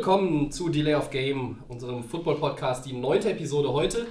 willkommen 0.00 0.50
zu 0.50 0.70
Delay 0.70 0.94
of 0.94 1.10
Game, 1.10 1.58
unserem 1.68 2.02
Football-Podcast, 2.02 2.86
die 2.86 2.94
neunte 2.94 3.32
Episode 3.32 3.70
heute. 3.70 4.06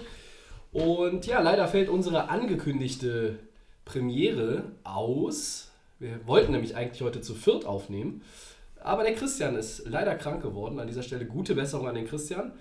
Und 0.72 1.26
ja, 1.26 1.42
leider 1.42 1.68
fällt 1.68 1.90
unsere 1.90 2.30
angekündigte 2.30 3.40
Premiere 3.86 4.66
aus. 4.84 5.72
Wir 5.98 6.20
wollten 6.28 6.52
nämlich 6.52 6.76
eigentlich 6.76 7.02
heute 7.02 7.22
zu 7.22 7.34
viert 7.34 7.66
aufnehmen. 7.66 8.22
Aber 8.80 9.02
der 9.02 9.16
Christian 9.16 9.56
ist 9.56 9.88
leider 9.88 10.14
krank 10.14 10.44
geworden. 10.44 10.80
An 10.80 10.86
dieser 10.86 11.02
Stelle 11.02 11.26
gute 11.26 11.56
Besserung 11.56 11.88
an 11.88 11.96
den 11.96 12.06
Christian. 12.06 12.52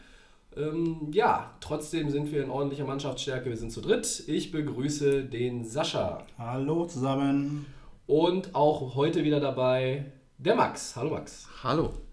Ähm, 0.56 1.10
ja, 1.12 1.54
trotzdem 1.60 2.08
sind 2.08 2.32
wir 2.32 2.42
in 2.42 2.48
ordentlicher 2.48 2.86
Mannschaftsstärke. 2.86 3.50
Wir 3.50 3.58
sind 3.58 3.72
zu 3.72 3.82
dritt. 3.82 4.24
Ich 4.26 4.52
begrüße 4.52 5.24
den 5.24 5.66
Sascha. 5.66 6.24
Hallo 6.38 6.86
zusammen. 6.86 7.66
Und 8.06 8.54
auch 8.54 8.94
heute 8.94 9.22
wieder 9.22 9.38
dabei 9.38 10.06
der 10.38 10.54
Max. 10.54 10.96
Hallo 10.96 11.10
Max. 11.10 11.46
Hallo. 11.62 12.07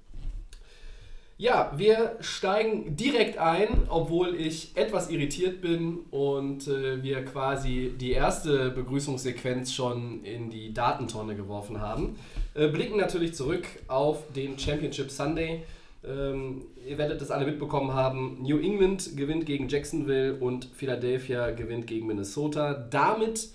Ja, 1.37 1.73
wir 1.75 2.15
steigen 2.21 2.95
direkt 2.95 3.37
ein, 3.37 3.67
obwohl 3.89 4.35
ich 4.35 4.71
etwas 4.75 5.09
irritiert 5.09 5.59
bin 5.59 5.97
und 6.09 6.65
äh, 6.69 7.03
wir 7.03 7.25
quasi 7.25 7.93
die 7.99 8.11
erste 8.11 8.69
Begrüßungssequenz 8.69 9.73
schon 9.73 10.23
in 10.23 10.49
die 10.49 10.73
Datentonne 10.73 11.35
geworfen 11.35 11.81
haben. 11.81 12.15
Äh, 12.53 12.69
blicken 12.69 12.95
natürlich 12.95 13.33
zurück 13.33 13.67
auf 13.89 14.31
den 14.33 14.57
Championship 14.57 15.11
Sunday. 15.11 15.63
Ähm, 16.07 16.67
ihr 16.87 16.97
werdet 16.97 17.19
das 17.19 17.31
alle 17.31 17.45
mitbekommen 17.45 17.93
haben. 17.93 18.41
New 18.41 18.59
England 18.59 19.17
gewinnt 19.17 19.45
gegen 19.45 19.67
Jacksonville 19.67 20.35
und 20.35 20.63
Philadelphia 20.73 21.51
gewinnt 21.51 21.85
gegen 21.85 22.07
Minnesota. 22.07 22.73
Damit 22.73 23.49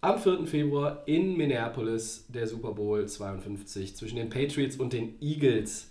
am 0.00 0.20
4. 0.20 0.46
Februar 0.46 1.02
in 1.06 1.36
Minneapolis 1.36 2.26
der 2.28 2.46
Super 2.46 2.72
Bowl 2.74 3.08
52 3.08 3.96
zwischen 3.96 4.16
den 4.16 4.30
Patriots 4.30 4.76
und 4.76 4.92
den 4.92 5.20
Eagles. 5.20 5.88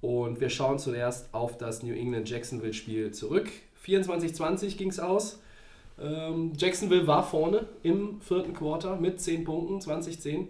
Und 0.00 0.40
wir 0.40 0.48
schauen 0.48 0.78
zuerst 0.78 1.32
auf 1.34 1.58
das 1.58 1.82
New 1.82 1.92
England-Jacksonville-Spiel 1.92 3.12
zurück. 3.12 3.50
24-20 3.84 4.76
ging 4.76 4.88
es 4.88 4.98
aus. 4.98 5.40
Ähm, 6.00 6.52
Jacksonville 6.56 7.06
war 7.06 7.22
vorne 7.22 7.66
im 7.82 8.20
vierten 8.20 8.54
Quarter 8.54 8.96
mit 8.96 9.20
10 9.20 9.44
Punkten, 9.44 9.78
20-10. 9.78 10.46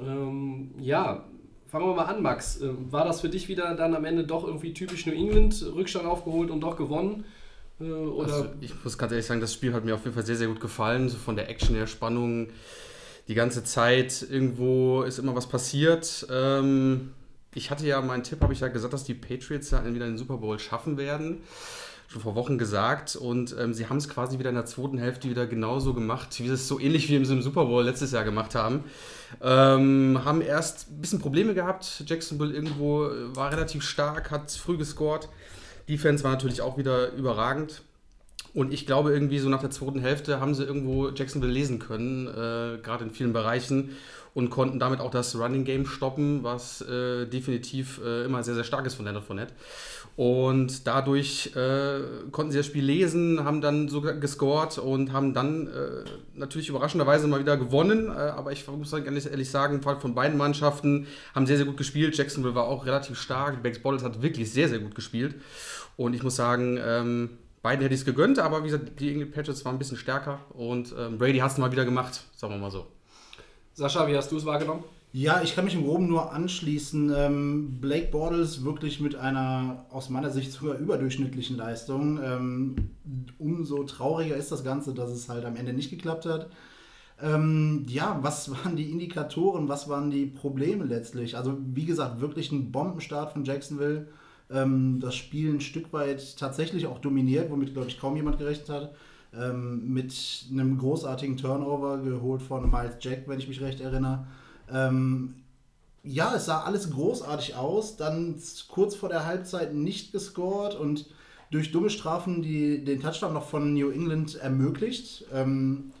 Ähm, 0.00 0.70
ja, 0.80 1.24
fangen 1.68 1.86
wir 1.86 1.94
mal 1.94 2.06
an, 2.06 2.22
Max. 2.22 2.60
Ähm, 2.60 2.90
war 2.90 3.04
das 3.04 3.20
für 3.20 3.28
dich 3.28 3.48
wieder 3.48 3.74
dann 3.74 3.94
am 3.94 4.04
Ende 4.04 4.24
doch 4.24 4.44
irgendwie 4.44 4.72
typisch 4.72 5.06
New 5.06 5.12
England, 5.12 5.64
Rückstand 5.74 6.06
aufgeholt 6.06 6.50
und 6.50 6.60
doch 6.60 6.76
gewonnen? 6.76 7.24
Äh, 7.80 7.84
Also 7.84 8.46
ich 8.60 8.72
muss 8.82 8.98
ganz 8.98 9.12
ehrlich 9.12 9.26
sagen, 9.26 9.40
das 9.40 9.54
Spiel 9.54 9.72
hat 9.72 9.84
mir 9.84 9.94
auf 9.94 10.02
jeden 10.02 10.14
Fall 10.14 10.26
sehr, 10.26 10.36
sehr 10.36 10.48
gut 10.48 10.60
gefallen. 10.60 11.08
So 11.08 11.16
von 11.16 11.36
der 11.36 11.48
Action, 11.48 11.74
der 11.76 11.86
Spannung, 11.86 12.48
die 13.28 13.34
ganze 13.34 13.62
Zeit 13.62 14.26
irgendwo 14.28 15.02
ist 15.02 15.18
immer 15.18 15.36
was 15.36 15.46
passiert. 15.46 16.26
Ähm, 16.32 17.12
ich 17.54 17.70
hatte 17.70 17.86
ja, 17.86 18.00
meinen 18.00 18.22
Tipp 18.22 18.40
habe 18.40 18.52
ich 18.52 18.60
ja 18.60 18.68
gesagt, 18.68 18.92
dass 18.92 19.04
die 19.04 19.14
Patriots 19.14 19.70
ja 19.70 19.84
wieder 19.84 20.06
den 20.06 20.18
Super 20.18 20.36
Bowl 20.36 20.58
schaffen 20.58 20.96
werden. 20.96 21.42
Schon 22.08 22.22
vor 22.22 22.34
Wochen 22.34 22.56
gesagt. 22.56 23.16
Und 23.16 23.54
ähm, 23.58 23.74
sie 23.74 23.88
haben 23.88 23.98
es 23.98 24.08
quasi 24.08 24.38
wieder 24.38 24.48
in 24.48 24.54
der 24.54 24.64
zweiten 24.64 24.98
Hälfte 24.98 25.28
wieder 25.28 25.46
genauso 25.46 25.92
gemacht, 25.92 26.38
wie 26.38 26.46
sie 26.46 26.54
es 26.54 26.66
so 26.66 26.80
ähnlich 26.80 27.08
wie 27.08 27.16
im 27.16 27.42
Super 27.42 27.66
Bowl 27.66 27.84
letztes 27.84 28.12
Jahr 28.12 28.24
gemacht 28.24 28.54
haben. 28.54 28.84
Ähm, 29.42 30.20
haben 30.24 30.40
erst 30.40 30.90
ein 30.90 31.00
bisschen 31.00 31.18
Probleme 31.20 31.54
gehabt. 31.54 32.04
Jacksonville 32.06 32.54
irgendwo 32.54 33.06
äh, 33.06 33.36
war 33.36 33.52
relativ 33.52 33.82
stark, 33.82 34.30
hat 34.30 34.50
früh 34.50 34.78
gescored. 34.78 35.28
Defense 35.88 36.24
war 36.24 36.30
natürlich 36.30 36.62
auch 36.62 36.78
wieder 36.78 37.12
überragend. 37.12 37.82
Und 38.54 38.72
ich 38.72 38.86
glaube, 38.86 39.12
irgendwie 39.12 39.38
so 39.38 39.48
nach 39.48 39.60
der 39.60 39.70
zweiten 39.70 40.00
Hälfte 40.00 40.40
haben 40.40 40.54
sie 40.54 40.64
irgendwo 40.64 41.10
Jacksonville 41.10 41.52
lesen 41.52 41.78
können, 41.78 42.26
äh, 42.26 42.78
gerade 42.82 43.04
in 43.04 43.10
vielen 43.10 43.32
Bereichen, 43.32 43.96
und 44.38 44.50
konnten 44.50 44.78
damit 44.78 45.00
auch 45.00 45.10
das 45.10 45.36
Running 45.36 45.64
Game 45.64 45.84
stoppen, 45.84 46.44
was 46.44 46.80
äh, 46.82 47.26
definitiv 47.26 48.00
äh, 48.04 48.24
immer 48.24 48.44
sehr, 48.44 48.54
sehr 48.54 48.62
stark 48.62 48.86
ist 48.86 48.94
von 48.94 49.04
Leonard 49.04 49.24
Fournette. 49.24 49.52
Und 50.14 50.86
dadurch 50.86 51.56
äh, 51.56 52.30
konnten 52.30 52.52
sie 52.52 52.58
das 52.58 52.66
Spiel 52.66 52.84
lesen, 52.84 53.42
haben 53.44 53.60
dann 53.60 53.88
sogar 53.88 54.12
gescored 54.12 54.78
und 54.78 55.12
haben 55.12 55.34
dann 55.34 55.66
äh, 55.66 56.04
natürlich 56.34 56.68
überraschenderweise 56.68 57.26
mal 57.26 57.40
wieder 57.40 57.56
gewonnen. 57.56 58.06
Äh, 58.06 58.10
aber 58.12 58.52
ich 58.52 58.64
muss 58.68 58.92
ehrlich, 58.92 59.26
ehrlich 59.26 59.50
sagen, 59.50 59.82
von 59.82 60.14
beiden 60.14 60.38
Mannschaften 60.38 61.08
haben 61.34 61.48
sehr, 61.48 61.56
sehr 61.56 61.66
gut 61.66 61.76
gespielt. 61.76 62.16
Jacksonville 62.16 62.54
war 62.54 62.66
auch 62.66 62.86
relativ 62.86 63.18
stark. 63.18 63.60
Banks 63.64 63.80
Bottles 63.80 64.04
hat 64.04 64.22
wirklich 64.22 64.52
sehr, 64.52 64.68
sehr 64.68 64.78
gut 64.78 64.94
gespielt. 64.94 65.34
Und 65.96 66.14
ich 66.14 66.22
muss 66.22 66.36
sagen, 66.36 66.78
ähm, 66.80 67.30
beiden 67.62 67.82
hätte 67.82 67.92
ich 67.92 68.02
es 68.02 68.06
gegönnt, 68.06 68.38
aber 68.38 68.60
wie 68.60 68.68
gesagt, 68.68 69.00
die 69.00 69.10
England 69.10 69.32
Patriots 69.32 69.64
waren 69.64 69.74
ein 69.74 69.78
bisschen 69.80 69.96
stärker 69.96 70.38
und 70.50 70.94
ähm, 70.96 71.18
Brady 71.18 71.38
hat 71.38 71.50
es 71.50 71.58
mal 71.58 71.72
wieder 71.72 71.84
gemacht, 71.84 72.22
sagen 72.36 72.54
wir 72.54 72.58
mal 72.58 72.70
so. 72.70 72.86
Sascha, 73.78 74.08
wie 74.08 74.16
hast 74.16 74.32
du 74.32 74.36
es 74.36 74.44
wahrgenommen? 74.44 74.82
Ja, 75.12 75.40
ich 75.40 75.54
kann 75.54 75.64
mich 75.64 75.76
im 75.76 75.84
Groben 75.84 76.08
nur 76.08 76.32
anschließen. 76.32 77.14
Ähm, 77.16 77.78
Blake 77.80 78.08
Bortles 78.10 78.64
wirklich 78.64 78.98
mit 78.98 79.14
einer 79.14 79.86
aus 79.90 80.10
meiner 80.10 80.30
Sicht 80.30 80.50
sogar 80.50 80.78
überdurchschnittlichen 80.78 81.56
Leistung. 81.56 82.18
Ähm, 82.20 82.74
umso 83.38 83.84
trauriger 83.84 84.34
ist 84.34 84.50
das 84.50 84.64
Ganze, 84.64 84.94
dass 84.94 85.10
es 85.12 85.28
halt 85.28 85.44
am 85.44 85.54
Ende 85.54 85.72
nicht 85.72 85.90
geklappt 85.90 86.26
hat. 86.26 86.50
Ähm, 87.22 87.86
ja, 87.88 88.18
was 88.20 88.50
waren 88.50 88.74
die 88.74 88.90
Indikatoren, 88.90 89.68
was 89.68 89.88
waren 89.88 90.10
die 90.10 90.26
Probleme 90.26 90.84
letztlich? 90.84 91.36
Also 91.36 91.56
wie 91.64 91.84
gesagt, 91.84 92.20
wirklich 92.20 92.50
ein 92.50 92.72
Bombenstart 92.72 93.32
von 93.32 93.44
Jacksonville. 93.44 94.08
Ähm, 94.50 94.98
das 94.98 95.14
Spiel 95.14 95.54
ein 95.54 95.60
Stück 95.60 95.92
weit 95.92 96.36
tatsächlich 96.36 96.88
auch 96.88 96.98
dominiert, 96.98 97.48
womit, 97.48 97.74
glaube 97.74 97.86
ich, 97.86 98.00
kaum 98.00 98.16
jemand 98.16 98.38
gerechnet 98.38 98.70
hat. 98.70 98.94
Ähm, 99.34 99.92
mit 99.92 100.46
einem 100.50 100.78
großartigen 100.78 101.36
Turnover 101.36 101.98
geholt 101.98 102.40
von 102.40 102.70
Miles 102.70 102.96
Jack, 103.00 103.24
wenn 103.26 103.38
ich 103.38 103.48
mich 103.48 103.60
recht 103.60 103.80
erinnere. 103.80 104.26
Ähm, 104.72 105.34
ja, 106.02 106.34
es 106.34 106.46
sah 106.46 106.62
alles 106.62 106.90
großartig 106.90 107.54
aus, 107.54 107.96
dann 107.96 108.40
kurz 108.68 108.94
vor 108.94 109.10
der 109.10 109.26
Halbzeit 109.26 109.74
nicht 109.74 110.12
gescored 110.12 110.74
und 110.74 111.06
durch 111.50 111.72
dumme 111.72 111.90
Strafen 111.90 112.42
die, 112.42 112.84
den 112.84 113.00
Touchdown 113.00 113.34
noch 113.34 113.46
von 113.46 113.74
New 113.74 113.90
England 113.90 114.36
ermöglicht. 114.36 115.26
Ähm, 115.32 115.92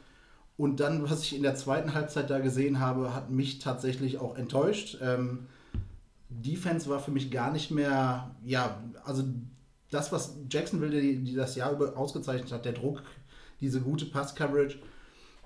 und 0.56 0.80
dann, 0.80 1.08
was 1.08 1.22
ich 1.22 1.36
in 1.36 1.42
der 1.42 1.54
zweiten 1.54 1.94
Halbzeit 1.94 2.30
da 2.30 2.40
gesehen 2.40 2.80
habe, 2.80 3.14
hat 3.14 3.30
mich 3.30 3.58
tatsächlich 3.58 4.18
auch 4.18 4.36
enttäuscht. 4.36 4.98
Ähm, 5.02 5.46
Defense 6.30 6.88
war 6.90 7.00
für 7.00 7.10
mich 7.10 7.30
gar 7.30 7.52
nicht 7.52 7.70
mehr, 7.70 8.30
ja, 8.44 8.82
also 9.04 9.22
das, 9.90 10.12
was 10.12 10.36
Jacksonville 10.50 11.00
die, 11.00 11.16
die 11.22 11.34
das 11.34 11.56
Jahr 11.56 11.72
über 11.72 11.96
ausgezeichnet 11.96 12.52
hat, 12.52 12.64
der 12.64 12.72
Druck, 12.72 13.02
diese 13.60 13.80
gute 13.80 14.06
Pass-Coverage, 14.06 14.78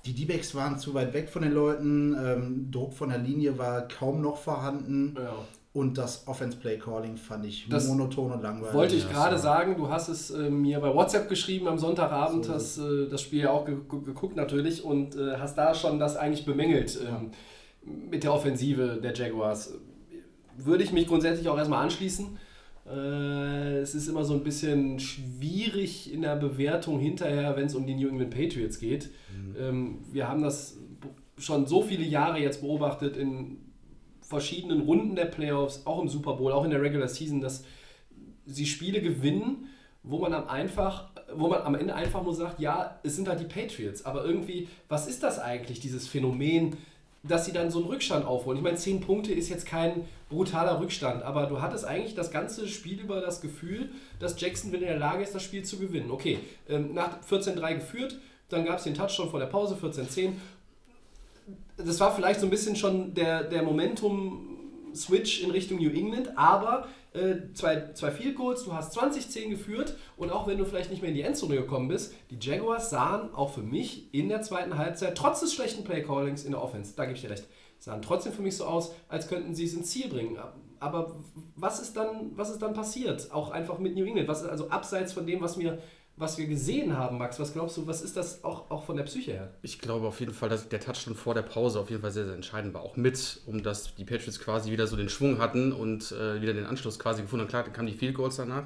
die 0.04 0.14
D-Backs 0.14 0.54
waren 0.54 0.78
zu 0.78 0.94
weit 0.94 1.12
weg 1.14 1.28
von 1.28 1.42
den 1.42 1.52
Leuten, 1.52 2.16
ähm, 2.22 2.70
Druck 2.70 2.92
von 2.92 3.08
der 3.10 3.18
Linie 3.18 3.56
war 3.58 3.86
kaum 3.88 4.20
noch 4.20 4.36
vorhanden 4.36 5.14
Ja. 5.16 5.32
und 5.72 5.96
das 5.96 6.26
Offense-Play-Calling 6.26 7.16
fand 7.16 7.46
ich 7.46 7.68
Das 7.68 7.86
monoton 7.86 8.32
und 8.32 8.42
langweilig. 8.42 8.74
Wollte 8.74 8.96
ich 8.96 9.04
Ja, 9.04 9.10
gerade 9.12 9.36
so. 9.36 9.44
sagen, 9.44 9.76
du 9.76 9.88
hast 9.88 10.08
es 10.08 10.30
äh, 10.30 10.50
mir 10.50 10.80
bei 10.80 10.92
WhatsApp 10.92 11.28
geschrieben 11.28 11.68
am 11.68 11.78
Sonntagabend, 11.78 12.44
So 12.46 12.52
hast 12.54 12.78
äh, 12.78 13.08
das 13.08 13.22
Spiel 13.22 13.42
ja 13.42 13.50
auch 13.50 13.64
ge 13.64 13.76
ge- 13.88 14.02
geguckt 14.04 14.34
natürlich 14.36 14.84
und 14.84 15.14
äh, 15.14 15.36
hast 15.38 15.56
da 15.56 15.72
schon 15.74 15.98
das 16.00 16.16
eigentlich 16.16 16.44
bemängelt 16.44 16.98
ähm, 17.08 17.30
mit 18.10 18.24
der 18.24 18.32
Offensive 18.34 18.98
der 19.02 19.14
Jaguars. 19.14 19.74
Würde 20.58 20.84
ich 20.84 20.92
mich 20.92 21.06
grundsätzlich 21.06 21.48
auch 21.48 21.56
erstmal 21.56 21.82
anschließen. 21.84 22.36
Äh, 22.86 23.78
es 23.78 23.94
ist 23.94 24.08
immer 24.08 24.24
so 24.24 24.34
ein 24.34 24.42
bisschen 24.42 24.98
schwierig 24.98 26.12
in 26.12 26.22
der 26.22 26.36
Bewertung 26.36 26.98
hinterher, 26.98 27.56
wenn 27.56 27.66
es 27.66 27.74
um 27.74 27.86
die 27.86 27.94
New 27.94 28.08
England 28.08 28.30
Patriots 28.30 28.78
geht. 28.78 29.10
Ähm, 29.58 29.98
wir 30.10 30.28
haben 30.28 30.42
das 30.42 30.76
schon 31.38 31.66
so 31.66 31.82
viele 31.82 32.04
Jahre 32.04 32.38
jetzt 32.38 32.60
beobachtet 32.60 33.16
in 33.16 33.58
verschiedenen 34.20 34.80
Runden 34.82 35.14
der 35.14 35.26
Playoffs, 35.26 35.82
auch 35.84 36.00
im 36.00 36.08
Super 36.08 36.34
Bowl, 36.34 36.52
auch 36.52 36.64
in 36.64 36.70
der 36.70 36.80
Regular 36.80 37.08
Season, 37.08 37.40
dass 37.40 37.64
sie 38.46 38.66
Spiele 38.66 39.00
gewinnen, 39.00 39.68
wo 40.02 40.18
man 40.18 40.32
am 40.32 40.48
einfach, 40.48 41.10
wo 41.34 41.48
man 41.48 41.62
am 41.62 41.74
Ende 41.74 41.94
einfach 41.94 42.22
nur 42.22 42.34
sagt, 42.34 42.58
ja, 42.60 42.98
es 43.02 43.14
sind 43.16 43.28
halt 43.28 43.40
die 43.40 43.44
Patriots, 43.44 44.04
aber 44.04 44.24
irgendwie, 44.24 44.68
was 44.88 45.06
ist 45.06 45.22
das 45.22 45.38
eigentlich, 45.38 45.80
dieses 45.80 46.08
Phänomen, 46.08 46.76
dass 47.22 47.44
sie 47.44 47.52
dann 47.52 47.70
so 47.70 47.78
einen 47.78 47.88
Rückstand 47.88 48.26
aufholen? 48.26 48.58
Ich 48.58 48.64
meine, 48.64 48.76
10 48.76 49.00
Punkte 49.00 49.32
ist 49.32 49.48
jetzt 49.48 49.66
kein 49.66 50.06
brutaler 50.28 50.80
Rückstand, 50.80 51.22
aber 51.22 51.46
du 51.46 51.60
hattest 51.60 51.84
eigentlich 51.84 52.14
das 52.14 52.30
ganze 52.30 52.68
Spiel 52.68 53.00
über 53.00 53.20
das 53.20 53.40
Gefühl, 53.40 53.90
dass 54.18 54.40
Jacksonville 54.40 54.82
in 54.82 54.88
der 54.88 54.98
Lage 54.98 55.22
ist, 55.22 55.34
das 55.34 55.42
Spiel 55.42 55.62
zu 55.64 55.78
gewinnen. 55.78 56.10
Okay, 56.10 56.38
ähm, 56.68 56.94
nach 56.94 57.22
14-3 57.22 57.74
geführt, 57.74 58.18
dann 58.48 58.64
gab 58.64 58.78
es 58.78 58.84
den 58.84 58.94
Touchdown 58.94 59.30
vor 59.30 59.40
der 59.40 59.46
Pause, 59.46 59.76
14-10 59.80 60.32
das 61.76 62.00
war 62.00 62.14
vielleicht 62.14 62.40
so 62.40 62.46
ein 62.46 62.50
bisschen 62.50 62.76
schon 62.76 63.14
der, 63.14 63.44
der 63.44 63.62
Momentum-Switch 64.92 65.42
in 65.42 65.50
Richtung 65.50 65.78
New 65.78 65.90
England, 65.90 66.36
aber 66.36 66.88
äh, 67.12 67.52
zwei, 67.54 67.92
zwei 67.94 68.10
Field 68.10 68.36
Goals, 68.36 68.64
du 68.64 68.72
hast 68.72 68.96
20-10 68.96 69.50
geführt 69.50 69.96
und 70.16 70.30
auch 70.30 70.46
wenn 70.46 70.58
du 70.58 70.64
vielleicht 70.64 70.90
nicht 70.90 71.02
mehr 71.02 71.10
in 71.10 71.16
die 71.16 71.22
Endzone 71.22 71.56
gekommen 71.56 71.88
bist, 71.88 72.14
die 72.30 72.38
Jaguars 72.40 72.90
sahen 72.90 73.34
auch 73.34 73.52
für 73.52 73.62
mich 73.62 74.12
in 74.14 74.28
der 74.28 74.42
zweiten 74.42 74.78
Halbzeit, 74.78 75.16
trotz 75.16 75.40
des 75.40 75.54
schlechten 75.54 75.84
Play-Callings 75.84 76.44
in 76.44 76.52
der 76.52 76.62
Offense, 76.62 76.94
da 76.96 77.04
gebe 77.04 77.16
ich 77.16 77.22
dir 77.22 77.30
recht, 77.30 77.46
sahen 77.78 78.02
trotzdem 78.02 78.32
für 78.32 78.42
mich 78.42 78.56
so 78.56 78.64
aus, 78.64 78.94
als 79.08 79.28
könnten 79.28 79.54
sie 79.54 79.64
es 79.64 79.74
ins 79.74 79.90
Ziel 79.90 80.08
bringen. 80.08 80.38
Aber 80.78 81.14
was 81.54 81.80
ist 81.80 81.96
dann, 81.96 82.32
was 82.34 82.50
ist 82.50 82.60
dann 82.60 82.74
passiert? 82.74 83.30
Auch 83.32 83.50
einfach 83.50 83.78
mit 83.78 83.94
New 83.94 84.04
England. 84.04 84.26
Was 84.26 84.42
ist 84.42 84.48
also 84.48 84.68
abseits 84.68 85.12
von 85.12 85.26
dem, 85.26 85.40
was 85.40 85.56
wir 85.56 85.78
was 86.16 86.36
wir 86.36 86.46
gesehen 86.46 86.96
haben, 86.96 87.18
Max. 87.18 87.40
Was 87.40 87.54
glaubst 87.54 87.76
du, 87.76 87.86
was 87.86 88.02
ist 88.02 88.16
das 88.16 88.44
auch, 88.44 88.70
auch 88.70 88.84
von 88.84 88.96
der 88.96 89.04
Psyche 89.04 89.32
her? 89.32 89.50
Ich 89.62 89.78
glaube 89.78 90.06
auf 90.06 90.20
jeden 90.20 90.34
Fall, 90.34 90.50
dass 90.50 90.68
der 90.68 90.78
Touchdown 90.78 91.14
vor 91.14 91.34
der 91.34 91.42
Pause 91.42 91.80
auf 91.80 91.88
jeden 91.88 92.02
Fall 92.02 92.10
sehr, 92.10 92.26
sehr 92.26 92.34
entscheidend 92.34 92.74
war. 92.74 92.82
Auch 92.82 92.96
mit, 92.96 93.40
um 93.46 93.62
dass 93.62 93.94
die 93.94 94.04
Patriots 94.04 94.38
quasi 94.38 94.70
wieder 94.70 94.86
so 94.86 94.96
den 94.96 95.08
Schwung 95.08 95.38
hatten 95.38 95.72
und 95.72 96.12
äh, 96.12 96.40
wieder 96.42 96.52
den 96.52 96.66
Anschluss 96.66 96.98
quasi 96.98 97.22
gefunden 97.22 97.44
haben. 97.44 97.48
Klar, 97.48 97.64
dann 97.64 97.72
kamen 97.72 97.88
die 97.88 97.94
Field 97.94 98.14
Goals 98.14 98.36
danach. 98.36 98.64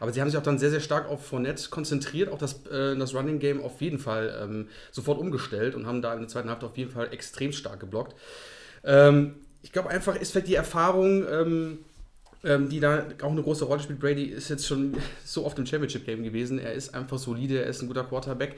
Aber 0.00 0.12
sie 0.12 0.20
haben 0.20 0.28
sich 0.28 0.38
auch 0.38 0.42
dann 0.42 0.58
sehr, 0.58 0.70
sehr 0.70 0.80
stark 0.80 1.08
auf 1.08 1.24
Fournette 1.24 1.70
konzentriert, 1.70 2.30
auch 2.30 2.38
das, 2.38 2.66
äh, 2.66 2.96
das 2.96 3.14
Running 3.14 3.38
Game 3.38 3.62
auf 3.62 3.80
jeden 3.80 3.98
Fall 3.98 4.36
ähm, 4.42 4.68
sofort 4.90 5.18
umgestellt 5.18 5.76
und 5.76 5.86
haben 5.86 6.02
da 6.02 6.12
in 6.14 6.20
der 6.20 6.28
zweiten 6.28 6.50
Halbzeit 6.50 6.70
auf 6.70 6.76
jeden 6.76 6.90
Fall 6.90 7.12
extrem 7.12 7.52
stark 7.52 7.80
geblockt. 7.80 8.16
Ähm, 8.84 9.36
ich 9.62 9.72
glaube 9.72 9.90
einfach, 9.90 10.16
es 10.20 10.32
fällt 10.32 10.48
die 10.48 10.54
Erfahrung. 10.56 11.24
Ähm, 11.28 11.78
ähm, 12.44 12.68
die 12.68 12.80
da 12.80 13.04
auch 13.22 13.30
eine 13.30 13.42
große 13.42 13.64
Rolle 13.64 13.80
spielt. 13.80 14.00
Brady 14.00 14.24
ist 14.24 14.48
jetzt 14.48 14.66
schon 14.66 14.96
so 15.24 15.44
oft 15.44 15.58
im 15.58 15.66
Championship-Game 15.66 16.22
gewesen. 16.22 16.58
Er 16.58 16.72
ist 16.72 16.94
einfach 16.94 17.18
solide, 17.18 17.62
er 17.62 17.68
ist 17.68 17.82
ein 17.82 17.88
guter 17.88 18.04
Quarterback. 18.04 18.56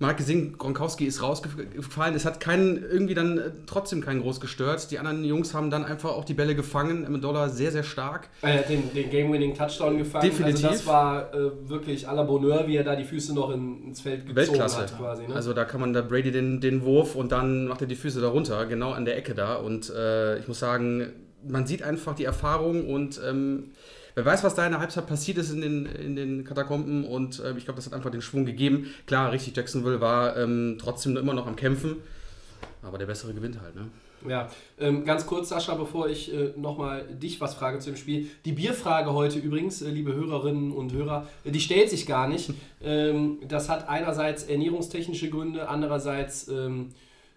Man 0.00 0.10
hat 0.10 0.16
gesehen, 0.16 0.58
Gronkowski 0.58 1.04
ist 1.04 1.22
rausgefallen. 1.22 2.16
Es 2.16 2.24
hat 2.24 2.40
keinen, 2.40 2.82
irgendwie 2.82 3.14
dann 3.14 3.38
äh, 3.38 3.50
trotzdem 3.64 4.00
keinen 4.00 4.22
groß 4.22 4.40
gestört. 4.40 4.90
Die 4.90 4.98
anderen 4.98 5.24
Jungs 5.24 5.54
haben 5.54 5.70
dann 5.70 5.84
einfach 5.84 6.10
auch 6.10 6.24
die 6.24 6.34
Bälle 6.34 6.56
gefangen. 6.56 7.06
Amendola 7.06 7.48
sehr, 7.48 7.70
sehr 7.70 7.84
stark. 7.84 8.28
Er 8.42 8.58
hat 8.58 8.68
den, 8.68 8.92
den 8.92 9.08
Game-Winning-Touchdown 9.08 9.98
gefangen. 9.98 10.28
Definitiv. 10.28 10.64
Also 10.64 10.78
das 10.78 10.86
war 10.86 11.32
äh, 11.32 11.68
wirklich 11.68 12.08
à 12.08 12.14
la 12.14 12.24
Bonheur, 12.24 12.66
wie 12.66 12.74
er 12.76 12.82
da 12.82 12.96
die 12.96 13.04
Füße 13.04 13.34
noch 13.34 13.50
in, 13.50 13.84
ins 13.84 14.00
Feld 14.00 14.22
gezogen 14.26 14.36
Weltklasse. 14.36 14.78
hat 14.78 14.98
quasi. 14.98 15.28
Ne? 15.28 15.34
Also 15.34 15.52
da 15.52 15.64
kann 15.64 15.80
man 15.80 15.92
da 15.92 16.02
Brady 16.02 16.32
den, 16.32 16.60
den 16.60 16.82
Wurf 16.84 17.14
und 17.14 17.30
dann 17.30 17.68
macht 17.68 17.80
er 17.80 17.86
die 17.86 17.94
Füße 17.94 18.20
da 18.20 18.28
runter, 18.28 18.66
genau 18.66 18.90
an 18.90 19.04
der 19.04 19.16
Ecke 19.16 19.34
da. 19.34 19.54
Und 19.54 19.90
äh, 19.90 20.40
ich 20.40 20.48
muss 20.48 20.58
sagen, 20.58 21.12
man 21.48 21.66
sieht 21.66 21.82
einfach 21.82 22.14
die 22.14 22.24
Erfahrung 22.24 22.88
und 22.88 23.20
ähm, 23.24 23.70
wer 24.14 24.24
weiß, 24.24 24.44
was 24.44 24.54
da 24.54 24.64
in 24.64 24.72
der 24.72 24.80
Halbzeit 24.80 25.06
passiert 25.06 25.38
ist 25.38 25.50
in 25.50 25.60
den, 25.60 25.86
in 25.86 26.16
den 26.16 26.44
Katakomben 26.44 27.04
und 27.04 27.40
äh, 27.40 27.56
ich 27.56 27.64
glaube, 27.64 27.76
das 27.76 27.86
hat 27.86 27.94
einfach 27.94 28.10
den 28.10 28.22
Schwung 28.22 28.44
gegeben. 28.44 28.92
Klar, 29.06 29.32
richtig, 29.32 29.56
Jacksonville 29.56 30.00
war 30.00 30.36
ähm, 30.36 30.76
trotzdem 30.80 31.16
immer 31.16 31.34
noch 31.34 31.46
am 31.46 31.56
Kämpfen, 31.56 31.96
aber 32.82 32.98
der 32.98 33.06
Bessere 33.06 33.34
gewinnt 33.34 33.60
halt, 33.60 33.74
ne? 33.74 33.88
Ja, 34.26 34.48
ähm, 34.80 35.04
ganz 35.04 35.26
kurz, 35.26 35.50
Sascha, 35.50 35.74
bevor 35.74 36.08
ich 36.08 36.32
äh, 36.32 36.52
nochmal 36.56 37.04
dich 37.04 37.40
was 37.42 37.54
frage 37.54 37.78
zu 37.78 37.90
dem 37.90 37.96
Spiel. 37.96 38.30
Die 38.46 38.52
Bierfrage 38.52 39.12
heute 39.12 39.38
übrigens, 39.38 39.82
äh, 39.82 39.90
liebe 39.90 40.14
Hörerinnen 40.14 40.72
und 40.72 40.92
Hörer, 40.92 41.28
äh, 41.44 41.50
die 41.50 41.60
stellt 41.60 41.90
sich 41.90 42.06
gar 42.06 42.28
nicht. 42.28 42.50
Ähm, 42.86 43.38
das 43.48 43.70
hat 43.70 43.88
einerseits 43.88 44.42
ernährungstechnische 44.42 45.30
Gründe, 45.30 45.70
andererseits 45.70 46.48
ähm, 46.48 46.90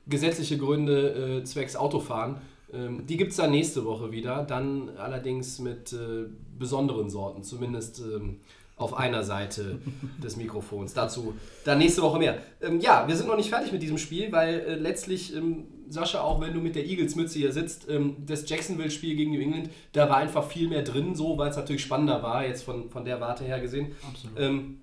gesetzliche 0.06 0.58
Gründe 0.58 1.40
äh, 1.40 1.44
zwecks 1.46 1.78
Autofahren. 1.78 2.36
Ähm, 2.74 3.06
die 3.06 3.18
gibt 3.18 3.32
es 3.32 3.38
dann 3.38 3.52
nächste 3.52 3.86
Woche 3.86 4.12
wieder, 4.12 4.44
dann 4.44 4.90
allerdings 4.98 5.60
mit 5.60 5.94
äh, 5.94 6.26
besonderen 6.58 7.10
Sorten, 7.10 7.44
zumindest 7.44 8.00
ähm, 8.00 8.42
auf 8.76 8.94
einer 8.94 9.24
Seite 9.24 9.80
des 10.24 10.36
Mikrofons. 10.36 10.94
Dazu 10.94 11.36
dann 11.64 11.78
nächste 11.80 12.02
Woche 12.02 12.20
mehr. 12.20 12.38
Ähm, 12.62 12.80
ja, 12.80 13.08
wir 13.08 13.16
sind 13.16 13.28
noch 13.28 13.38
nicht 13.38 13.50
fertig 13.50 13.72
mit 13.72 13.82
diesem 13.82 13.98
Spiel, 13.98 14.32
weil 14.32 14.60
äh, 14.60 14.76
letztlich, 14.76 15.36
ähm, 15.36 15.68
Sascha, 15.90 16.20
auch 16.22 16.42
wenn 16.42 16.54
du 16.54 16.60
mit 16.60 16.76
der 16.76 16.86
Eagles-Mütze 16.86 17.40
hier 17.40 17.54
sitzt, 17.54 17.90
ähm, 17.90 18.18
das 18.26 18.48
Jacksonville-Spiel 18.50 19.16
gegen 19.16 19.32
New 19.32 19.40
England, 19.40 19.70
da 19.94 20.10
war 20.10 20.18
einfach 20.18 20.46
viel 20.46 20.68
mehr 20.68 20.84
drin, 20.84 21.16
so, 21.16 21.38
weil 21.38 21.50
es 21.50 21.56
natürlich 21.56 21.82
spannender 21.82 22.22
war, 22.22 22.46
jetzt 22.46 22.64
von, 22.64 22.90
von 22.90 23.06
der 23.06 23.22
Warte 23.22 23.46
her 23.46 23.62
gesehen. 23.62 23.96
Absolut. 24.06 24.40
Ähm, 24.40 24.82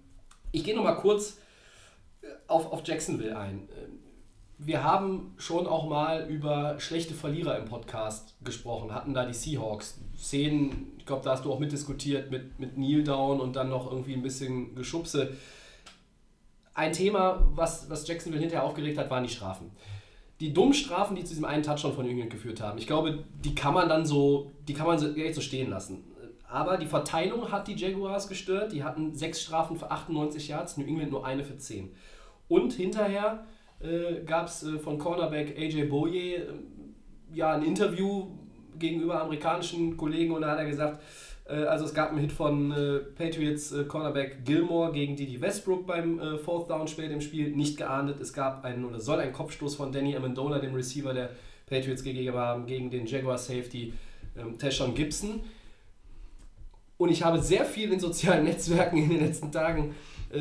ich 0.53 0.65
gehe 0.65 0.75
nochmal 0.75 0.97
kurz 0.97 1.39
äh, 2.23 2.27
auf, 2.49 2.73
auf 2.73 2.83
Jacksonville 2.87 3.37
ein. 3.37 3.69
Wir 4.59 4.85
haben 4.85 5.35
schon 5.37 5.67
auch 5.67 5.89
mal 5.89 6.29
über 6.31 6.79
schlechte 6.79 7.15
Verlierer 7.15 7.59
im 7.59 7.65
Podcast 7.65 8.37
gesprochen, 8.45 8.95
hatten 8.95 9.13
da 9.13 9.27
die 9.27 9.35
Seahawks. 9.35 10.01
Szenen, 10.17 10.93
ich 10.99 11.07
glaube, 11.07 11.25
da 11.25 11.33
hast 11.33 11.45
du 11.45 11.53
auch 11.53 11.59
mitdiskutiert 11.59 12.31
mit, 12.31 12.59
mit 12.61 12.75
Kneel 12.75 13.03
Down 13.03 13.41
und 13.41 13.57
dann 13.57 13.69
noch 13.69 13.91
irgendwie 13.91 14.15
ein 14.15 14.23
bisschen 14.23 14.75
Geschubse. 14.75 15.37
Ein 16.73 16.93
Thema, 16.93 17.47
was, 17.55 17.91
was 17.91 18.07
Jacksonville 18.07 18.41
hinterher 18.41 18.65
aufgeregt 18.65 18.97
hat, 18.97 19.11
waren 19.11 19.25
die 19.25 19.31
Strafen. 19.31 19.71
Die 20.41 20.53
dummen 20.53 20.75
Strafen, 20.75 21.17
die 21.17 21.23
zu 21.25 21.31
diesem 21.31 21.45
einen 21.45 21.63
Touchdown 21.63 21.93
von 21.93 22.09
England 22.09 22.31
geführt 22.31 22.61
haben, 22.61 22.79
ich 22.79 22.87
glaube, 22.87 23.25
die 23.45 23.55
kann 23.55 23.75
man 23.75 23.89
dann 23.89 24.07
so, 24.07 24.53
die 24.67 24.75
kann 24.75 24.87
man 24.87 24.99
so, 24.99 25.15
echt 25.15 25.35
so 25.35 25.41
stehen 25.41 25.71
lassen. 25.71 26.05
Aber 26.49 26.77
die 26.77 26.87
Verteilung 26.87 27.51
hat 27.51 27.67
die 27.67 27.75
Jaguars 27.75 28.29
gestört. 28.29 28.73
Die 28.73 28.85
hatten 28.85 29.13
sechs 29.13 29.43
Strafen 29.43 29.77
für 29.77 29.91
98 29.91 30.47
Yards, 30.47 30.77
New 30.77 30.87
England 30.87 31.11
nur 31.11 31.27
eine 31.27 31.43
für 31.43 31.57
10. 31.57 31.93
Und 32.47 32.73
hinterher 32.73 33.45
äh, 33.81 34.23
gab 34.25 34.47
es 34.47 34.63
äh, 34.63 34.79
von 34.79 34.99
Cornerback 34.99 35.59
AJ 35.59 35.85
Boye 35.85 36.37
äh, 36.37 36.43
ja 37.33 37.53
ein 37.53 37.65
Interview 37.65 38.27
gegenüber 38.79 39.23
amerikanischen 39.23 39.97
Kollegen 39.97 40.33
und 40.33 40.43
da 40.43 40.51
hat 40.51 40.59
er 40.59 40.67
gesagt, 40.67 41.01
äh, 41.49 41.65
also 41.65 41.85
es 41.85 41.95
gab 41.95 42.11
einen 42.11 42.19
Hit 42.19 42.33
von 42.33 42.73
äh, 42.73 42.99
Patriots 43.17 43.73
äh, 43.73 43.85
Cornerback 43.85 44.45
Gilmore 44.45 44.93
gegen 44.93 45.17
Didi 45.17 45.41
Westbrook 45.41 45.87
beim 45.87 46.21
Fourth 46.45 46.71
Down 46.71 46.89
spät 46.89 47.11
im 47.11 47.21
Spiel, 47.21 47.51
nicht 47.51 47.77
geahndet. 47.77 48.21
Es 48.21 48.33
gab 48.33 48.65
einen 48.65 48.85
oder 48.85 49.01
soll 49.01 49.21
ein 49.21 49.33
Kopfstoß 49.33 49.77
von 49.77 49.93
Danny 49.93 50.17
Amendola, 50.17 50.59
dem 50.59 50.75
Receiver 50.75 51.13
der 51.13 51.31
Patriots 51.67 52.03
gegeben 52.03 52.37
haben, 52.37 52.67
gegen 52.67 52.91
den 52.91 53.07
Jaguar 53.07 53.39
Safety 53.39 53.93
ähm, 54.37 54.59
Tashon 54.59 54.95
Gibson. 54.95 55.41
Und 56.97 57.11
ich 57.11 57.23
habe 57.25 57.41
sehr 57.43 57.65
viel 57.65 57.93
in 57.93 58.01
sozialen 58.01 58.45
Netzwerken 58.45 58.99
in 58.99 59.11
den 59.11 59.21
letzten 59.21 59.51
Tagen 59.51 59.95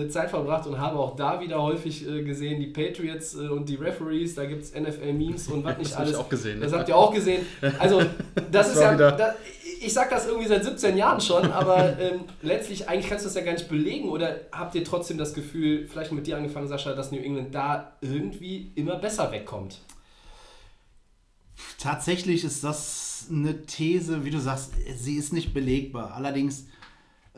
Zeit 0.10 0.30
verbracht 0.30 0.68
und 0.68 0.78
habe 0.80 0.98
auch 0.98 1.16
da 1.16 1.40
wieder 1.42 1.62
häufig 1.62 2.08
äh, 2.08 2.24
gesehen, 2.24 2.60
die 2.60 2.68
Patriots 2.68 3.36
äh, 3.36 3.48
und 3.48 3.68
die 3.70 3.76
Referees, 3.76 4.36
da 4.36 4.46
gibt 4.46 4.64
es 4.64 4.74
NFL-Memes 4.74 5.48
und 5.50 5.64
was 5.64 5.78
nicht 5.80 5.92
Das 5.92 5.98
alles. 5.98 6.12
ich 6.12 6.18
auch 6.18 6.30
gesehen. 6.30 6.62
Das 6.62 6.74
habt 6.74 6.90
ihr 6.90 6.96
auch 6.96 7.14
gesehen. 7.14 7.46
Also, 7.80 8.00
das, 8.02 8.10
Das 8.52 8.74
ist 8.74 8.82
ja. 8.82 8.94
wieder- 8.94 9.12
Da, 9.14 9.36
ich 9.86 9.92
sag 9.94 10.10
das 10.10 10.28
irgendwie 10.28 10.48
seit 10.48 10.64
17 10.64 10.96
Jahren 10.98 11.20
schon, 11.20 11.52
aber 11.52 12.00
ähm, 12.00 12.22
letztlich, 12.42 12.88
eigentlich 12.88 13.10
kannst 13.10 13.26
du 13.26 13.28
das 13.28 13.36
ja 13.36 13.42
gar 13.44 13.52
nicht 13.52 13.68
belegen. 13.68 14.08
Oder 14.10 14.38
habt 14.52 14.76
ihr 14.76 14.84
trotzdem 14.86 15.18
das 15.18 15.34
Gefühl, 15.34 15.88
vielleicht 15.88 16.12
mit 16.14 16.26
dir 16.26 16.38
angefangen, 16.38 16.68
Sascha, 16.70 16.94
dass 16.94 17.12
New 17.12 17.18
England 17.20 17.54
da 17.54 17.92
irgendwie 18.00 18.72
immer 18.76 18.96
besser 18.96 19.30
wegkommt? 19.34 19.80
Tatsächlich 21.78 22.44
ist 22.44 22.64
das 22.64 23.28
eine 23.30 23.66
These, 23.66 24.26
wie 24.26 24.30
du 24.32 24.40
sagst, 24.40 24.74
sie 24.98 25.16
ist 25.18 25.34
nicht 25.34 25.54
belegbar. 25.54 26.14
Allerdings 26.14 26.66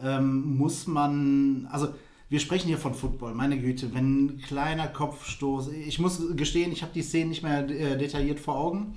ähm, 0.02 0.58
muss 0.58 0.88
man, 0.88 1.68
also 1.72 1.90
wir 2.30 2.40
sprechen 2.40 2.68
hier 2.68 2.78
von 2.78 2.94
Football, 2.94 3.34
meine 3.34 3.60
Güte, 3.60 3.94
wenn 3.94 4.26
ein 4.26 4.38
kleiner 4.40 4.88
Kopfstoß, 4.88 5.70
ich 5.70 6.00
muss 6.00 6.36
gestehen, 6.36 6.72
ich 6.72 6.82
habe 6.82 6.94
die 6.94 7.04
Szene 7.04 7.30
nicht 7.30 7.44
mehr 7.44 7.70
äh, 7.70 7.98
detailliert 7.98 8.40
vor 8.40 8.56
Augen, 8.56 8.96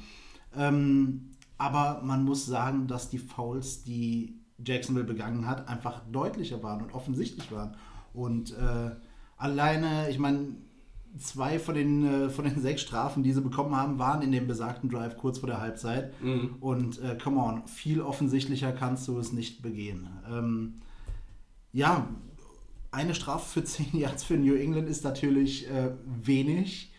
ähm, 0.57 1.31
aber 1.59 2.03
man 2.05 2.25
muss 2.25 2.47
sagen, 2.47 2.87
dass 2.87 3.11
die 3.11 3.19
Fouls, 3.19 3.85
die 3.85 4.39
Jacksonville 4.65 5.07
begangen 5.07 5.47
hat, 5.47 5.69
einfach 5.69 6.03
deutlicher 6.11 6.63
waren 6.63 6.83
und 6.83 6.93
offensichtlich 6.95 7.51
waren. 7.53 7.77
Und 8.13 8.53
äh, 8.53 8.91
alleine, 9.37 10.11
ich 10.11 10.19
meine, 10.19 10.57
zwei 11.19 11.59
von 11.59 11.75
den, 11.75 12.05
äh, 12.07 12.31
von 12.31 12.45
den 12.45 12.61
sechs 12.61 12.83
Strafen, 12.83 13.23
die 13.23 13.33
sie 13.33 13.41
bekommen 13.41 13.77
haben, 13.77 13.99
waren 13.99 14.23
in 14.23 14.33
dem 14.33 14.47
besagten 14.47 14.89
Drive 14.89 15.17
kurz 15.17 15.39
vor 15.39 15.49
der 15.49 15.61
Halbzeit. 15.61 16.13
Und 16.61 17.01
äh, 17.03 17.17
come 17.23 17.41
on, 17.41 17.67
viel 17.67 18.01
offensichtlicher 18.01 18.73
kannst 18.73 19.07
du 19.09 19.19
es 19.19 19.33
nicht 19.33 19.63
begehen. 19.63 20.09
Ähm, 20.31 20.75
ja, 21.73 22.09
eine 22.91 23.15
Strafe 23.15 23.61
für 23.61 23.65
10 23.93 23.99
Yards 23.99 24.25
für 24.25 24.35
New 24.35 24.55
England 24.55 24.89
ist 24.89 25.05
natürlich 25.05 25.69
äh, 25.71 25.91
wenig. 26.05 26.93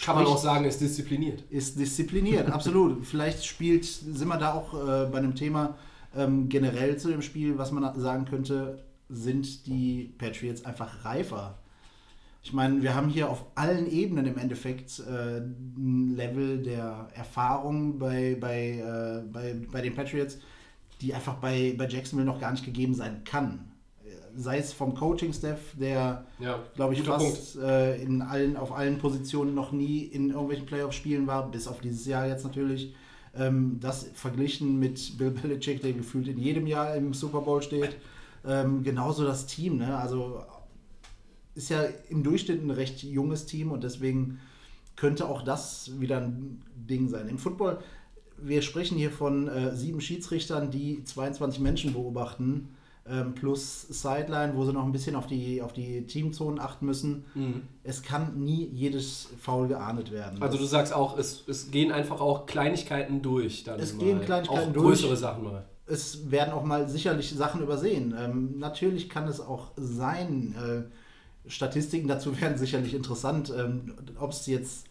Kann 0.00 0.16
man 0.16 0.26
auch 0.26 0.38
sagen, 0.38 0.64
ist 0.64 0.80
diszipliniert. 0.80 1.44
ist 1.50 1.78
diszipliniert, 1.78 2.50
absolut. 2.52 3.06
Vielleicht 3.06 3.44
spielt, 3.44 3.84
sind 3.84 4.26
wir 4.26 4.38
da 4.38 4.54
auch 4.54 4.74
äh, 4.74 5.06
bei 5.06 5.18
einem 5.18 5.34
Thema 5.34 5.76
ähm, 6.16 6.48
generell 6.48 6.96
zu 6.96 7.08
dem 7.08 7.22
Spiel, 7.22 7.58
was 7.58 7.70
man 7.72 7.98
sagen 8.00 8.24
könnte, 8.24 8.84
sind 9.08 9.66
die 9.66 10.14
Patriots 10.18 10.64
einfach 10.64 11.04
reifer. 11.04 11.58
Ich 12.42 12.52
meine, 12.52 12.82
wir 12.82 12.94
haben 12.94 13.08
hier 13.08 13.30
auf 13.30 13.44
allen 13.54 13.88
Ebenen 13.90 14.26
im 14.26 14.36
Endeffekt 14.36 14.98
äh, 15.00 15.38
ein 15.38 16.14
Level 16.16 16.62
der 16.62 17.08
Erfahrung 17.14 17.98
bei, 17.98 18.36
bei, 18.40 18.78
äh, 18.78 19.22
bei, 19.30 19.54
bei 19.70 19.80
den 19.80 19.94
Patriots, 19.94 20.38
die 21.00 21.14
einfach 21.14 21.34
bei, 21.34 21.74
bei 21.78 21.86
Jacksonville 21.86 22.26
noch 22.26 22.40
gar 22.40 22.50
nicht 22.50 22.64
gegeben 22.64 22.94
sein 22.94 23.22
kann. 23.24 23.71
Sei 24.36 24.58
es 24.58 24.72
vom 24.72 24.94
Coaching-Staff, 24.94 25.58
der 25.78 26.24
Ja, 26.38 26.60
glaube 26.74 26.94
ich, 26.94 27.02
fast 27.02 27.56
äh, 27.56 27.96
in 28.02 28.22
allen, 28.22 28.56
auf 28.56 28.72
allen 28.72 28.98
Positionen 28.98 29.54
noch 29.54 29.72
nie 29.72 30.00
in 30.04 30.30
irgendwelchen 30.30 30.66
Playoff-Spielen 30.66 31.26
war, 31.26 31.50
bis 31.50 31.68
auf 31.68 31.80
dieses 31.80 32.06
Jahr 32.06 32.26
jetzt 32.26 32.44
natürlich. 32.44 32.94
Ähm, 33.34 33.78
das 33.80 34.10
verglichen 34.14 34.78
mit 34.78 35.16
Bill 35.18 35.30
Belichick, 35.30 35.82
der 35.82 35.92
gefühlt 35.92 36.28
in 36.28 36.38
jedem 36.38 36.66
Jahr 36.66 36.94
im 36.94 37.14
Super 37.14 37.40
Bowl 37.40 37.62
steht. 37.62 37.96
Ähm, 38.46 38.82
genauso 38.82 39.24
das 39.24 39.46
Team, 39.46 39.78
ne? 39.78 39.96
Also 39.96 40.42
ist 41.54 41.70
ja 41.70 41.84
im 42.08 42.22
Durchschnitt 42.22 42.62
ein 42.62 42.70
recht 42.70 43.02
junges 43.02 43.46
Team 43.46 43.72
und 43.72 43.84
deswegen 43.84 44.40
könnte 44.96 45.28
auch 45.28 45.42
das 45.42 46.00
wieder 46.00 46.20
ein 46.20 46.62
Ding 46.74 47.08
sein. 47.08 47.28
Im 47.28 47.38
Football, 47.38 47.78
wir 48.38 48.62
sprechen 48.62 48.96
hier 48.96 49.10
von 49.10 49.48
äh, 49.48 49.74
sieben 49.74 50.00
Schiedsrichtern, 50.00 50.70
die 50.70 51.04
22 51.04 51.60
Menschen 51.60 51.92
beobachten, 51.92 52.74
ähm, 53.08 53.34
plus 53.34 53.82
Sideline, 53.82 54.54
wo 54.56 54.64
sie 54.64 54.72
noch 54.72 54.84
ein 54.84 54.92
bisschen 54.92 55.16
auf 55.16 55.26
die, 55.26 55.60
auf 55.60 55.72
die 55.72 56.06
Teamzonen 56.06 56.60
achten 56.60 56.86
müssen. 56.86 57.24
Es 57.82 58.02
kann 58.02 58.38
nie 58.44 58.66
jedes 58.72 59.28
Foul 59.40 59.68
geahndet 59.68 60.12
werden. 60.12 60.40
Also 60.42 60.56
du 60.58 60.64
sagst 60.64 60.92
auch, 60.92 61.18
es, 61.18 61.42
es 61.48 61.70
gehen 61.70 61.90
einfach 61.90 62.20
auch 62.20 62.46
Kleinigkeiten 62.46 63.20
durch. 63.22 63.64
Dann 63.64 63.80
Es 63.80 63.94
mal. 63.94 64.04
gehen 64.04 64.20
Kleinigkeiten 64.20 64.68
auch 64.68 64.72
durch. 64.72 64.84
größere 65.00 65.16
Sachen 65.16 65.42
mal. 65.44 65.64
es 65.86 66.30
werden 66.30 66.52
auch 66.54 66.62
mal 66.64 66.88
sicherlich 66.88 67.30
Sachen 67.30 67.60
übersehen. 67.62 68.14
Ähm, 68.16 68.58
natürlich 68.58 69.08
kann 69.08 69.26
es 69.26 69.40
auch 69.40 69.72
sein, 69.76 70.54
äh, 70.56 71.48
Statistiken 71.50 72.06
dazu 72.06 72.40
werden 72.40 72.56
sicherlich 72.56 72.94
interessant, 72.94 73.52
ähm, 73.56 73.94
ob 74.20 74.30
es 74.30 74.46
jetzt 74.46 74.86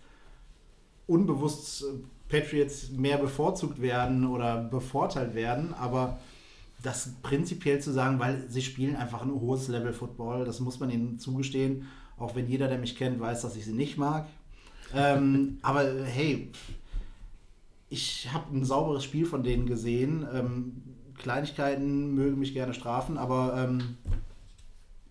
unbewusst 1.07 1.83
äh, 1.83 1.85
Patriots 2.29 2.89
mehr 2.91 3.17
bevorzugt 3.17 3.81
werden 3.81 4.25
oder 4.27 4.57
bevorteilt 4.57 5.33
werden, 5.33 5.73
aber 5.73 6.19
das 6.81 7.13
prinzipiell 7.21 7.79
zu 7.79 7.91
sagen, 7.91 8.19
weil 8.19 8.49
sie 8.49 8.61
spielen 8.61 8.95
einfach 8.95 9.21
ein 9.21 9.31
hohes 9.31 9.67
Level 9.67 9.93
Football, 9.93 10.45
das 10.45 10.59
muss 10.59 10.79
man 10.79 10.89
ihnen 10.89 11.19
zugestehen, 11.19 11.87
auch 12.17 12.35
wenn 12.35 12.47
jeder, 12.47 12.67
der 12.67 12.77
mich 12.77 12.95
kennt, 12.95 13.19
weiß, 13.19 13.41
dass 13.41 13.55
ich 13.55 13.65
sie 13.65 13.73
nicht 13.73 13.97
mag. 13.97 14.27
ähm, 14.93 15.57
aber 15.61 15.83
hey, 16.05 16.51
ich 17.89 18.31
habe 18.31 18.55
ein 18.55 18.63
sauberes 18.63 19.03
Spiel 19.03 19.25
von 19.25 19.43
denen 19.43 19.65
gesehen. 19.65 20.25
Ähm, 20.33 20.81
Kleinigkeiten 21.17 22.15
mögen 22.15 22.39
mich 22.39 22.53
gerne 22.53 22.73
strafen, 22.73 23.17
aber 23.17 23.53
ähm, 23.57 23.97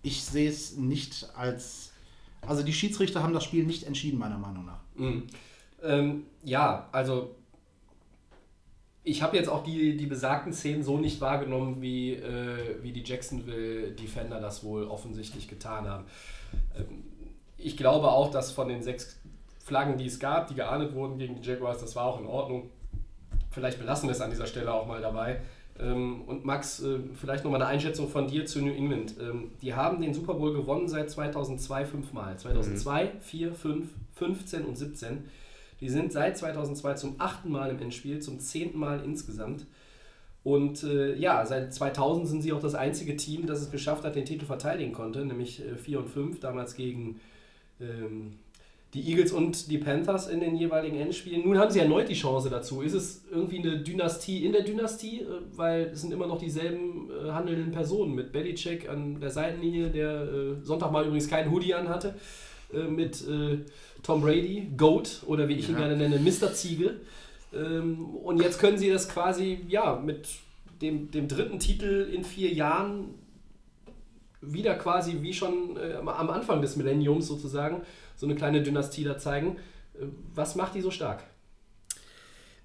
ich 0.03 0.25
sehe 0.25 0.49
es 0.49 0.77
nicht 0.77 1.29
als. 1.37 1.93
Also 2.47 2.63
die 2.63 2.73
Schiedsrichter 2.73 3.23
haben 3.23 3.35
das 3.35 3.45
Spiel 3.45 3.65
nicht 3.65 3.85
entschieden, 3.85 4.19
meiner 4.19 4.39
Meinung 4.39 4.65
nach. 4.65 4.81
Mhm. 4.95 5.25
Ähm, 5.83 6.23
ja, 6.43 6.89
also 6.91 7.37
ich 9.03 9.23
habe 9.23 9.37
jetzt 9.37 9.49
auch 9.49 9.65
die, 9.65 9.97
die 9.97 10.07
besagten 10.07 10.53
Szenen 10.53 10.83
so 10.83 10.99
nicht 10.99 11.21
wahrgenommen, 11.21 11.81
wie, 11.81 12.15
äh, 12.15 12.83
wie 12.83 12.93
die 12.93 13.03
Jacksonville 13.03 13.93
Defender 13.93 14.41
das 14.41 14.63
wohl 14.63 14.85
offensichtlich 14.85 15.49
getan 15.49 15.89
haben. 15.89 16.05
Ähm, 16.77 17.05
ich 17.57 17.77
glaube 17.77 18.09
auch, 18.09 18.31
dass 18.31 18.53
von 18.53 18.69
den 18.69 18.83
sechs 18.83 19.19
Flaggen, 19.59 19.97
die 19.97 20.07
es 20.07 20.19
gab, 20.19 20.49
die 20.49 20.55
geahndet 20.55 20.95
wurden 20.95 21.19
gegen 21.19 21.41
die 21.41 21.47
Jaguars, 21.47 21.79
das 21.79 21.97
war 21.97 22.07
auch 22.07 22.21
in 22.21 22.27
Ordnung. 22.27 22.71
Vielleicht 23.51 23.79
belassen 23.79 24.09
wir 24.09 24.13
es 24.13 24.21
an 24.21 24.31
dieser 24.31 24.47
Stelle 24.47 24.73
auch 24.73 24.87
mal 24.87 25.01
dabei. 25.01 25.41
Ähm, 25.79 26.23
und 26.23 26.45
Max, 26.45 26.83
äh, 26.83 26.99
vielleicht 27.15 27.45
nochmal 27.45 27.63
eine 27.63 27.71
Einschätzung 27.71 28.09
von 28.09 28.27
dir 28.29 28.45
zu 28.45 28.61
New 28.61 28.73
England. 28.73 29.15
Ähm, 29.21 29.53
die 29.63 29.75
haben 29.75 30.01
den 30.01 30.13
Super 30.13 30.35
Bowl 30.35 30.53
gewonnen 30.53 30.89
seit 30.89 31.11
2002 31.11 31.87
fünfmal. 31.87 32.39
2002, 32.39 33.05
mhm. 33.05 33.21
4, 33.21 33.55
5, 33.55 33.89
15 34.15 34.65
und 34.65 34.77
17. 34.77 35.25
Die 35.81 35.89
sind 35.89 36.13
seit 36.13 36.37
2002 36.37 36.95
zum 36.95 37.15
achten 37.19 37.51
Mal 37.51 37.71
im 37.71 37.81
Endspiel, 37.81 38.21
zum 38.21 38.39
zehnten 38.39 38.79
Mal 38.79 39.03
insgesamt. 39.05 39.67
Und 40.43 40.85
äh, 40.85 41.15
ja, 41.17 41.45
seit 41.45 41.75
2000 41.75 42.27
sind 42.27 42.43
sie 42.43 42.53
auch 42.53 42.61
das 42.61 42.75
einzige 42.75 43.17
Team, 43.17 43.47
das 43.47 43.61
es 43.61 43.71
geschafft 43.71 44.05
hat, 44.05 44.17
den 44.17 44.25
Titel 44.25 44.47
verteidigen 44.47 44.93
konnte, 44.93 45.25
nämlich 45.25 45.61
äh, 45.61 45.77
4 45.77 46.01
und 46.01 46.09
5, 46.09 46.41
damals 46.41 46.77
gegen 46.77 47.21
ähm, 47.81 48.39
die 48.95 49.09
Eagles 49.09 49.33
und 49.33 49.71
die 49.71 49.79
Panthers 49.79 50.29
in 50.29 50.41
den 50.41 50.57
jeweiligen 50.57 50.97
Endspielen. 50.97 51.45
Nun 51.45 51.59
haben 51.59 51.71
sie 51.71 51.79
erneut 51.79 52.09
die 52.09 52.15
Chance 52.15 52.51
dazu. 52.51 52.83
Ist 52.83 52.95
es 52.95 53.25
irgendwie 53.31 53.59
eine 53.59 53.79
Dynastie 53.79 54.45
in 54.45 54.53
der 54.53 54.63
Dynastie? 54.63 55.21
Äh, 55.21 55.27
weil 55.55 55.91
es 55.93 56.01
sind 56.01 56.13
immer 56.13 56.27
noch 56.27 56.39
dieselben 56.39 57.11
äh, 57.11 57.31
handelnden 57.31 57.71
Personen 57.71 58.15
mit 58.15 58.33
Belichick 58.33 58.89
an 58.89 59.21
der 59.21 59.31
Seitenlinie, 59.31 59.91
der 59.91 60.23
äh, 60.23 60.65
Sonntag 60.65 60.91
mal 60.91 61.05
übrigens 61.05 61.29
keinen 61.29 61.53
Hoodie 61.53 61.75
anhatte, 61.75 62.15
äh, 62.73 62.89
mit 62.89 63.27
äh, 63.27 63.59
Tom 64.03 64.23
Brady, 64.23 64.73
Goat 64.77 65.23
oder 65.27 65.49
wie 65.49 65.55
ich 65.55 65.69
ja. 65.69 65.75
ihn 65.75 65.77
gerne 65.79 65.97
nenne, 65.97 66.19
Mr. 66.19 66.53
Ziegel. 66.53 67.01
Ähm, 67.53 68.15
und 68.17 68.43
jetzt 68.43 68.61
können 68.61 68.79
sie 68.79 68.91
das 68.91 69.09
quasi 69.09 69.61
ja 69.69 69.97
mit 69.97 70.29
dem, 70.81 71.11
dem 71.11 71.29
dritten 71.29 71.59
Titel 71.59 72.09
in 72.13 72.25
vier 72.25 72.53
Jahren 72.53 73.15
wieder 74.41 74.75
quasi 74.77 75.19
wie 75.21 75.35
schon 75.35 75.77
äh, 75.77 75.95
am 75.95 76.09
Anfang 76.09 76.63
des 76.63 76.77
Millenniums 76.77 77.27
sozusagen 77.27 77.83
so 78.17 78.27
eine 78.27 78.35
kleine 78.35 78.63
Dynastie 78.63 79.05
da 79.05 79.19
zeigen. 79.19 79.57
Äh, 79.95 80.07
was 80.35 80.55
macht 80.55 80.75
die 80.75 80.81
so 80.81 80.91
stark? 80.91 81.25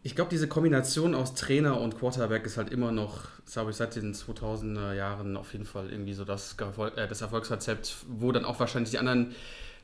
Ich 0.04 0.16
glaube, 0.16 0.30
diese 0.30 0.48
Kombination 0.48 1.16
aus 1.16 1.34
Trainer 1.34 1.82
und 1.82 1.98
Quarterback 1.98 2.46
ist 2.46 2.58
halt 2.58 2.70
immer 2.70 2.92
noch, 2.92 3.24
habe 3.56 3.72
ich 3.72 3.76
seit 3.76 3.96
den 3.96 4.14
2000er 4.14 4.94
Jahren 4.94 5.36
auf 5.36 5.52
jeden 5.54 5.66
Fall 5.66 5.90
irgendwie 5.90 6.14
so 6.14 6.24
das, 6.24 6.56
äh, 6.96 7.08
das 7.08 7.22
Erfolgsrezept, 7.22 8.06
wo 8.08 8.32
dann 8.32 8.46
auch 8.46 8.60
wahrscheinlich 8.60 8.92
die 8.92 9.00
anderen 9.00 9.34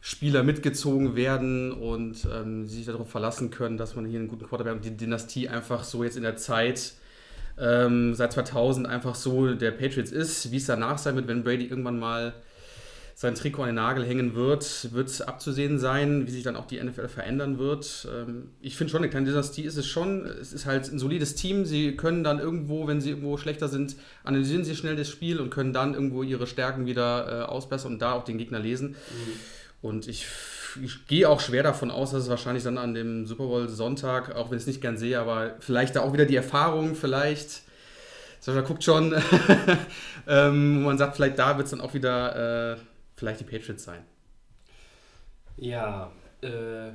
Spieler 0.04 0.42
mitgezogen 0.42 1.16
werden 1.16 1.72
und 1.72 2.28
ähm, 2.34 2.68
sich 2.68 2.88
darauf 2.88 3.10
verlassen 3.10 3.52
können, 3.52 3.78
dass 3.78 3.96
man 3.96 4.06
hier 4.06 4.20
einen 4.20 4.28
guten 4.28 4.48
Quarterback 4.48 4.74
und 4.74 4.86
die 4.86 4.98
Dynastie 4.98 5.48
einfach 5.48 5.84
so 5.84 6.04
jetzt 6.04 6.18
in 6.18 6.24
der 6.24 6.38
Zeit 6.38 6.94
ähm, 7.60 8.16
seit 8.16 8.34
2000 8.34 8.88
einfach 8.88 9.14
so 9.14 9.54
der 9.54 9.70
Patriots 9.72 10.12
ist. 10.12 10.52
Wie 10.52 10.58
es 10.58 10.66
danach 10.66 10.98
sein 10.98 11.16
wird, 11.16 11.28
wenn 11.28 11.44
Brady 11.44 11.68
irgendwann 11.68 12.00
mal 12.00 12.34
sein 13.14 13.36
Trikot 13.36 13.62
an 13.62 13.70
den 13.70 13.76
Nagel 13.76 14.04
hängen 14.04 14.34
wird, 14.34 14.92
wird 14.94 15.28
abzusehen 15.28 15.78
sein, 15.78 16.26
wie 16.26 16.32
sich 16.32 16.42
dann 16.42 16.56
auch 16.56 16.66
die 16.66 16.82
NFL 16.82 17.08
verändern 17.08 17.60
wird. 17.60 18.08
Ähm, 18.12 18.50
ich 18.60 18.78
finde 18.78 18.90
schon, 18.90 19.02
eine 19.02 19.10
kleine 19.12 19.28
Dynastie 19.28 19.62
ist 19.62 19.78
es 19.78 19.86
schon. 19.86 20.26
Es 20.26 20.52
ist 20.52 20.66
halt 20.66 20.92
ein 20.92 20.98
solides 20.98 21.36
Team. 21.36 21.66
Sie 21.66 21.96
können 21.96 22.24
dann 22.24 22.40
irgendwo, 22.40 22.88
wenn 22.88 23.02
sie 23.02 23.12
irgendwo 23.12 23.38
schlechter 23.38 23.68
sind, 23.68 23.96
analysieren 24.24 24.64
sie 24.64 24.76
schnell 24.76 24.96
das 24.96 25.10
Spiel 25.10 25.40
und 25.40 25.52
können 25.52 25.74
dann 25.74 25.94
irgendwo 25.94 26.24
ihre 26.24 26.48
Stärken 26.48 26.88
wieder 26.88 27.42
äh, 27.42 27.44
ausbessern 27.44 27.94
und 27.94 28.02
da 28.02 28.14
auch 28.14 28.24
den 28.24 28.40
Gegner 28.40 28.58
lesen. 28.58 28.90
Mhm. 28.90 29.61
Und 29.82 30.08
ich, 30.08 30.28
ich 30.84 31.08
gehe 31.08 31.28
auch 31.28 31.40
schwer 31.40 31.64
davon 31.64 31.90
aus, 31.90 32.12
dass 32.12 32.24
es 32.24 32.30
wahrscheinlich 32.30 32.64
dann 32.64 32.78
an 32.78 32.94
dem 32.94 33.26
Super 33.26 33.46
Bowl 33.46 33.68
Sonntag, 33.68 34.36
auch 34.36 34.52
wenn 34.52 34.58
ich 34.58 34.64
es 34.64 34.68
nicht 34.68 34.82
gern 34.82 34.98
sehe, 34.98 35.20
aber 35.20 35.56
vielleicht 35.60 35.96
da 35.96 36.02
auch 36.02 36.14
wieder 36.14 36.26
die 36.26 36.36
Erfahrung, 36.36 36.96
vielleicht. 36.96 37.64
Sascha 38.40 38.62
guckt 38.62 38.84
schon, 38.84 39.14
ähm, 40.28 40.84
man 40.84 40.98
sagt, 40.98 41.16
vielleicht 41.16 41.38
da 41.38 41.58
wird 41.58 41.66
es 41.66 41.72
dann 41.72 41.82
auch 41.82 41.94
wieder. 41.94 42.74
Äh, 42.74 42.78
vielleicht 43.22 43.40
die 43.40 43.44
Patriots 43.44 43.84
sein. 43.84 44.04
Ja, 45.58 46.12
äh, 46.42 46.90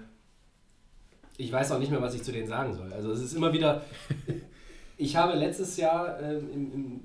ich 1.36 1.52
weiß 1.52 1.70
auch 1.70 1.78
nicht 1.78 1.92
mehr, 1.92 2.02
was 2.02 2.14
ich 2.14 2.22
zu 2.24 2.32
denen 2.32 2.48
sagen 2.48 2.74
soll. 2.74 2.92
Also 2.92 3.12
es 3.12 3.22
ist 3.22 3.34
immer 3.34 3.52
wieder, 3.52 3.84
ich 4.96 5.14
habe 5.14 5.34
letztes 5.34 5.76
Jahr 5.76 6.18
äh, 6.20 6.38
im, 6.38 6.72
im, 6.72 7.00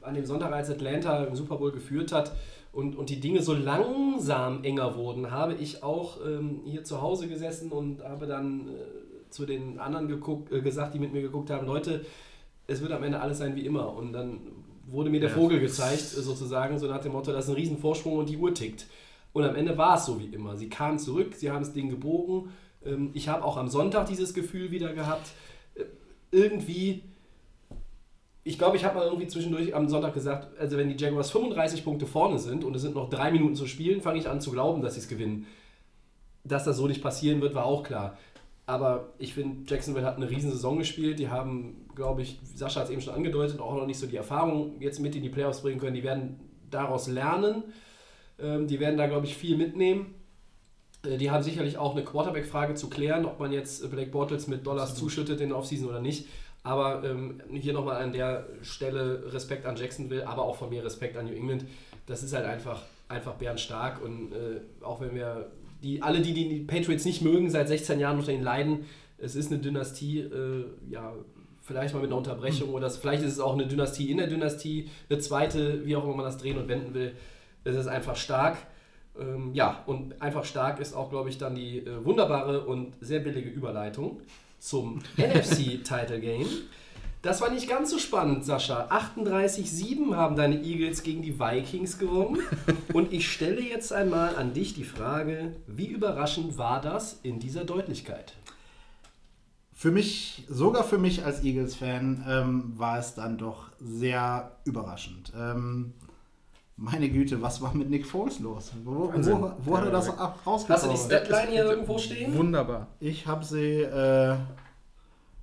an 0.00 0.14
dem 0.14 0.24
Sonntag, 0.24 0.50
als 0.52 0.70
Atlanta 0.70 1.24
im 1.24 1.36
Super 1.36 1.56
Bowl 1.56 1.70
geführt 1.70 2.12
hat 2.12 2.32
und, 2.72 2.96
und 2.96 3.10
die 3.10 3.20
Dinge 3.20 3.42
so 3.42 3.52
langsam 3.52 4.64
enger 4.64 4.96
wurden, 4.96 5.30
habe 5.30 5.54
ich 5.54 5.82
auch 5.82 6.18
ähm, 6.26 6.62
hier 6.64 6.84
zu 6.84 7.02
Hause 7.02 7.28
gesessen 7.28 7.70
und 7.70 8.02
habe 8.02 8.26
dann 8.26 8.68
äh, 8.68 9.30
zu 9.30 9.44
den 9.44 9.78
anderen 9.78 10.08
geguckt, 10.08 10.50
äh, 10.52 10.62
gesagt, 10.62 10.94
die 10.94 10.98
mit 10.98 11.12
mir 11.12 11.22
geguckt 11.22 11.50
haben, 11.50 11.66
Leute, 11.66 12.04
es 12.66 12.80
wird 12.80 12.92
am 12.92 13.02
Ende 13.02 13.20
alles 13.20 13.38
sein 13.38 13.54
wie 13.56 13.66
immer. 13.66 13.94
Und 13.94 14.12
dann 14.12 14.40
wurde 14.86 15.10
mir 15.10 15.20
der 15.20 15.30
ja. 15.30 15.36
Vogel 15.36 15.60
gezeigt, 15.60 16.00
sozusagen, 16.00 16.78
so 16.78 16.86
nach 16.86 17.00
dem 17.00 17.12
Motto, 17.12 17.32
das 17.32 17.44
ist 17.44 17.50
ein 17.50 17.56
Riesenvorsprung 17.56 18.16
und 18.16 18.28
die 18.28 18.38
Uhr 18.38 18.54
tickt. 18.54 18.86
Und 19.34 19.44
am 19.44 19.54
Ende 19.54 19.76
war 19.76 19.96
es 19.96 20.06
so 20.06 20.18
wie 20.18 20.26
immer. 20.26 20.56
Sie 20.56 20.68
kamen 20.68 20.98
zurück, 20.98 21.34
sie 21.34 21.50
haben 21.50 21.62
das 21.62 21.72
Ding 21.72 21.90
gebogen. 21.90 22.50
Ähm, 22.84 23.10
ich 23.12 23.28
habe 23.28 23.44
auch 23.44 23.58
am 23.58 23.68
Sonntag 23.68 24.06
dieses 24.06 24.32
Gefühl 24.32 24.70
wieder 24.70 24.94
gehabt, 24.94 25.30
äh, 25.74 25.84
irgendwie, 26.30 27.02
ich 28.44 28.58
glaube, 28.58 28.76
ich 28.76 28.84
habe 28.84 28.96
mal 28.98 29.06
irgendwie 29.06 29.28
zwischendurch 29.28 29.74
am 29.74 29.88
Sonntag 29.88 30.14
gesagt, 30.14 30.58
also 30.58 30.76
wenn 30.76 30.88
die 30.88 31.02
Jaguars 31.02 31.30
35 31.30 31.84
Punkte 31.84 32.06
vorne 32.06 32.38
sind 32.38 32.64
und 32.64 32.74
es 32.74 32.82
sind 32.82 32.94
noch 32.94 33.08
drei 33.08 33.30
Minuten 33.30 33.54
zu 33.54 33.66
spielen, 33.66 34.00
fange 34.00 34.18
ich 34.18 34.28
an 34.28 34.40
zu 34.40 34.50
glauben, 34.50 34.82
dass 34.82 34.94
sie 34.94 35.00
es 35.00 35.08
gewinnen. 35.08 35.46
Dass 36.42 36.64
das 36.64 36.76
so 36.76 36.88
nicht 36.88 37.02
passieren 37.02 37.40
wird, 37.40 37.54
war 37.54 37.66
auch 37.66 37.84
klar. 37.84 38.18
Aber 38.66 39.12
ich 39.18 39.34
finde, 39.34 39.70
Jacksonville 39.70 40.06
hat 40.06 40.16
eine 40.16 40.28
riesen 40.28 40.50
Saison 40.50 40.78
gespielt. 40.78 41.18
Die 41.18 41.28
haben, 41.28 41.86
glaube 41.94 42.22
ich, 42.22 42.40
Sascha 42.42 42.80
hat 42.80 42.86
es 42.86 42.92
eben 42.92 43.00
schon 43.00 43.14
angedeutet, 43.14 43.60
auch 43.60 43.74
noch 43.74 43.86
nicht 43.86 43.98
so 43.98 44.06
die 44.06 44.16
Erfahrung 44.16 44.80
jetzt 44.80 44.98
mit 44.98 45.14
in 45.14 45.22
die 45.22 45.28
Playoffs 45.28 45.62
bringen 45.62 45.80
können. 45.80 45.94
Die 45.94 46.04
werden 46.04 46.40
daraus 46.70 47.06
lernen. 47.08 47.64
Ähm, 48.40 48.66
die 48.66 48.80
werden 48.80 48.96
da, 48.96 49.06
glaube 49.06 49.26
ich, 49.26 49.36
viel 49.36 49.56
mitnehmen. 49.56 50.14
Äh, 51.04 51.16
die 51.18 51.30
haben 51.30 51.42
sicherlich 51.42 51.78
auch 51.78 51.92
eine 51.92 52.04
Quarterback-Frage 52.04 52.74
zu 52.74 52.88
klären, 52.88 53.24
ob 53.24 53.38
man 53.38 53.52
jetzt 53.52 53.88
Black 53.90 54.10
Bottles 54.10 54.48
mit 54.48 54.66
Dollars 54.66 54.94
zuschüttet 54.94 55.40
in 55.40 55.50
der 55.50 55.58
Offseason 55.58 55.88
oder 55.88 56.00
nicht. 56.00 56.26
Aber 56.64 57.02
ähm, 57.04 57.42
hier 57.52 57.72
nochmal 57.72 58.02
an 58.02 58.12
der 58.12 58.46
Stelle 58.62 59.32
Respekt 59.32 59.66
an 59.66 59.76
Jacksonville, 59.76 60.26
aber 60.26 60.44
auch 60.44 60.56
von 60.56 60.70
mir 60.70 60.84
Respekt 60.84 61.16
an 61.16 61.26
New 61.26 61.34
England. 61.34 61.64
Das 62.06 62.22
ist 62.22 62.32
halt 62.32 62.46
einfach, 62.46 62.82
einfach 63.08 63.34
bärenstark. 63.34 64.02
Und 64.02 64.32
äh, 64.32 64.60
auch 64.84 65.00
wenn 65.00 65.14
wir 65.14 65.50
die, 65.82 66.02
alle, 66.02 66.20
die 66.20 66.32
die 66.32 66.60
Patriots 66.60 67.04
nicht 67.04 67.22
mögen, 67.22 67.50
seit 67.50 67.68
16 67.68 67.98
Jahren 67.98 68.18
unter 68.18 68.32
ihnen 68.32 68.44
leiden. 68.44 68.84
Es 69.18 69.34
ist 69.34 69.50
eine 69.50 69.60
Dynastie, 69.60 70.20
äh, 70.20 70.64
ja, 70.88 71.12
vielleicht 71.60 71.94
mal 71.94 72.00
mit 72.00 72.10
einer 72.10 72.18
Unterbrechung 72.18 72.68
mhm. 72.68 72.74
oder 72.74 72.90
vielleicht 72.90 73.22
ist 73.22 73.32
es 73.32 73.40
auch 73.40 73.54
eine 73.54 73.66
Dynastie 73.66 74.10
in 74.10 74.18
der 74.18 74.26
Dynastie, 74.26 74.88
eine 75.08 75.18
zweite, 75.18 75.84
wie 75.86 75.96
auch 75.96 76.04
immer 76.04 76.14
man 76.14 76.24
das 76.24 76.38
drehen 76.38 76.58
und 76.58 76.68
wenden 76.68 76.94
will. 76.94 77.14
Es 77.64 77.76
ist 77.76 77.86
einfach 77.86 78.16
stark. 78.16 78.56
Ähm, 79.18 79.50
ja, 79.52 79.82
und 79.86 80.20
einfach 80.22 80.44
stark 80.44 80.80
ist 80.80 80.94
auch, 80.94 81.10
glaube 81.10 81.28
ich, 81.28 81.38
dann 81.38 81.54
die 81.54 81.78
äh, 81.78 82.04
wunderbare 82.04 82.64
und 82.64 82.94
sehr 83.00 83.20
billige 83.20 83.50
Überleitung 83.50 84.20
zum 84.62 85.00
NFC 85.16 85.84
Title 85.84 86.20
Game. 86.20 86.46
Das 87.20 87.40
war 87.40 87.50
nicht 87.50 87.68
ganz 87.68 87.90
so 87.90 87.98
spannend, 87.98 88.44
Sascha. 88.44 88.88
38-7 88.90 90.16
haben 90.16 90.34
deine 90.34 90.60
Eagles 90.60 91.04
gegen 91.04 91.22
die 91.22 91.38
Vikings 91.38 91.98
gewonnen. 91.98 92.38
Und 92.92 93.12
ich 93.12 93.30
stelle 93.30 93.60
jetzt 93.60 93.92
einmal 93.92 94.34
an 94.34 94.54
dich 94.54 94.74
die 94.74 94.84
Frage, 94.84 95.54
wie 95.68 95.86
überraschend 95.86 96.58
war 96.58 96.80
das 96.80 97.20
in 97.22 97.38
dieser 97.38 97.64
Deutlichkeit? 97.64 98.34
Für 99.72 99.92
mich, 99.92 100.44
sogar 100.48 100.82
für 100.82 100.98
mich 100.98 101.24
als 101.24 101.44
Eagles-Fan, 101.44 102.24
ähm, 102.28 102.72
war 102.76 102.98
es 102.98 103.14
dann 103.14 103.38
doch 103.38 103.70
sehr 103.80 104.56
überraschend. 104.64 105.32
Ähm, 105.36 105.94
meine 106.76 107.08
Güte, 107.08 107.40
was 107.42 107.60
war 107.62 107.74
mit 107.74 107.90
Nick 107.90 108.06
Foles 108.06 108.40
los? 108.40 108.72
Wo, 108.84 109.12
wo, 109.14 109.52
wo 109.58 109.76
hat 109.76 109.84
er 109.84 109.90
das 109.90 110.08
rausgekommen? 110.08 110.68
Hast 110.68 110.84
du 110.86 110.90
die 110.90 110.96
Statline 110.96 111.50
hier 111.50 111.64
irgendwo 111.64 111.98
stehen? 111.98 112.36
Wunderbar. 112.36 112.88
Ich 112.98 113.26
habe 113.26 113.44
sie 113.44 113.82
äh, 113.82 114.36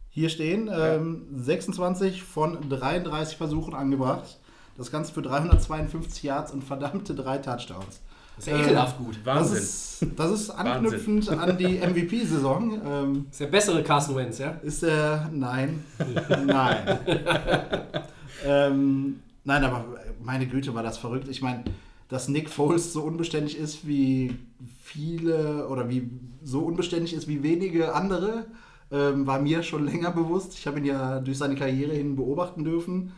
hier 0.10 0.30
stehen. 0.30 0.68
Ja. 0.68 0.96
Ähm, 0.96 1.28
26 1.36 2.24
von 2.24 2.70
33 2.70 3.38
Versuchen 3.38 3.74
angebracht. 3.74 4.40
Das 4.78 4.92
Ganze 4.92 5.14
für 5.14 5.22
352 5.22 6.24
Yards 6.24 6.52
und 6.54 6.64
verdammte 6.64 7.14
drei 7.14 7.38
Touchdowns. 7.38 8.02
Das 8.38 8.48
ist 8.48 8.54
ja 8.54 8.60
ekelhaft 8.60 8.98
gut. 8.98 9.20
Das 9.26 9.36
Wahnsinn. 9.36 9.58
ist, 9.58 10.06
das 10.16 10.32
ist 10.32 10.50
anknüpfend 10.50 11.30
an 11.30 11.58
die 11.58 11.78
MVP-Saison. 11.86 12.82
Ähm, 12.86 13.14
Das 13.26 13.32
ist 13.34 13.40
der 13.42 13.48
bessere 13.48 13.84
Carson 13.84 14.16
Wentz, 14.16 14.38
ja? 14.40 14.52
ist 14.64 14.82
er. 14.84 15.30
Nein. 15.34 15.84
Nein. 16.46 17.00
ähm, 18.46 19.20
nein, 19.50 19.64
aber 19.64 19.84
meine 20.24 20.48
Güte, 20.48 20.74
war 20.74 20.84
das 20.84 20.98
verrückt. 20.98 21.28
Ich 21.28 21.42
meine, 21.42 21.64
dass 22.08 22.28
Nick 22.28 22.50
Foles 22.50 22.94
so 22.94 23.02
unbeständig 23.04 23.58
ist 23.58 23.86
wie 23.86 24.38
viele 24.82 25.68
oder 25.68 25.90
wie 25.90 26.10
so 26.44 26.62
unbeständig 26.62 27.14
ist 27.14 27.28
wie 27.28 27.44
wenige 27.44 27.94
andere, 27.94 28.46
ähm, 28.92 29.28
war 29.28 29.40
mir 29.40 29.64
schon 29.64 29.86
länger 29.86 30.12
bewusst. 30.12 30.54
Ich 30.54 30.68
habe 30.68 30.80
ihn 30.80 30.86
ja 30.86 31.20
durch 31.20 31.38
seine 31.38 31.56
Karriere 31.56 31.94
hin 31.94 32.16
beobachten 32.16 32.64
dürfen. 32.64 33.12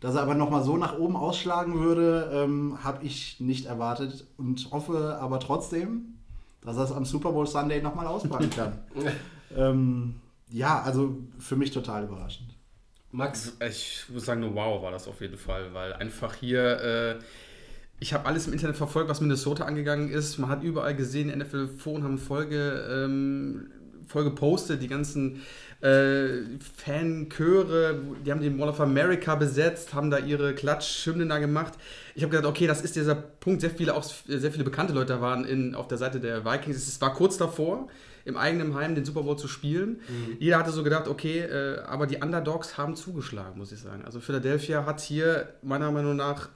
Dass 0.00 0.16
er 0.16 0.22
aber 0.22 0.34
nochmal 0.34 0.64
so 0.64 0.76
nach 0.76 0.98
oben 0.98 1.14
ausschlagen 1.14 1.78
würde, 1.78 2.30
ähm, 2.34 2.78
habe 2.82 3.04
ich 3.04 3.38
nicht 3.38 3.66
erwartet 3.66 4.26
und 4.36 4.68
hoffe 4.72 5.18
aber 5.20 5.38
trotzdem, 5.38 6.14
dass 6.60 6.76
er 6.76 6.84
es 6.84 6.92
am 6.92 7.04
Super 7.04 7.30
Bowl 7.30 7.46
Sunday 7.46 7.80
nochmal 7.80 8.08
auspacken 8.08 8.50
kann. 8.50 8.78
ähm, 9.56 10.14
ja, 10.50 10.82
also 10.82 11.16
für 11.38 11.54
mich 11.54 11.70
total 11.70 12.02
überraschend. 12.04 12.51
Max, 13.12 13.52
Ich 13.68 14.04
muss 14.08 14.24
sagen, 14.24 14.40
nur 14.40 14.54
wow 14.54 14.82
war 14.82 14.90
das 14.90 15.06
auf 15.06 15.20
jeden 15.20 15.36
Fall, 15.36 15.74
weil 15.74 15.92
einfach 15.92 16.34
hier, 16.34 16.80
äh, 16.80 17.14
ich 18.00 18.14
habe 18.14 18.24
alles 18.24 18.46
im 18.46 18.54
Internet 18.54 18.76
verfolgt, 18.76 19.10
was 19.10 19.20
Minnesota 19.20 19.64
angegangen 19.64 20.10
ist. 20.10 20.38
Man 20.38 20.48
hat 20.48 20.62
überall 20.62 20.96
gesehen, 20.96 21.28
NFL 21.28 21.68
Phone 21.68 22.04
haben 22.04 22.16
Folge, 22.16 22.82
ähm, 22.90 23.70
Folge 24.06 24.30
postet, 24.30 24.82
die 24.82 24.88
ganzen 24.88 25.42
äh, 25.82 26.42
Fanchöre, 26.76 28.00
die 28.24 28.30
haben 28.30 28.40
den 28.40 28.56
Mall 28.56 28.70
of 28.70 28.80
America 28.80 29.34
besetzt, 29.34 29.92
haben 29.92 30.10
da 30.10 30.18
ihre 30.18 30.54
Klatschhymnen 30.54 31.28
da 31.28 31.38
gemacht. 31.38 31.74
Ich 32.14 32.22
habe 32.22 32.34
gedacht, 32.34 32.50
okay, 32.50 32.66
das 32.66 32.80
ist 32.80 32.96
dieser 32.96 33.14
Punkt, 33.14 33.60
sehr 33.60 33.70
viele, 33.70 33.94
auch 33.94 34.04
sehr 34.04 34.50
viele 34.50 34.64
bekannte 34.64 34.94
Leute 34.94 35.20
waren 35.20 35.44
in, 35.44 35.74
auf 35.74 35.86
der 35.86 35.98
Seite 35.98 36.18
der 36.18 36.46
Vikings. 36.46 36.76
Es 36.76 37.00
war 37.02 37.12
kurz 37.12 37.36
davor, 37.36 37.88
im 38.24 38.36
eigenen 38.36 38.74
Heim 38.74 38.94
den 38.94 39.04
Super 39.04 39.22
Bowl 39.22 39.36
zu 39.36 39.48
spielen. 39.48 40.00
Jeder 40.38 40.58
hatte 40.58 40.70
so 40.70 40.82
gedacht, 40.82 41.08
okay, 41.08 41.40
äh, 41.40 41.80
aber 41.80 42.06
die 42.06 42.16
Underdogs 42.18 42.78
haben 42.78 42.94
zugeschlagen, 42.96 43.58
muss 43.58 43.72
ich 43.72 43.80
sagen. 43.80 44.04
Also 44.04 44.20
Philadelphia 44.20 44.86
hat 44.86 45.00
hier 45.00 45.48
meiner 45.62 45.90
Meinung 45.90 46.16
nach 46.16 46.48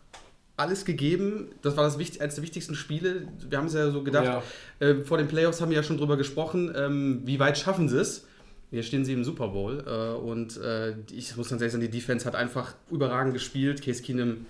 alles 0.57 0.85
gegeben. 0.85 1.49
Das 1.63 1.77
war 1.77 1.85
das 1.85 1.99
wichtig, 1.99 2.23
eines 2.23 2.37
der 2.37 2.43
wichtigsten 2.45 2.75
Spiele. 2.75 3.29
Wir 3.49 3.59
haben 3.59 3.67
es 3.67 3.75
ja 3.75 3.91
so 3.91 4.03
gedacht, 4.03 4.25
Ja. 4.25 4.43
äh, 4.81 5.05
vor 5.05 5.19
den 5.19 5.29
Playoffs 5.29 5.61
haben 5.61 5.71
wir 5.71 5.77
ja 5.77 5.83
schon 5.83 5.99
drüber 5.99 6.17
gesprochen, 6.17 6.73
ähm, 6.75 7.21
wie 7.25 7.39
weit 7.39 7.59
schaffen 7.59 7.89
sie 7.89 7.99
es. 8.01 8.25
Jetzt 8.71 8.87
stehen 8.87 9.05
sie 9.05 9.13
im 9.13 9.23
Super 9.23 9.49
Bowl 9.49 9.85
äh, 9.87 10.17
und 10.19 10.57
äh, 10.57 10.95
ich 11.13 11.37
muss 11.37 11.51
ganz 11.51 11.61
ehrlich 11.63 11.73
sagen, 11.73 11.83
die 11.85 11.91
Defense 11.91 12.25
hat 12.27 12.35
einfach 12.35 12.75
überragend 12.91 13.33
gespielt. 13.35 13.83
Case 13.83 14.03
Keenum, 14.03 14.47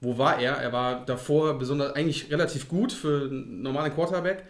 wo 0.00 0.18
war 0.18 0.40
er? 0.40 0.54
Er 0.54 0.72
war 0.72 1.04
davor 1.04 1.58
besonders 1.58 1.94
eigentlich 1.94 2.30
relativ 2.32 2.66
gut 2.68 2.92
für 2.92 3.28
einen 3.30 3.62
normalen 3.62 3.92
Quarterback. 3.94 4.44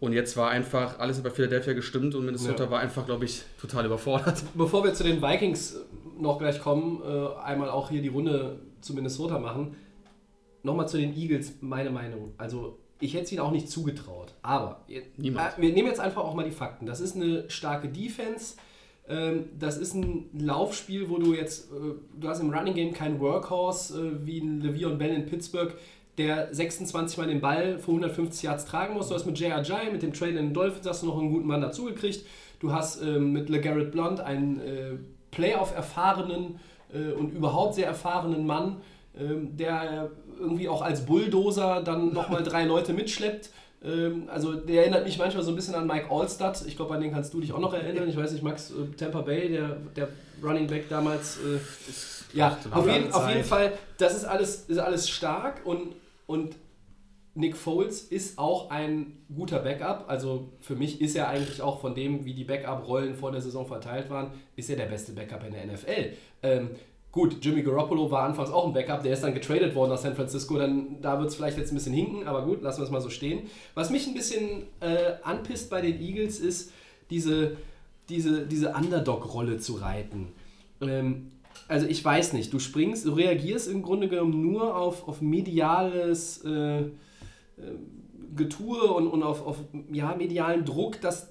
Und 0.00 0.12
jetzt 0.12 0.36
war 0.36 0.50
einfach 0.50 0.98
alles 1.00 1.18
über 1.18 1.30
Philadelphia 1.30 1.72
gestimmt 1.72 2.14
und 2.14 2.24
Minnesota 2.24 2.64
Ja. 2.64 2.70
war 2.70 2.78
einfach, 2.80 3.04
glaube 3.04 3.24
ich, 3.24 3.42
total 3.60 3.86
überfordert. 3.86 4.42
Bevor 4.54 4.84
wir 4.84 4.94
zu 4.94 5.02
den 5.02 5.20
Vikings 5.20 5.74
äh, 5.74 5.78
noch 6.22 6.38
gleich 6.38 6.60
kommen, 6.60 7.02
äh, 7.04 7.40
einmal 7.42 7.68
auch 7.68 7.90
hier 7.90 8.00
die 8.02 8.08
Runde 8.08 8.60
zu 8.80 8.94
Minnesota 8.94 9.38
machen. 9.40 9.76
Nochmal 10.62 10.88
zu 10.88 10.98
den 10.98 11.16
Eagles, 11.16 11.54
meine 11.60 11.90
Meinung. 11.90 12.32
Also, 12.38 12.78
ich 13.00 13.14
hätte 13.14 13.24
es 13.24 13.32
ihnen 13.32 13.40
auch 13.40 13.50
nicht 13.52 13.68
zugetraut. 13.70 14.34
Aber 14.42 14.84
äh, 14.88 15.02
Niemand. 15.16 15.58
wir 15.58 15.72
nehmen 15.72 15.88
jetzt 15.88 16.00
einfach 16.00 16.22
auch 16.22 16.34
mal 16.34 16.44
die 16.44 16.50
Fakten. 16.52 16.86
Das 16.86 17.00
ist 17.00 17.16
eine 17.16 17.48
starke 17.50 17.88
Defense. 17.88 18.54
Ähm, 19.08 19.46
das 19.58 19.78
ist 19.78 19.94
ein 19.94 20.28
Laufspiel, 20.38 21.08
wo 21.08 21.18
du 21.18 21.32
jetzt, 21.34 21.72
äh, 21.72 21.74
du 22.20 22.28
hast 22.28 22.40
im 22.40 22.50
Running 22.52 22.74
Game 22.74 22.92
keinen 22.92 23.18
Workhorse 23.20 23.98
äh, 24.22 24.26
wie 24.26 24.38
ein 24.40 24.62
Le'Veon 24.62 24.96
Bell 24.96 25.14
in 25.14 25.26
Pittsburgh, 25.26 25.74
der 26.18 26.52
26 26.52 27.16
Mal 27.16 27.28
den 27.28 27.40
Ball 27.40 27.78
für 27.78 27.92
150 27.92 28.42
Yards 28.42 28.64
tragen 28.64 28.94
muss. 28.94 29.08
Du 29.08 29.14
hast 29.14 29.24
mit 29.26 29.38
J.R.J., 29.38 29.92
mit 29.92 30.02
dem 30.02 30.12
Trade 30.12 30.32
in 30.32 30.36
den 30.36 30.54
Dolphins 30.54 30.86
hast 30.86 31.02
du 31.02 31.06
noch 31.06 31.18
einen 31.18 31.30
guten 31.32 31.46
Mann 31.46 31.60
dazugekriegt. 31.60 32.26
Du 32.60 32.72
hast 32.72 33.00
ähm, 33.02 33.32
mit 33.32 33.48
LeGarrette 33.48 33.90
Blunt 33.90 34.20
einen 34.20 34.60
äh, 34.60 34.96
Playoff-erfahrenen 35.30 36.58
äh, 36.92 37.12
und 37.12 37.30
überhaupt 37.30 37.74
sehr 37.74 37.86
erfahrenen 37.86 38.46
Mann, 38.46 38.80
ähm, 39.18 39.56
der 39.56 40.10
irgendwie 40.38 40.68
auch 40.68 40.82
als 40.82 41.06
Bulldozer 41.06 41.82
dann 41.82 42.12
nochmal 42.12 42.42
drei 42.42 42.64
Leute 42.64 42.92
mitschleppt. 42.92 43.50
Ähm, 43.84 44.24
also 44.28 44.54
der 44.54 44.82
erinnert 44.82 45.04
mich 45.04 45.18
manchmal 45.18 45.44
so 45.44 45.50
ein 45.50 45.56
bisschen 45.56 45.74
an 45.74 45.86
Mike 45.86 46.10
Allstott. 46.10 46.64
Ich 46.66 46.76
glaube, 46.76 46.94
an 46.94 47.00
den 47.00 47.12
kannst 47.12 47.32
du 47.32 47.40
dich 47.40 47.52
auch 47.52 47.60
noch 47.60 47.74
erinnern. 47.74 48.08
Ich 48.08 48.16
weiß 48.16 48.32
nicht, 48.32 48.42
Max 48.42 48.70
äh, 48.70 48.96
Tampa 48.96 49.20
Bay, 49.20 49.50
der, 49.50 49.76
der 49.94 50.08
Running 50.42 50.66
Back 50.66 50.88
damals. 50.88 51.36
Äh, 51.38 51.58
ja, 52.36 52.58
auf 52.70 52.86
jeden, 52.86 53.12
auf 53.12 53.28
jeden 53.28 53.44
Fall, 53.44 53.72
das 53.96 54.14
ist 54.14 54.24
alles, 54.24 54.64
ist 54.68 54.78
alles 54.78 55.08
stark 55.08 55.62
und, 55.64 55.94
und 56.28 56.56
Nick 57.34 57.56
Foles 57.56 58.02
ist 58.02 58.38
auch 58.38 58.70
ein 58.70 59.16
guter 59.34 59.60
Backup. 59.60 60.04
Also 60.08 60.50
für 60.60 60.76
mich 60.76 61.00
ist 61.00 61.16
er 61.16 61.28
eigentlich 61.28 61.62
auch 61.62 61.80
von 61.80 61.94
dem, 61.94 62.24
wie 62.24 62.34
die 62.34 62.44
Backup-Rollen 62.44 63.14
vor 63.14 63.32
der 63.32 63.40
Saison 63.40 63.66
verteilt 63.66 64.10
waren, 64.10 64.32
ist 64.56 64.68
er 64.68 64.76
der 64.76 64.86
beste 64.86 65.12
Backup 65.12 65.44
in 65.46 65.52
der 65.52 65.66
NFL. 65.66 66.12
Ähm, 66.42 66.70
gut, 67.12 67.38
Jimmy 67.40 67.62
Garoppolo 67.62 68.10
war 68.10 68.24
anfangs 68.24 68.50
auch 68.50 68.66
ein 68.66 68.72
Backup, 68.72 69.02
der 69.02 69.14
ist 69.14 69.22
dann 69.22 69.34
getradet 69.34 69.74
worden 69.74 69.90
nach 69.90 69.98
San 69.98 70.16
Francisco. 70.16 70.58
Dann, 70.58 71.00
da 71.00 71.18
wird 71.18 71.30
es 71.30 71.36
vielleicht 71.36 71.56
jetzt 71.56 71.72
ein 71.72 71.76
bisschen 71.76 71.94
hinken, 71.94 72.26
aber 72.26 72.44
gut, 72.44 72.60
lassen 72.60 72.80
wir 72.80 72.84
es 72.84 72.90
mal 72.90 73.00
so 73.00 73.10
stehen. 73.10 73.42
Was 73.74 73.90
mich 73.90 74.06
ein 74.06 74.14
bisschen 74.14 74.64
äh, 74.80 75.14
anpisst 75.22 75.70
bei 75.70 75.80
den 75.80 76.00
Eagles 76.00 76.40
ist, 76.40 76.72
diese, 77.08 77.56
diese, 78.08 78.46
diese 78.46 78.74
Underdog-Rolle 78.74 79.58
zu 79.58 79.76
reiten. 79.76 80.28
Ähm, 80.82 81.30
also 81.66 81.86
ich 81.86 82.04
weiß 82.04 82.32
nicht, 82.34 82.52
du 82.52 82.58
springst, 82.58 83.06
du 83.06 83.12
reagierst 83.12 83.68
im 83.68 83.82
Grunde 83.82 84.08
genommen 84.08 84.40
nur 84.40 84.76
auf, 84.76 85.08
auf 85.08 85.20
mediales 85.20 86.44
äh, 86.44 86.80
äh, 86.80 86.88
Getue 88.36 88.92
und, 88.92 89.08
und 89.08 89.22
auf, 89.22 89.44
auf 89.46 89.56
ja, 89.90 90.14
medialen 90.14 90.64
Druck, 90.64 91.00
dass 91.00 91.30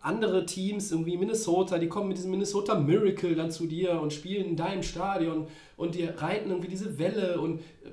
andere 0.00 0.46
Teams, 0.46 0.90
irgendwie 0.90 1.16
Minnesota, 1.18 1.78
die 1.78 1.88
kommen 1.88 2.08
mit 2.08 2.16
diesem 2.16 2.30
Minnesota 2.30 2.74
Miracle 2.74 3.34
dann 3.34 3.50
zu 3.50 3.66
dir 3.66 4.00
und 4.00 4.12
spielen 4.12 4.46
in 4.46 4.56
deinem 4.56 4.82
Stadion 4.82 5.46
und 5.76 5.94
die 5.94 6.04
reiten 6.04 6.50
irgendwie 6.50 6.68
diese 6.68 6.98
Welle 6.98 7.40
und 7.40 7.60
äh, 7.60 7.90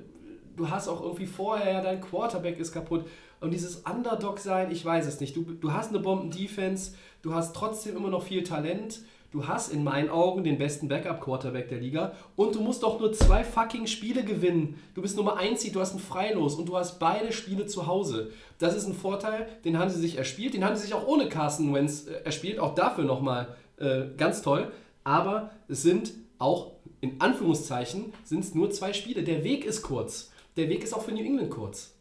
du 0.56 0.68
hast 0.70 0.88
auch 0.88 1.02
irgendwie 1.02 1.26
vorher, 1.26 1.82
dein 1.82 2.00
Quarterback 2.00 2.58
ist 2.58 2.72
kaputt. 2.72 3.06
Und 3.40 3.52
dieses 3.52 3.76
Underdog-Sein, 3.76 4.70
ich 4.72 4.84
weiß 4.84 5.06
es 5.06 5.20
nicht. 5.20 5.36
Du, 5.36 5.42
du 5.42 5.72
hast 5.72 5.90
eine 5.90 6.00
Bomben-Defense, 6.00 6.94
du 7.22 7.34
hast 7.34 7.54
trotzdem 7.54 7.96
immer 7.96 8.10
noch 8.10 8.24
viel 8.24 8.42
Talent. 8.42 9.00
Du 9.30 9.46
hast 9.46 9.70
in 9.70 9.84
meinen 9.84 10.08
Augen 10.08 10.42
den 10.42 10.56
besten 10.56 10.88
Backup-Quarterback 10.88 11.68
der 11.68 11.80
Liga 11.80 12.14
und 12.34 12.54
du 12.54 12.62
musst 12.62 12.82
doch 12.82 12.98
nur 12.98 13.12
zwei 13.12 13.44
fucking 13.44 13.86
Spiele 13.86 14.24
gewinnen. 14.24 14.80
Du 14.94 15.02
bist 15.02 15.18
Nummer 15.18 15.36
1 15.36 15.60
Seed, 15.60 15.74
du 15.74 15.80
hast 15.80 15.94
ein 15.94 15.98
Freilos 15.98 16.54
und 16.54 16.66
du 16.66 16.78
hast 16.78 16.98
beide 16.98 17.30
Spiele 17.30 17.66
zu 17.66 17.86
Hause. 17.86 18.30
Das 18.58 18.74
ist 18.74 18.86
ein 18.86 18.94
Vorteil, 18.94 19.46
den 19.66 19.78
haben 19.78 19.90
sie 19.90 20.00
sich 20.00 20.16
erspielt, 20.16 20.54
den 20.54 20.64
haben 20.64 20.76
sie 20.76 20.82
sich 20.82 20.94
auch 20.94 21.06
ohne 21.06 21.28
Carson 21.28 21.74
Wentz 21.74 22.06
äh, 22.06 22.24
erspielt, 22.24 22.58
auch 22.58 22.74
dafür 22.74 23.04
nochmal 23.04 23.54
äh, 23.76 24.06
ganz 24.16 24.40
toll. 24.40 24.72
Aber 25.04 25.50
es 25.68 25.82
sind 25.82 26.14
auch, 26.38 26.72
in 27.02 27.20
Anführungszeichen, 27.20 28.14
sind 28.24 28.44
es 28.44 28.54
nur 28.54 28.70
zwei 28.70 28.94
Spiele. 28.94 29.24
Der 29.24 29.44
Weg 29.44 29.66
ist 29.66 29.82
kurz. 29.82 30.30
Der 30.56 30.70
Weg 30.70 30.82
ist 30.82 30.94
auch 30.94 31.02
für 31.02 31.12
New 31.12 31.22
England 31.22 31.50
kurz. 31.50 31.94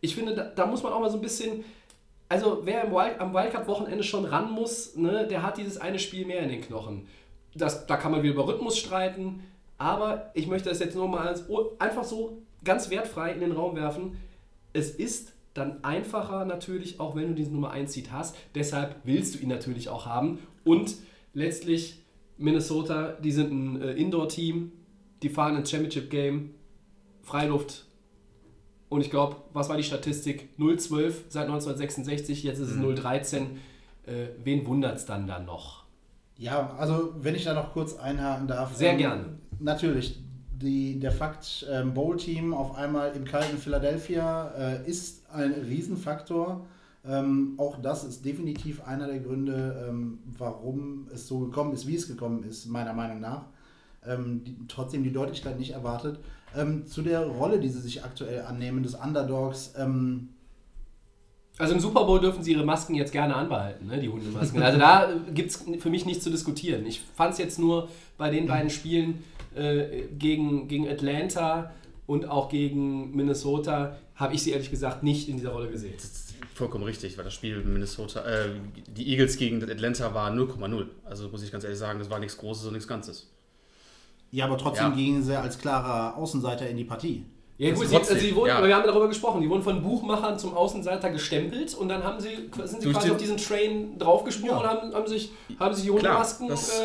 Ich 0.00 0.14
finde, 0.14 0.34
da, 0.34 0.44
da 0.44 0.66
muss 0.66 0.84
man 0.84 0.92
auch 0.92 1.00
mal 1.00 1.10
so 1.10 1.18
ein 1.18 1.22
bisschen, 1.22 1.64
also 2.30 2.60
wer 2.62 2.84
im 2.84 2.92
Wild, 2.92 3.20
am 3.20 3.34
Wildcard-Wochenende 3.34 4.04
schon 4.04 4.24
ran 4.24 4.52
muss, 4.52 4.94
ne, 4.94 5.26
der 5.26 5.42
hat 5.42 5.58
dieses 5.58 5.78
eine 5.78 5.98
Spiel 5.98 6.24
mehr 6.24 6.40
in 6.40 6.48
den 6.48 6.60
Knochen. 6.60 7.08
Das, 7.54 7.86
da 7.86 7.96
kann 7.96 8.12
man 8.12 8.22
wieder 8.22 8.34
über 8.34 8.46
Rhythmus 8.46 8.78
streiten, 8.78 9.42
aber 9.78 10.30
ich 10.34 10.46
möchte 10.46 10.68
das 10.68 10.78
jetzt 10.78 10.94
nur 10.94 11.08
mal 11.08 11.26
als, 11.26 11.44
einfach 11.80 12.04
so 12.04 12.42
ganz 12.62 12.88
wertfrei 12.88 13.32
in 13.32 13.40
den 13.40 13.50
Raum 13.50 13.74
werfen. 13.74 14.16
Es 14.72 14.92
ist 14.92 15.32
dann 15.54 15.82
einfacher 15.82 16.44
natürlich, 16.44 17.00
auch 17.00 17.16
wenn 17.16 17.28
du 17.28 17.34
diesen 17.34 17.54
Nummer 17.54 17.72
1 17.72 17.92
Seed 17.92 18.12
hast. 18.12 18.36
Deshalb 18.54 18.94
willst 19.02 19.34
du 19.34 19.38
ihn 19.40 19.48
natürlich 19.48 19.88
auch 19.88 20.06
haben. 20.06 20.38
Und 20.64 20.94
letztlich 21.34 22.00
Minnesota, 22.38 23.16
die 23.20 23.32
sind 23.32 23.50
ein 23.50 23.82
äh, 23.82 23.92
Indoor-Team, 23.94 24.70
die 25.24 25.28
fahren 25.28 25.56
ins 25.56 25.68
Championship-Game, 25.68 26.54
Freiluft. 27.22 27.86
Und 28.90 29.00
ich 29.00 29.10
glaube, 29.10 29.36
was 29.52 29.68
war 29.68 29.76
die 29.76 29.84
Statistik? 29.84 30.50
0-12 30.58 31.12
seit 31.28 31.44
1966, 31.44 32.42
jetzt 32.42 32.58
ist 32.58 32.70
es 32.70 32.76
0-13. 32.76 33.36
Äh, 34.04 34.26
wen 34.42 34.66
wundert 34.66 34.96
es 34.96 35.06
dann 35.06 35.26
dann 35.26 35.46
noch? 35.46 35.84
Ja, 36.36 36.74
also 36.76 37.14
wenn 37.20 37.36
ich 37.36 37.44
da 37.44 37.54
noch 37.54 37.72
kurz 37.72 37.96
einhaken 37.96 38.48
darf. 38.48 38.74
Sehr 38.74 38.92
ähm, 38.92 38.98
gern. 38.98 39.38
Natürlich, 39.60 40.18
die, 40.50 40.98
der 40.98 41.12
Fakt, 41.12 41.66
ähm, 41.70 41.94
Bowl-Team 41.94 42.52
auf 42.52 42.74
einmal 42.74 43.12
im 43.14 43.24
kalten 43.24 43.58
Philadelphia 43.58 44.48
äh, 44.58 44.88
ist 44.88 45.22
ein 45.32 45.52
Riesenfaktor. 45.52 46.66
Ähm, 47.06 47.54
auch 47.58 47.80
das 47.80 48.02
ist 48.02 48.24
definitiv 48.24 48.82
einer 48.84 49.06
der 49.06 49.20
Gründe, 49.20 49.86
ähm, 49.88 50.18
warum 50.36 51.06
es 51.14 51.28
so 51.28 51.38
gekommen 51.38 51.72
ist, 51.72 51.86
wie 51.86 51.94
es 51.94 52.08
gekommen 52.08 52.42
ist, 52.42 52.66
meiner 52.66 52.92
Meinung 52.92 53.20
nach. 53.20 53.44
Ähm, 54.04 54.42
die, 54.42 54.56
trotzdem 54.66 55.04
die 55.04 55.12
Deutlichkeit 55.12 55.58
nicht 55.58 55.72
erwartet. 55.72 56.18
Ähm, 56.56 56.86
zu 56.86 57.02
der 57.02 57.20
Rolle, 57.26 57.60
die 57.60 57.68
sie 57.68 57.80
sich 57.80 58.02
aktuell 58.04 58.42
annehmen, 58.42 58.82
des 58.82 58.94
Underdogs. 58.94 59.74
Ähm, 59.78 60.30
Also 61.58 61.74
im 61.74 61.80
Super 61.80 62.04
Bowl 62.04 62.20
dürfen 62.20 62.42
sie 62.42 62.52
ihre 62.52 62.64
Masken 62.64 62.94
jetzt 62.94 63.12
gerne 63.12 63.34
anbehalten, 63.36 63.86
ne, 63.86 63.98
die 64.00 64.08
Hundemasken. 64.08 64.62
Also 64.62 64.78
da 64.78 65.10
gibt 65.34 65.50
es 65.50 65.64
für 65.78 65.90
mich 65.90 66.06
nichts 66.06 66.24
zu 66.24 66.30
diskutieren. 66.30 66.86
Ich 66.86 67.00
fand 67.16 67.34
es 67.34 67.38
jetzt 67.38 67.58
nur 67.58 67.88
bei 68.16 68.30
den 68.30 68.46
beiden 68.46 68.70
Spielen 68.70 69.22
äh, 69.54 70.04
gegen, 70.18 70.68
gegen 70.68 70.88
Atlanta 70.88 71.70
und 72.06 72.28
auch 72.28 72.48
gegen 72.48 73.14
Minnesota 73.14 73.96
habe 74.14 74.34
ich 74.34 74.42
sie 74.42 74.50
ehrlich 74.52 74.70
gesagt 74.70 75.02
nicht 75.02 75.28
in 75.28 75.36
dieser 75.36 75.50
Rolle 75.50 75.68
gesehen. 75.70 75.94
Vollkommen 76.54 76.84
richtig, 76.84 77.16
weil 77.16 77.24
das 77.24 77.34
Spiel 77.34 77.62
Minnesota, 77.62 78.24
äh, 78.24 78.48
die 78.96 79.08
Eagles 79.08 79.36
gegen 79.36 79.62
Atlanta 79.62 80.12
war 80.14 80.30
0,0. 80.30 80.86
Also 81.04 81.28
muss 81.28 81.42
ich 81.42 81.52
ganz 81.52 81.64
ehrlich 81.64 81.78
sagen, 81.78 81.98
das 81.98 82.10
war 82.10 82.18
nichts 82.18 82.36
Großes 82.38 82.66
und 82.66 82.72
nichts 82.72 82.88
Ganzes. 82.88 83.28
Ja, 84.30 84.44
aber 84.46 84.56
trotzdem 84.58 84.90
Ja. 84.90 84.94
gingen 84.94 85.22
sie 85.22 85.36
als 85.38 85.58
klarer 85.58 86.16
Außenseiter 86.16 86.68
in 86.68 86.76
die 86.76 86.84
Partie. 86.84 87.24
Ja 87.58 87.74
gut, 87.74 87.88
sie, 87.88 87.96
also 87.96 88.14
sie 88.14 88.34
wurden, 88.34 88.48
ja. 88.48 88.66
wir 88.66 88.74
haben 88.74 88.86
darüber 88.86 89.06
gesprochen, 89.08 89.42
die 89.42 89.48
wurden 89.50 89.62
von 89.62 89.82
Buchmachern 89.82 90.38
zum 90.38 90.54
Außenseiter 90.54 91.10
gestempelt 91.10 91.74
und 91.74 91.88
dann 91.90 92.02
haben 92.02 92.18
sie, 92.18 92.28
sind 92.64 92.80
sie 92.80 92.84
Durch 92.84 92.94
quasi 92.94 93.08
den- 93.08 93.12
auf 93.16 93.20
diesen 93.20 93.36
Train 93.36 93.98
draufgesprungen 93.98 94.54
Ja. 94.54 94.60
und 94.62 94.66
haben, 94.66 94.94
haben 94.94 95.06
sich, 95.06 95.30
haben 95.58 95.74
sich 95.74 95.84
die 95.84 96.46
das- 96.48 96.78
äh, 96.80 96.84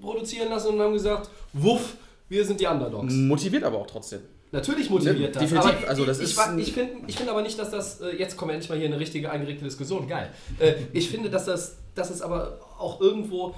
produzieren 0.00 0.50
lassen 0.50 0.74
und 0.74 0.80
haben 0.80 0.92
gesagt, 0.94 1.30
wuff, 1.52 1.94
wir 2.28 2.44
sind 2.44 2.58
die 2.60 2.66
Underdogs. 2.66 3.12
Motiviert 3.14 3.62
aber 3.62 3.78
auch 3.78 3.86
trotzdem. 3.86 4.20
Natürlich 4.50 4.90
motiviert 4.90 5.18
Ja, 5.34 5.40
das. 5.40 5.42
definitiv. 5.50 5.78
Aber 5.80 5.88
Also 5.88 6.02
ich, 6.02 6.08
das 6.08 6.18
ich, 6.18 6.24
ist 6.24 6.40
ich 6.58 6.72
finde 6.72 6.92
ich 7.06 7.16
find 7.16 7.28
aber 7.28 7.42
nicht, 7.42 7.58
dass 7.58 7.70
das, 7.70 8.00
äh, 8.00 8.16
jetzt 8.16 8.36
kommen 8.36 8.50
wir 8.50 8.54
endlich 8.54 8.70
mal 8.70 8.78
hier 8.78 8.86
eine 8.88 8.98
richtige 8.98 9.30
eingeregte 9.30 9.64
Diskussion, 9.64 10.08
geil. 10.08 10.30
Äh, 10.58 10.74
ich 10.92 11.08
finde, 11.08 11.30
dass 11.30 11.44
das, 11.44 11.76
dass 11.94 12.10
es 12.10 12.20
aber 12.22 12.58
auch 12.78 13.00
irgendwo, 13.00 13.54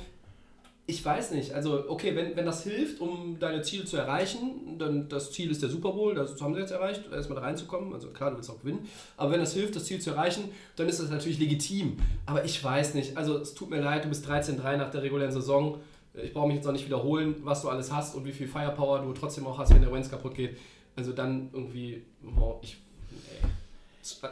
ich 0.88 1.04
weiß 1.04 1.32
nicht, 1.32 1.52
also 1.52 1.88
okay, 1.88 2.14
wenn, 2.14 2.36
wenn 2.36 2.46
das 2.46 2.62
hilft, 2.62 3.00
um 3.00 3.38
deine 3.40 3.62
Ziele 3.62 3.84
zu 3.84 3.96
erreichen, 3.96 4.78
dann 4.78 5.08
das 5.08 5.32
Ziel 5.32 5.50
ist 5.50 5.60
der 5.60 5.68
Super 5.68 5.92
Bowl, 5.92 6.14
das 6.14 6.40
haben 6.40 6.54
sie 6.54 6.60
jetzt 6.60 6.70
erreicht, 6.70 7.02
erstmal 7.10 7.40
da 7.40 7.44
reinzukommen, 7.44 7.92
also 7.92 8.10
klar, 8.10 8.30
du 8.30 8.36
willst 8.36 8.50
auch 8.50 8.60
gewinnen, 8.60 8.86
aber 9.16 9.32
wenn 9.32 9.40
das 9.40 9.52
hilft, 9.52 9.74
das 9.74 9.84
Ziel 9.84 10.00
zu 10.00 10.10
erreichen, 10.10 10.44
dann 10.76 10.88
ist 10.88 11.00
das 11.00 11.10
natürlich 11.10 11.40
legitim. 11.40 11.96
Aber 12.24 12.44
ich 12.44 12.62
weiß 12.62 12.94
nicht, 12.94 13.16
also 13.16 13.38
es 13.38 13.54
tut 13.54 13.70
mir 13.70 13.80
leid, 13.80 14.04
du 14.04 14.08
bist 14.08 14.28
13-3 14.28 14.76
nach 14.76 14.90
der 14.90 15.02
regulären 15.02 15.32
Saison, 15.32 15.80
ich 16.22 16.32
brauche 16.32 16.46
mich 16.46 16.56
jetzt 16.56 16.66
auch 16.66 16.72
nicht 16.72 16.86
wiederholen, 16.86 17.36
was 17.42 17.62
du 17.62 17.68
alles 17.68 17.92
hast 17.92 18.14
und 18.14 18.24
wie 18.24 18.32
viel 18.32 18.48
Firepower 18.48 19.00
du 19.00 19.12
trotzdem 19.12 19.46
auch 19.46 19.58
hast, 19.58 19.74
wenn 19.74 19.82
der 19.82 19.92
Wentz 19.92 20.08
kaputt 20.08 20.34
geht. 20.34 20.56
Also 20.94 21.12
dann 21.12 21.50
irgendwie, 21.52 22.02
oh, 22.38 22.54
ich. 22.62 22.78
Nee. 23.10 23.48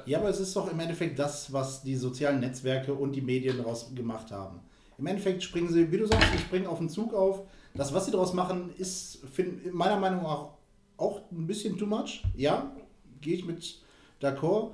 Ja, 0.06 0.20
aber 0.20 0.28
es 0.28 0.40
ist 0.40 0.54
doch 0.56 0.70
im 0.70 0.78
Endeffekt 0.80 1.18
das, 1.18 1.52
was 1.52 1.82
die 1.82 1.96
sozialen 1.96 2.40
Netzwerke 2.40 2.94
und 2.94 3.12
die 3.12 3.20
Medien 3.20 3.58
daraus 3.58 3.92
gemacht 3.94 4.30
haben. 4.30 4.60
Im 4.98 5.07
Endeffekt 5.07 5.42
springen 5.42 5.72
sie, 5.72 5.90
wie 5.90 5.98
du 5.98 6.07
sagst, 6.07 6.28
sie 6.33 6.38
springen 6.38 6.66
auf 6.66 6.78
den 6.78 6.88
Zug 6.88 7.14
auf. 7.14 7.42
Das, 7.74 7.92
was 7.92 8.07
sie 8.07 8.12
daraus 8.12 8.33
machen, 8.35 8.70
ist 8.78 9.18
find, 9.33 9.74
meiner 9.74 9.98
Meinung 9.98 10.22
nach 10.22 10.30
auch, 10.30 10.54
auch 10.96 11.20
ein 11.33 11.46
bisschen 11.46 11.76
too 11.76 11.87
much. 11.87 12.22
Ja, 12.37 12.72
gehe 13.20 13.35
ich 13.35 13.44
mit 13.44 13.80
d'accord. 14.20 14.70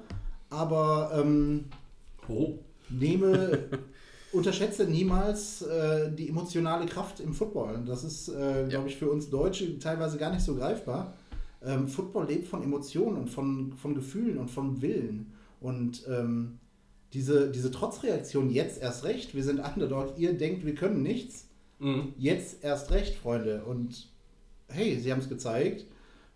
Aber 0.51 1.13
ähm, 1.15 1.65
Oh. 2.29 2.59
nehme, 2.89 3.59
unterschätze 4.33 4.85
niemals 4.85 5.63
äh, 5.63 6.13
die 6.13 6.29
emotionale 6.29 6.87
Kraft 6.87 7.21
im 7.21 7.33
Football. 7.35 7.83
Das 7.87 8.05
ist, 8.05 8.29
äh, 8.29 8.67
glaube 8.69 8.89
ich, 8.89 8.97
für 8.97 9.11
uns 9.11 9.31
Deutsche 9.31 9.79
teilweise 9.79 10.19
gar 10.19 10.31
nicht 10.31 10.45
so 10.45 10.55
greifbar. 10.55 11.15
Ähm, 11.63 11.89
Football 11.89 12.27
lebt 12.27 12.47
von 12.49 12.63
Emotionen 12.63 13.17
und 13.17 13.29
von, 13.31 13.73
von 13.73 13.95
Gefühlen 13.95 14.39
und 14.39 14.51
von 14.51 14.81
Willen. 14.81 15.33
Und 15.61 16.05
ähm, 16.09 16.59
diese, 17.13 17.51
diese 17.51 17.71
Trotzreaktion 17.71 18.51
jetzt 18.51 18.81
erst 18.81 19.05
recht, 19.05 19.35
wir 19.35 19.43
sind 19.45 19.61
Underdog, 19.61 20.15
ihr 20.19 20.33
denkt, 20.35 20.65
wir 20.65 20.75
können 20.75 21.03
nichts, 21.03 21.47
Mhm. 21.79 22.13
jetzt 22.19 22.63
erst 22.63 22.91
recht, 22.91 23.15
Freunde. 23.17 23.65
Und 23.65 24.09
hey, 24.69 24.99
sie 24.99 25.11
haben 25.11 25.21
es 25.21 25.29
gezeigt. 25.31 25.87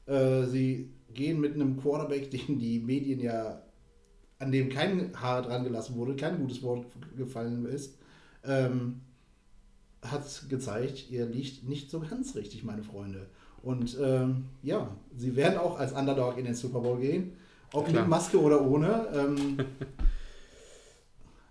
Äh, 0.07 0.45
sie 0.47 0.89
gehen 1.13 1.39
mit 1.41 1.55
einem 1.55 1.77
Quarterback, 1.81 2.31
den 2.31 2.59
die 2.59 2.81
Medien 2.81 3.21
ja, 3.21 3.61
an 4.39 4.51
dem 4.53 4.69
kein 4.71 5.13
Haar 5.21 5.43
dran 5.43 5.65
gelassen 5.65 5.97
wurde, 5.97 6.17
kein 6.17 6.39
gutes 6.39 6.63
Wort 6.63 6.87
gefallen 7.17 7.67
ist, 7.67 7.97
ähm, 8.45 9.01
hat 10.03 10.25
gezeigt, 10.49 11.11
ihr 11.11 11.27
liegt 11.27 11.69
nicht 11.69 11.91
so 11.91 12.01
ganz 12.01 12.35
richtig, 12.35 12.65
meine 12.65 12.83
Freunde. 12.83 13.27
Und 13.63 13.97
ähm, 14.03 14.45
ja, 14.63 14.95
sie 15.17 15.37
werden 15.37 15.59
auch 15.59 15.79
als 15.79 15.93
Underdog 15.93 16.37
in 16.37 16.45
den 16.47 16.55
Super 16.55 16.81
Bowl 16.81 16.99
gehen. 17.01 17.33
Ob 17.73 17.87
Klar. 17.87 18.03
mit 18.03 18.11
Maske 18.11 18.41
oder 18.41 18.61
ohne. 18.67 19.09
Ähm, 19.15 19.57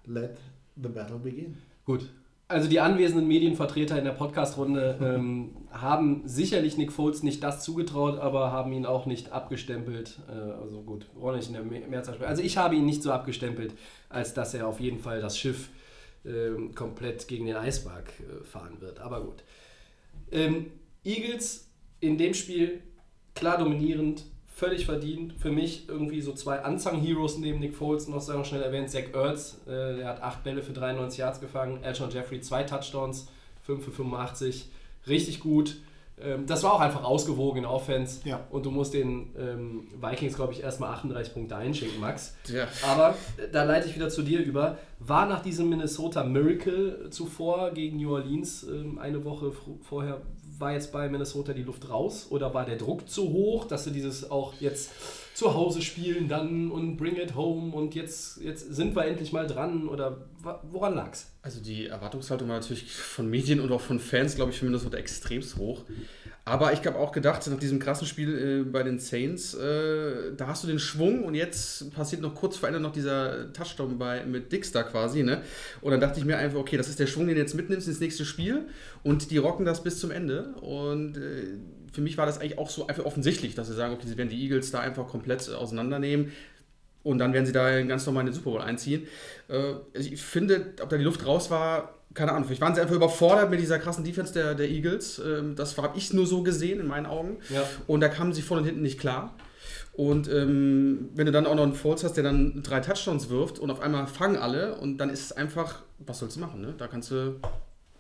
let 0.06 0.38
the 0.76 0.90
battle 0.90 1.20
begin. 1.20 1.58
Gut. 1.86 2.10
Also 2.50 2.70
die 2.70 2.80
anwesenden 2.82 3.28
Medienvertreter 3.28 3.98
in 3.98 4.04
der 4.04 4.12
Podcast-Runde 4.12 5.00
ähm, 5.02 5.56
haben 5.72 6.22
sicherlich 6.26 6.78
Nick 6.78 6.92
Foles 6.92 7.24
nicht 7.24 7.42
das 7.42 7.64
zugetraut, 7.64 8.20
aber 8.20 8.52
haben 8.52 8.72
ihn 8.74 8.86
auch 8.86 9.06
nicht 9.06 9.32
abgestempelt. 9.32 10.20
Äh, 10.28 10.34
also 10.62 10.82
gut, 10.84 11.08
wollen 11.16 11.38
nicht 11.38 11.48
in 11.48 11.54
der 11.54 11.64
Me- 11.64 11.88
Mehrzahl. 11.88 12.24
Also 12.24 12.44
ich 12.44 12.58
habe 12.58 12.76
ihn 12.76 12.86
nicht 12.86 13.02
so 13.02 13.12
abgestempelt, 13.12 13.74
als 14.10 14.34
dass 14.34 14.54
er 14.54 14.68
auf 14.68 14.80
jeden 14.80 15.00
Fall 15.00 15.22
das 15.22 15.38
Schiff 15.38 15.70
ähm, 16.26 16.76
komplett 16.76 17.28
gegen 17.28 17.46
den 17.46 17.56
Eisberg 17.56 18.12
äh, 18.20 18.44
fahren 18.44 18.82
wird. 18.82 19.00
Aber 19.00 19.24
gut. 19.24 19.44
Ähm, 20.32 20.68
Eagles 21.04 21.72
in 22.02 22.18
dem 22.18 22.34
Spiel 22.34 22.82
klar 23.34 23.58
dominierend, 23.58 24.26
völlig 24.54 24.86
verdient. 24.86 25.34
Für 25.34 25.52
mich 25.52 25.90
irgendwie 25.90 26.22
so 26.22 26.34
zwei 26.34 26.60
Unsung-Heroes 26.66 27.38
neben 27.38 27.60
Nick 27.60 27.76
Foles, 27.76 28.08
noch 28.08 28.22
sehr 28.22 28.44
schnell 28.46 28.62
erwähnt. 28.62 28.90
Zach 28.90 29.14
Ertz, 29.14 29.58
äh, 29.66 29.98
der 29.98 30.08
hat 30.08 30.22
acht 30.22 30.44
Bälle 30.44 30.62
für 30.62 30.74
93 30.74 31.20
Yards 31.20 31.40
gefangen. 31.40 31.80
Alshon 31.84 32.12
Jeffrey 32.12 32.42
zwei 32.42 32.64
Touchdowns, 32.64 33.28
5 33.64 33.84
für 33.84 33.92
85. 33.92 34.70
Richtig 35.08 35.40
gut. 35.40 35.78
Ähm, 36.22 36.46
das 36.46 36.64
war 36.64 36.74
auch 36.74 36.80
einfach 36.80 37.04
ausgewogen 37.04 37.64
in 37.64 37.66
Offense. 37.66 38.22
Ja. 38.26 38.42
Und 38.52 38.66
du 38.66 38.72
musst 38.72 38.94
den 38.94 39.34
ähm, 39.38 39.88
Vikings, 40.00 40.36
glaube 40.36 40.54
ich, 40.54 40.62
erstmal 40.62 40.94
38 40.94 41.34
Punkte 41.34 41.56
einschenken, 41.56 42.00
Max. 42.00 42.36
Ja. 42.48 42.68
Aber 42.88 43.16
äh, 43.38 43.50
da 43.52 43.64
leite 43.64 43.88
ich 43.88 43.96
wieder 43.96 44.10
zu 44.10 44.22
dir 44.22 44.40
über. 44.40 44.78
War 45.00 45.26
nach 45.26 45.42
diesem 45.42 45.70
Minnesota 45.70 46.24
Miracle 46.24 47.10
zuvor 47.10 47.72
gegen 47.72 47.98
New 47.98 48.14
Orleans 48.14 48.64
ähm, 48.64 49.00
eine 49.00 49.26
Woche 49.26 49.52
vorher, 49.82 50.22
war 50.60 50.74
jetzt 50.74 50.92
bei 50.92 51.10
Minnesota 51.10 51.54
die 51.54 51.64
Luft 51.64 51.90
raus? 51.90 52.28
Oder 52.30 52.54
war 52.54 52.66
der 52.66 52.78
Druck 52.78 53.10
zu 53.10 53.30
hoch, 53.30 53.66
dass 53.66 53.84
sie 53.84 53.92
dieses 53.92 54.30
auch 54.30 54.54
jetzt 54.60 54.92
zu 55.34 55.54
Hause 55.54 55.82
spielen 55.82 56.28
dann 56.28 56.72
und 56.72 56.98
bring 56.98 57.16
it 57.16 57.36
home 57.36 57.76
und 57.76 57.96
jetzt, 57.96 58.42
jetzt 58.42 58.74
sind 58.74 58.96
wir 58.96 59.06
endlich 59.06 59.34
mal 59.34 59.48
dran? 59.48 59.88
Oder 59.88 60.26
woran 60.72 60.96
lag's? 60.96 61.32
Also 61.42 61.60
die 61.60 61.88
Erwartungshaltung 61.88 62.48
war 62.48 62.60
natürlich 62.60 62.92
von 62.92 63.30
Medien 63.30 63.60
und 63.60 63.72
auch 63.72 63.82
von 63.82 64.00
Fans, 64.00 64.36
glaube 64.36 64.52
ich, 64.52 64.60
für 64.60 64.66
Minnesota 64.66 64.98
extremst 64.98 65.58
hoch. 65.58 65.84
Aber 66.46 66.74
ich 66.74 66.86
habe 66.86 67.00
auch 67.00 67.14
gedacht, 67.14 67.48
nach 67.48 67.58
diesem 67.58 67.80
krassen 67.80 68.06
Spiel 68.06 68.64
äh, 68.66 68.70
bei 68.70 68.84
den 68.84 69.00
Saints, 69.00 69.54
äh, 69.54 70.36
da 70.36 70.48
hast 70.48 70.64
du 70.64 70.68
den 70.68 70.80
Schwung 70.80 71.24
und 71.24 71.36
jetzt 71.36 71.94
passiert 71.94 72.22
noch 72.22 72.36
kurz 72.36 72.58
vor 72.58 72.68
Ende 72.68 72.82
noch 72.82 72.92
dieser 72.92 73.54
Touchdown 73.54 73.98
bei, 73.98 74.26
mit 74.26 74.52
da 74.76 74.84
quasi. 74.84 75.24
Ne? 75.24 75.42
Und 75.80 75.92
dann 75.92 76.02
dachte 76.02 76.20
ich 76.20 76.26
mir 76.26 76.38
einfach, 76.38 76.60
okay, 76.60 76.76
das 76.76 76.90
ist 76.90 77.00
der 77.00 77.08
Schwung, 77.08 77.28
den 77.28 77.36
du 77.36 77.42
jetzt 77.42 77.56
mitnimmst 77.56 77.88
ins 77.88 78.02
nächste 78.02 78.26
Spiel 78.26 78.68
und 79.04 79.32
die 79.32 79.38
rocken 79.38 79.66
das 79.66 79.84
bis 79.84 80.00
zum 80.00 80.12
Ende. 80.12 80.54
Und 80.60 81.16
äh, 81.16 81.60
für 81.94 82.02
mich 82.02 82.18
war 82.18 82.26
das 82.26 82.42
eigentlich 82.42 82.58
auch 82.58 82.70
so 82.70 82.88
einfach 82.88 83.06
offensichtlich, 83.06 83.56
dass 83.56 83.68
sie 83.68 83.74
sagen, 83.74 83.94
okay, 83.94 84.08
sie 84.08 84.18
werden 84.18 84.30
die 84.30 84.42
Eagles 84.42 84.70
da 84.72 84.82
einfach 84.82 85.08
komplett 85.08 85.50
auseinandernehmen. 85.50 86.34
Und 87.04 87.20
dann 87.20 87.34
werden 87.34 87.46
sie 87.46 87.52
da 87.52 87.82
ganz 87.84 88.06
normal 88.06 88.22
in 88.22 88.28
den 88.28 88.36
Super 88.36 88.52
Bowl 88.52 88.62
einziehen. 88.62 89.08
Äh, 89.48 89.76
ich 89.94 90.22
finde, 90.22 90.74
ob 90.82 90.90
da 90.90 90.98
die 90.98 91.04
Luft 91.06 91.26
raus 91.26 91.50
war, 91.52 92.00
keine 92.14 92.32
Ahnung. 92.32 92.46
Vielleicht 92.46 92.62
waren 92.62 92.76
sie 92.76 92.82
einfach 92.82 92.96
überfordert 92.96 93.50
mit 93.50 93.60
dieser 93.60 93.80
krassen 93.80 94.04
Defense 94.04 94.34
der, 94.34 94.56
der 94.56 94.70
Eagles. 94.70 95.20
Ähm, 95.20 95.56
das 95.56 95.78
habe 95.78 95.98
ich 95.98 96.14
nur 96.14 96.26
so 96.28 96.44
gesehen 96.44 96.80
in 96.80 96.88
meinen 96.88 97.06
Augen. 97.06 97.38
Ja. 97.50 97.64
Und 97.88 98.02
da 98.02 98.10
kamen 98.10 98.34
sie 98.34 98.42
vorne 98.42 98.62
und 98.62 98.68
hinten 98.68 98.82
nicht 98.84 99.00
klar. 99.00 99.36
Und 99.94 100.28
ähm, 100.32 101.10
wenn 101.14 101.26
du 101.28 101.32
dann 101.32 101.46
auch 101.46 101.56
noch 101.56 101.64
einen 101.64 101.74
Foles 101.76 102.04
hast, 102.04 102.14
der 102.14 102.24
dann 102.24 102.64
drei 102.64 102.80
Touchdowns 102.80 103.30
wirft 103.30 103.60
und 103.60 103.70
auf 103.70 103.80
einmal 103.80 104.08
fangen 104.08 104.38
alle 104.38 104.76
und 104.76 104.98
dann 104.98 105.10
ist 105.10 105.22
es 105.22 105.32
einfach, 105.32 105.84
was 106.00 106.20
sollst 106.20 106.36
du 106.38 106.40
machen? 106.42 106.62
Ne? 106.62 106.74
Da 106.78 106.88
kannst 106.88 107.12
du. 107.12 107.36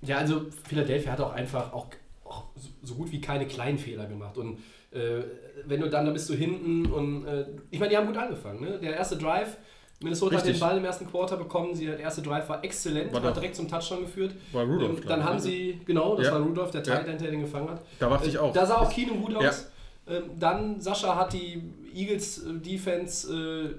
Ja, 0.01 0.17
also 0.17 0.47
Philadelphia 0.67 1.11
hat 1.11 1.21
auch 1.21 1.33
einfach 1.33 1.71
auch, 1.71 1.87
auch 2.25 2.45
so- 2.55 2.69
so 2.81 2.95
gut 2.95 3.11
wie 3.11 3.21
keine 3.21 3.45
kleinen 3.47 3.77
Fehler 3.77 4.05
gemacht. 4.07 4.37
Und 4.37 4.57
äh, 4.91 5.23
wenn 5.65 5.81
du 5.81 5.89
dann, 5.89 6.05
da 6.05 6.11
bist 6.11 6.27
du 6.29 6.33
hinten 6.33 6.87
und 6.91 7.25
äh, 7.25 7.45
ich 7.69 7.79
meine, 7.79 7.91
die 7.91 7.97
haben 7.97 8.07
gut 8.07 8.17
angefangen. 8.17 8.61
Ne? 8.61 8.79
Der 8.79 8.95
erste 8.95 9.15
Drive, 9.17 9.57
Minnesota 10.03 10.35
hat 10.35 10.43
Richtig. 10.43 10.59
den 10.59 10.67
Ball 10.67 10.77
im 10.77 10.85
ersten 10.85 11.09
Quarter 11.09 11.37
bekommen. 11.37 11.73
Sie, 11.73 11.85
der 11.85 11.97
erste 11.99 12.21
Drive 12.21 12.47
war 12.49 12.63
exzellent, 12.63 13.13
War 13.13 13.21
hat 13.23 13.35
direkt 13.35 13.55
zum 13.55 13.67
Touchdown 13.67 14.01
geführt. 14.01 14.35
War 14.51 14.63
Rudolph, 14.65 14.99
Ähm, 14.99 15.07
dann 15.07 15.23
haben 15.23 15.35
ne? 15.35 15.41
sie, 15.41 15.79
genau, 15.85 16.15
das 16.15 16.27
Ja. 16.27 16.33
war 16.33 16.41
Rudolph, 16.41 16.71
der. 16.71 16.83
Tight 16.83 17.07
End, 17.07 17.21
der 17.21 17.31
den 17.31 17.41
gefangen 17.41 17.69
hat. 17.69 17.81
Da 17.99 18.09
dachte 18.09 18.27
ich 18.27 18.35
Äh, 18.35 18.39
auch. 18.39 18.53
Da 18.53 18.65
sah 18.65 18.77
auch 18.79 18.91
Keenum 18.93 19.21
gut 19.21 19.35
aus. 19.35 19.69
Ähm, 20.05 20.23
dann, 20.37 20.81
Sascha 20.81 21.15
hat 21.15 21.31
die 21.33 21.63
Eagles 21.95 22.43
äh, 22.45 22.53
Defense, 22.59 23.33
äh, 23.33 23.75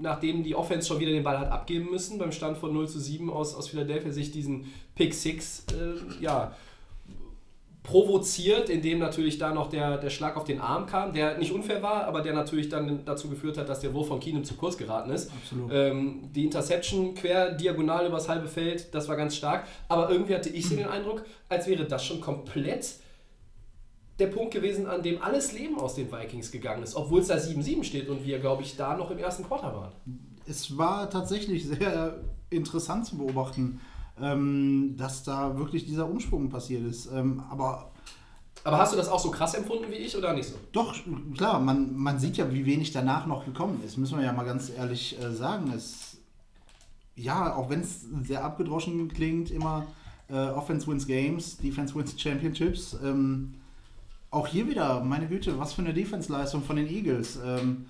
nachdem 0.00 0.42
die 0.42 0.54
Offense 0.56 0.88
schon 0.88 0.98
wieder 0.98 1.12
den 1.12 1.22
Ball 1.22 1.38
hat 1.38 1.50
abgeben 1.52 1.88
müssen, 1.90 2.18
beim 2.18 2.32
Stand 2.32 2.58
von 2.58 2.72
0 2.72 2.88
zu 2.88 2.98
7 2.98 3.30
aus, 3.30 3.54
aus 3.54 3.68
Philadelphia, 3.68 4.10
sich 4.10 4.32
diesen 4.32 4.72
Pick 4.96 5.14
6 5.14 5.66
äh, 5.72 6.22
ja, 6.22 6.52
provoziert, 7.82 8.70
indem 8.70 9.00
natürlich 9.00 9.38
da 9.38 9.52
noch 9.52 9.68
der, 9.68 9.98
der 9.98 10.10
Schlag 10.10 10.36
auf 10.36 10.44
den 10.44 10.60
Arm 10.60 10.86
kam, 10.86 11.12
der 11.12 11.38
nicht 11.38 11.52
unfair 11.52 11.82
war, 11.82 12.04
aber 12.04 12.20
der 12.20 12.32
natürlich 12.32 12.68
dann 12.68 13.04
dazu 13.04 13.28
geführt 13.28 13.58
hat, 13.58 13.68
dass 13.68 13.80
der 13.80 13.92
Wurf 13.92 14.08
von 14.08 14.20
Keenum 14.20 14.44
zu 14.44 14.54
kurz 14.54 14.76
geraten 14.76 15.10
ist. 15.10 15.32
Ähm, 15.70 16.30
die 16.32 16.44
Interception 16.44 17.14
quer 17.14 17.52
diagonal 17.52 18.06
übers 18.06 18.28
halbe 18.28 18.46
Feld, 18.46 18.94
das 18.94 19.08
war 19.08 19.16
ganz 19.16 19.34
stark. 19.34 19.66
Aber 19.88 20.10
irgendwie 20.10 20.34
hatte 20.34 20.48
ich 20.48 20.68
so 20.68 20.76
den 20.76 20.86
Eindruck, 20.86 21.24
als 21.48 21.66
wäre 21.66 21.84
das 21.84 22.04
schon 22.04 22.20
komplett 22.20 22.86
der 24.20 24.28
Punkt 24.28 24.52
gewesen, 24.52 24.86
an 24.86 25.02
dem 25.02 25.20
alles 25.20 25.52
Leben 25.52 25.78
aus 25.78 25.96
den 25.96 26.12
Vikings 26.12 26.52
gegangen 26.52 26.84
ist, 26.84 26.94
obwohl 26.94 27.20
es 27.20 27.28
da 27.28 27.34
7-7 27.34 27.82
steht 27.82 28.08
und 28.08 28.24
wir, 28.24 28.38
glaube 28.38 28.62
ich, 28.62 28.76
da 28.76 28.96
noch 28.96 29.10
im 29.10 29.18
ersten 29.18 29.42
Quarter 29.42 29.74
waren. 29.74 29.92
es 30.46 30.78
war 30.78 31.10
tatsächlich 31.10 31.66
sehr 31.66 32.20
interessant 32.50 33.06
zu 33.06 33.16
beobachten, 33.18 33.80
ähm, 34.20 34.94
dass 34.96 35.22
da 35.22 35.56
wirklich 35.56 35.86
dieser 35.86 36.08
Umsprung 36.08 36.48
passiert 36.48 36.84
ist. 36.84 37.10
Ähm, 37.12 37.42
aber 37.50 37.90
Aber 38.64 38.78
hast 38.78 38.92
du 38.92 38.96
das 38.96 39.08
auch 39.08 39.18
so 39.18 39.30
krass 39.30 39.54
empfunden 39.54 39.90
wie 39.90 39.96
ich 39.96 40.16
oder 40.16 40.32
nicht 40.34 40.48
so? 40.48 40.54
Doch, 40.70 40.94
klar, 41.36 41.58
man, 41.58 41.96
man 41.96 42.18
sieht 42.18 42.36
ja, 42.36 42.52
wie 42.52 42.64
wenig 42.64 42.92
danach 42.92 43.26
noch 43.26 43.44
gekommen 43.44 43.80
ist, 43.84 43.96
müssen 43.96 44.18
wir 44.18 44.24
ja 44.24 44.32
mal 44.32 44.44
ganz 44.44 44.70
ehrlich 44.70 45.18
äh, 45.20 45.32
sagen. 45.32 45.72
Es, 45.74 46.18
ja, 47.16 47.54
auch 47.56 47.70
wenn 47.70 47.80
es 47.80 48.06
sehr 48.22 48.44
abgedroschen 48.44 49.08
klingt, 49.08 49.50
immer 49.50 49.86
äh, 50.28 50.34
Offense 50.34 50.86
wins 50.86 51.06
Games, 51.06 51.56
Defense 51.58 51.94
wins 51.94 52.20
Championships. 52.20 52.96
Ähm, 53.02 53.54
auch 54.30 54.46
hier 54.46 54.68
wieder, 54.68 55.02
meine 55.02 55.26
Güte, 55.26 55.58
was 55.58 55.72
für 55.72 55.82
eine 55.82 55.92
Defense-Leistung 55.92 56.62
von 56.62 56.76
den 56.76 56.86
Eagles. 56.88 57.38
Ähm, 57.44 57.86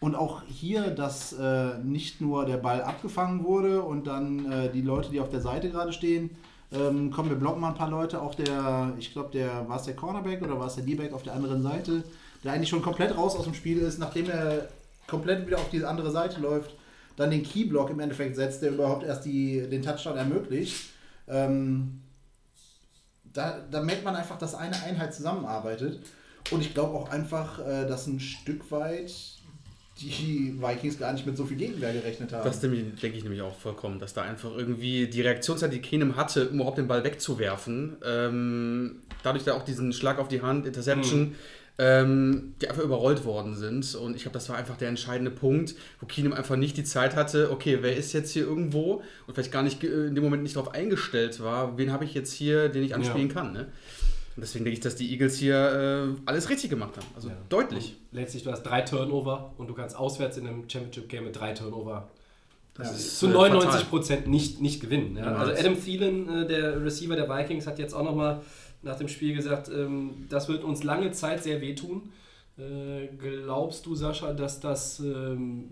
und 0.00 0.14
auch 0.14 0.42
hier, 0.48 0.90
dass 0.90 1.34
äh, 1.34 1.78
nicht 1.78 2.20
nur 2.20 2.46
der 2.46 2.56
Ball 2.56 2.82
abgefangen 2.82 3.44
wurde 3.44 3.82
und 3.82 4.06
dann 4.06 4.50
äh, 4.50 4.72
die 4.72 4.80
Leute, 4.80 5.10
die 5.10 5.20
auf 5.20 5.28
der 5.28 5.42
Seite 5.42 5.70
gerade 5.70 5.92
stehen, 5.92 6.30
ähm, 6.72 7.10
komm, 7.14 7.28
wir 7.28 7.36
blocken 7.36 7.60
mal 7.60 7.68
ein 7.68 7.74
paar 7.74 7.90
Leute. 7.90 8.22
Auch 8.22 8.34
der, 8.34 8.94
ich 8.98 9.12
glaube, 9.12 9.30
der 9.32 9.68
war 9.68 9.76
es 9.76 9.84
der 9.84 9.96
Cornerback 9.96 10.40
oder 10.42 10.58
war 10.58 10.68
es 10.68 10.76
der 10.76 10.84
D-Back 10.84 11.12
auf 11.12 11.22
der 11.22 11.34
anderen 11.34 11.62
Seite, 11.62 12.02
der 12.42 12.52
eigentlich 12.52 12.70
schon 12.70 12.82
komplett 12.82 13.16
raus 13.16 13.36
aus 13.36 13.44
dem 13.44 13.54
Spiel 13.54 13.78
ist, 13.78 13.98
nachdem 13.98 14.30
er 14.30 14.68
komplett 15.06 15.46
wieder 15.46 15.58
auf 15.58 15.68
diese 15.70 15.88
andere 15.88 16.10
Seite 16.10 16.40
läuft, 16.40 16.74
dann 17.16 17.30
den 17.30 17.42
Keyblock 17.42 17.90
im 17.90 18.00
Endeffekt 18.00 18.36
setzt, 18.36 18.62
der 18.62 18.70
überhaupt 18.70 19.04
erst 19.04 19.26
die, 19.26 19.68
den 19.68 19.82
Touchdown 19.82 20.16
ermöglicht. 20.16 20.90
Ähm, 21.28 22.00
da, 23.24 23.58
da 23.70 23.82
merkt 23.82 24.04
man 24.04 24.16
einfach, 24.16 24.38
dass 24.38 24.54
eine 24.54 24.80
Einheit 24.82 25.12
zusammenarbeitet. 25.12 26.00
Und 26.50 26.62
ich 26.62 26.72
glaube 26.72 26.96
auch 26.96 27.10
einfach, 27.10 27.58
äh, 27.58 27.86
dass 27.86 28.06
ein 28.06 28.20
Stück 28.20 28.70
weit 28.70 29.12
die 30.00 30.54
Vikings 30.58 30.98
gar 30.98 31.12
nicht 31.12 31.26
mit 31.26 31.36
so 31.36 31.44
viel 31.44 31.56
Gegenwehr 31.56 31.92
gerechnet 31.92 32.32
haben. 32.32 32.44
Das 32.44 32.60
denke 32.60 33.08
ich 33.08 33.22
nämlich 33.22 33.42
auch 33.42 33.54
vollkommen, 33.54 33.98
dass 33.98 34.14
da 34.14 34.22
einfach 34.22 34.56
irgendwie 34.56 35.06
die 35.08 35.20
Reaktionszeit, 35.20 35.72
die 35.72 35.80
Keenum 35.80 36.16
hatte, 36.16 36.48
um 36.48 36.56
überhaupt 36.56 36.78
den 36.78 36.88
Ball 36.88 37.04
wegzuwerfen, 37.04 37.96
ähm, 38.04 38.96
dadurch 39.22 39.44
da 39.44 39.54
auch 39.54 39.64
diesen 39.64 39.92
Schlag 39.92 40.18
auf 40.18 40.28
die 40.28 40.40
Hand, 40.42 40.66
Interception, 40.66 41.20
mhm. 41.20 41.34
ähm, 41.78 42.54
die 42.60 42.68
einfach 42.68 42.82
überrollt 42.82 43.24
worden 43.24 43.54
sind. 43.56 43.94
Und 43.94 44.16
ich 44.16 44.22
glaube, 44.22 44.34
das 44.34 44.48
war 44.48 44.56
einfach 44.56 44.76
der 44.76 44.88
entscheidende 44.88 45.30
Punkt, 45.30 45.74
wo 46.00 46.06
Keenum 46.06 46.32
einfach 46.32 46.56
nicht 46.56 46.76
die 46.76 46.84
Zeit 46.84 47.14
hatte, 47.14 47.50
okay, 47.50 47.78
wer 47.82 47.96
ist 47.96 48.12
jetzt 48.12 48.32
hier 48.32 48.44
irgendwo 48.44 49.02
und 49.26 49.34
vielleicht 49.34 49.52
gar 49.52 49.62
nicht 49.62 49.84
in 49.84 50.14
dem 50.14 50.24
Moment 50.24 50.42
nicht 50.42 50.56
darauf 50.56 50.72
eingestellt 50.72 51.40
war, 51.40 51.76
wen 51.76 51.92
habe 51.92 52.04
ich 52.04 52.14
jetzt 52.14 52.32
hier, 52.32 52.68
den 52.68 52.82
ich 52.82 52.94
anspielen 52.94 53.28
ja. 53.28 53.34
kann. 53.34 53.52
Ne? 53.52 53.66
Und 54.36 54.42
deswegen 54.42 54.64
denke 54.64 54.78
ich, 54.78 54.80
dass 54.80 54.96
die 54.96 55.10
Eagles 55.10 55.36
hier 55.36 56.14
äh, 56.16 56.20
alles 56.24 56.48
richtig 56.48 56.70
gemacht 56.70 56.96
haben. 56.96 57.06
Also 57.14 57.28
ja. 57.28 57.36
deutlich. 57.48 57.96
Und 58.10 58.18
letztlich, 58.18 58.44
du 58.44 58.52
hast 58.52 58.62
drei 58.62 58.82
Turnover 58.82 59.52
und 59.58 59.68
du 59.68 59.74
kannst 59.74 59.96
auswärts 59.96 60.36
in 60.36 60.46
einem 60.46 60.68
Championship-Game 60.68 61.24
mit 61.24 61.38
drei 61.38 61.52
Turnover 61.52 62.08
das 62.74 62.96
ist 62.96 63.18
zu 63.18 63.28
99 63.28 63.88
Prozent 63.90 64.26
nicht, 64.26 64.60
nicht 64.60 64.80
gewinnen. 64.80 65.16
Ja. 65.16 65.34
Also 65.34 65.52
Adam 65.52 65.80
Thielen, 65.82 66.28
äh, 66.28 66.46
der 66.46 66.82
Receiver 66.82 67.16
der 67.16 67.28
Vikings, 67.28 67.66
hat 67.66 67.78
jetzt 67.78 67.94
auch 67.94 68.04
nochmal 68.04 68.40
nach 68.82 68.96
dem 68.96 69.08
Spiel 69.08 69.34
gesagt, 69.34 69.68
ähm, 69.68 70.26
das 70.28 70.48
wird 70.48 70.64
uns 70.64 70.82
lange 70.82 71.10
Zeit 71.12 71.42
sehr 71.42 71.60
wehtun. 71.60 72.10
Äh, 72.58 73.08
glaubst 73.18 73.86
du, 73.86 73.94
Sascha, 73.94 74.32
dass 74.32 74.60
das... 74.60 75.00
Ähm, 75.00 75.70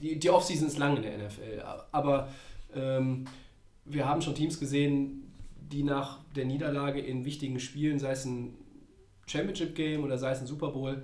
die, 0.00 0.18
die 0.18 0.30
Offseason 0.30 0.68
ist 0.68 0.78
lang 0.78 0.96
in 0.96 1.02
der 1.02 1.18
NFL, 1.18 1.62
aber 1.90 2.28
ähm, 2.74 3.26
wir 3.84 4.08
haben 4.08 4.22
schon 4.22 4.34
Teams 4.34 4.58
gesehen, 4.58 5.21
die 5.72 5.82
nach 5.82 6.20
der 6.36 6.44
Niederlage 6.44 7.00
in 7.00 7.24
wichtigen 7.24 7.60
Spielen, 7.60 7.98
sei 7.98 8.12
es 8.12 8.24
ein 8.24 8.54
Championship-Game 9.26 10.04
oder 10.04 10.18
sei 10.18 10.32
es 10.32 10.40
ein 10.40 10.46
Super 10.46 10.70
Bowl, 10.70 11.02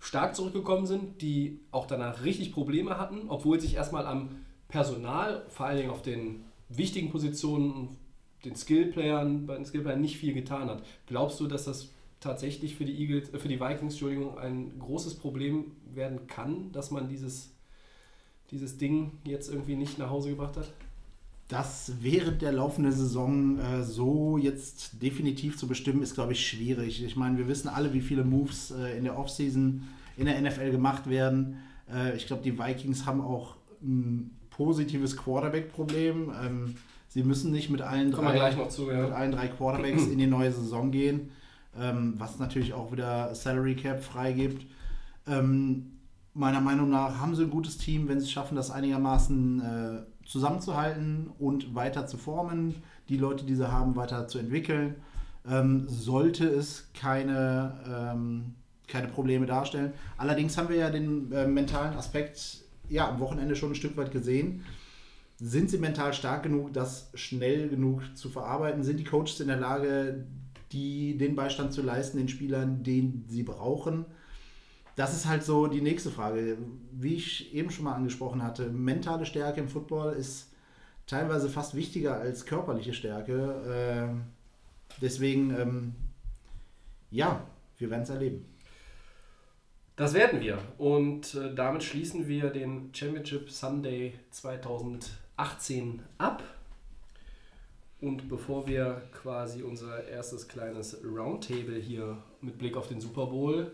stark 0.00 0.36
zurückgekommen 0.36 0.86
sind, 0.86 1.22
die 1.22 1.60
auch 1.70 1.86
danach 1.86 2.24
richtig 2.24 2.52
Probleme 2.52 2.98
hatten, 2.98 3.28
obwohl 3.28 3.60
sich 3.60 3.74
erstmal 3.74 4.06
am 4.06 4.44
Personal, 4.68 5.44
vor 5.48 5.66
allen 5.66 5.78
Dingen 5.78 5.90
auf 5.90 6.02
den 6.02 6.44
wichtigen 6.68 7.10
Positionen, 7.10 7.96
den 8.44 8.54
Skillplayern, 8.54 9.46
bei 9.46 9.56
den 9.56 9.64
Skillplayern 9.64 10.00
nicht 10.00 10.18
viel 10.18 10.34
getan 10.34 10.68
hat. 10.68 10.84
Glaubst 11.06 11.40
du, 11.40 11.48
dass 11.48 11.64
das 11.64 11.90
tatsächlich 12.20 12.76
für 12.76 12.84
die 12.84 12.96
Eagles, 13.00 13.32
äh, 13.32 13.38
für 13.38 13.48
die 13.48 13.60
Vikings, 13.60 13.94
Entschuldigung, 13.94 14.38
ein 14.38 14.78
großes 14.78 15.16
Problem 15.16 15.72
werden 15.92 16.26
kann, 16.26 16.70
dass 16.72 16.90
man 16.90 17.08
dieses, 17.08 17.54
dieses 18.50 18.78
Ding 18.78 19.12
jetzt 19.24 19.48
irgendwie 19.48 19.76
nicht 19.76 19.98
nach 19.98 20.10
Hause 20.10 20.30
gebracht 20.30 20.56
hat? 20.56 20.70
Das 21.48 21.92
während 22.00 22.42
der 22.42 22.52
laufenden 22.52 22.92
Saison 22.92 23.58
äh, 23.58 23.82
so 23.82 24.36
jetzt 24.36 25.02
definitiv 25.02 25.56
zu 25.56 25.66
bestimmen, 25.66 26.02
ist, 26.02 26.14
glaube 26.14 26.32
ich, 26.32 26.46
schwierig. 26.46 27.02
Ich 27.02 27.16
meine, 27.16 27.38
wir 27.38 27.48
wissen 27.48 27.68
alle, 27.68 27.94
wie 27.94 28.02
viele 28.02 28.22
Moves 28.22 28.70
äh, 28.70 28.98
in 28.98 29.04
der 29.04 29.18
Offseason 29.18 29.82
in 30.18 30.26
der 30.26 30.38
NFL 30.40 30.70
gemacht 30.70 31.08
werden. 31.08 31.56
Äh, 31.90 32.16
ich 32.16 32.26
glaube, 32.26 32.42
die 32.42 32.58
Vikings 32.58 33.06
haben 33.06 33.22
auch 33.22 33.56
ein 33.82 34.36
positives 34.50 35.16
Quarterback-Problem. 35.16 36.32
Ähm, 36.44 36.74
sie 37.08 37.22
müssen 37.22 37.50
nicht 37.50 37.70
mit 37.70 37.80
allen, 37.80 38.10
drei, 38.10 38.50
zu, 38.66 38.90
ja. 38.90 39.04
mit 39.04 39.12
allen 39.12 39.32
drei 39.32 39.48
Quarterbacks 39.48 40.06
in 40.06 40.18
die 40.18 40.26
neue 40.26 40.52
Saison 40.52 40.90
gehen, 40.90 41.30
ähm, 41.80 42.14
was 42.18 42.38
natürlich 42.38 42.74
auch 42.74 42.92
wieder 42.92 43.34
Salary 43.34 43.74
Cap 43.74 44.02
freigibt. 44.02 44.66
Ähm, 45.26 45.92
meiner 46.34 46.60
Meinung 46.60 46.90
nach 46.90 47.20
haben 47.20 47.34
sie 47.34 47.44
ein 47.44 47.50
gutes 47.50 47.78
Team, 47.78 48.08
wenn 48.08 48.20
sie 48.20 48.26
es 48.26 48.32
schaffen, 48.32 48.56
das 48.56 48.70
einigermaßen 48.70 49.60
äh, 49.60 50.17
zusammenzuhalten 50.28 51.30
und 51.38 51.74
weiter 51.74 52.06
zu 52.06 52.18
formen, 52.18 52.82
die 53.08 53.16
Leute, 53.16 53.44
die 53.44 53.54
sie 53.54 53.72
haben, 53.72 53.96
weiter 53.96 54.28
zu 54.28 54.38
entwickeln. 54.38 54.96
Ähm, 55.48 55.88
sollte 55.88 56.46
es 56.46 56.90
keine, 56.92 58.12
ähm, 58.14 58.54
keine 58.86 59.08
Probleme 59.08 59.46
darstellen. 59.46 59.94
Allerdings 60.18 60.58
haben 60.58 60.68
wir 60.68 60.76
ja 60.76 60.90
den 60.90 61.32
äh, 61.32 61.46
mentalen 61.46 61.96
Aspekt 61.96 62.62
ja, 62.90 63.08
am 63.08 63.20
Wochenende 63.20 63.56
schon 63.56 63.72
ein 63.72 63.74
Stück 63.74 63.96
weit 63.96 64.12
gesehen. 64.12 64.64
Sind 65.38 65.70
sie 65.70 65.78
mental 65.78 66.12
stark 66.12 66.42
genug, 66.42 66.74
das 66.74 67.10
schnell 67.14 67.68
genug 67.68 68.02
zu 68.14 68.28
verarbeiten? 68.28 68.82
Sind 68.82 68.98
die 69.00 69.04
Coaches 69.04 69.40
in 69.40 69.48
der 69.48 69.56
Lage, 69.56 70.26
die, 70.72 71.16
den 71.16 71.36
Beistand 71.36 71.72
zu 71.72 71.80
leisten, 71.80 72.18
den 72.18 72.28
Spielern, 72.28 72.82
den 72.82 73.24
sie 73.28 73.44
brauchen? 73.44 74.04
Das 74.98 75.14
ist 75.14 75.28
halt 75.28 75.44
so 75.44 75.68
die 75.68 75.80
nächste 75.80 76.10
Frage. 76.10 76.58
Wie 76.90 77.14
ich 77.14 77.54
eben 77.54 77.70
schon 77.70 77.84
mal 77.84 77.94
angesprochen 77.94 78.42
hatte, 78.42 78.68
mentale 78.68 79.26
Stärke 79.26 79.60
im 79.60 79.68
Football 79.68 80.14
ist 80.14 80.52
teilweise 81.06 81.48
fast 81.48 81.76
wichtiger 81.76 82.16
als 82.16 82.46
körperliche 82.46 82.92
Stärke. 82.92 84.10
Äh, 84.10 85.00
deswegen, 85.00 85.56
ähm, 85.56 85.94
ja, 87.12 87.46
wir 87.78 87.90
werden 87.90 88.02
es 88.02 88.10
erleben. 88.10 88.44
Das 89.94 90.14
werden 90.14 90.40
wir. 90.40 90.58
Und 90.78 91.32
äh, 91.36 91.54
damit 91.54 91.84
schließen 91.84 92.26
wir 92.26 92.50
den 92.50 92.92
Championship 92.92 93.52
Sunday 93.52 94.14
2018 94.32 96.02
ab. 96.18 96.42
Und 98.00 98.28
bevor 98.28 98.66
wir 98.66 99.02
quasi 99.12 99.62
unser 99.62 100.08
erstes 100.08 100.48
kleines 100.48 100.98
Roundtable 101.04 101.78
hier 101.78 102.20
mit 102.40 102.58
Blick 102.58 102.76
auf 102.76 102.88
den 102.88 103.00
Super 103.00 103.26
Bowl 103.26 103.70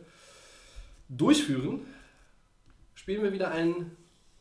durchführen, 1.08 1.80
spielen 2.94 3.22
wir 3.22 3.32
wieder 3.32 3.50
ein 3.50 3.96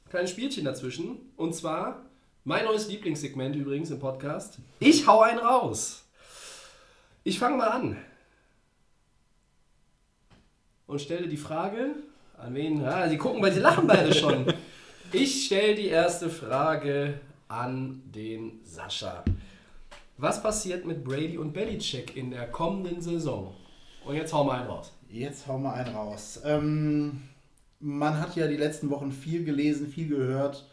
kleines 0.09 0.31
Spielchen 0.31 0.65
dazwischen. 0.65 1.17
Und 1.35 1.55
zwar 1.55 2.05
mein 2.43 2.65
neues 2.65 2.87
Lieblingssegment 2.87 3.55
übrigens 3.55 3.89
im 3.89 3.99
Podcast. 3.99 4.59
Ich 4.79 5.07
hau 5.07 5.21
einen 5.21 5.39
raus. 5.39 6.03
Ich 7.23 7.39
fange 7.39 7.57
mal 7.57 7.69
an. 7.69 7.97
Und 10.87 11.01
stelle 11.01 11.27
die 11.27 11.37
Frage, 11.37 11.95
an 12.37 12.53
wen? 12.53 12.83
Ah, 12.83 13.07
sie 13.07 13.17
gucken, 13.17 13.41
weil 13.41 13.53
sie 13.53 13.61
lachen 13.61 13.87
beide 13.87 14.13
schon. 14.13 14.45
Ich 15.15 15.45
stelle 15.45 15.75
die 15.75 15.89
erste 15.89 16.27
Frage 16.27 17.19
an 17.47 18.01
den 18.05 18.61
Sascha. 18.63 19.23
Was 20.17 20.41
passiert 20.41 20.85
mit 20.85 21.03
Brady 21.03 21.37
und 21.37 21.53
Belichick 21.53 22.17
in 22.17 22.31
der 22.31 22.49
kommenden 22.49 22.99
Saison? 22.99 23.53
Und 24.05 24.15
jetzt 24.15 24.33
hau 24.33 24.43
mal 24.43 24.61
einen 24.61 24.69
raus. 24.71 24.91
Jetzt 25.13 25.45
hauen 25.45 25.61
wir 25.61 25.73
einen 25.73 25.93
raus. 25.93 26.41
Ähm, 26.43 27.21
man 27.79 28.19
hat 28.19 28.35
ja 28.35 28.47
die 28.47 28.57
letzten 28.57 28.89
Wochen 28.89 29.11
viel 29.11 29.43
gelesen, 29.43 29.85
viel 29.85 30.07
gehört. 30.07 30.67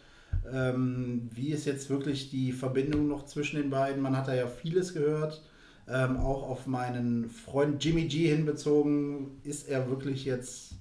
Ähm, 0.50 1.28
wie 1.34 1.50
ist 1.50 1.66
jetzt 1.66 1.90
wirklich 1.90 2.30
die 2.30 2.52
Verbindung 2.52 3.06
noch 3.06 3.26
zwischen 3.26 3.56
den 3.60 3.68
beiden? 3.68 4.00
Man 4.00 4.16
hat 4.16 4.28
da 4.28 4.34
ja 4.34 4.46
vieles 4.46 4.94
gehört. 4.94 5.42
Ähm, 5.86 6.16
auch 6.16 6.48
auf 6.48 6.66
meinen 6.66 7.28
Freund 7.28 7.84
Jimmy 7.84 8.06
G 8.06 8.28
hinbezogen. 8.28 9.42
Ist 9.44 9.68
er 9.68 9.90
wirklich 9.90 10.24
jetzt, 10.24 10.72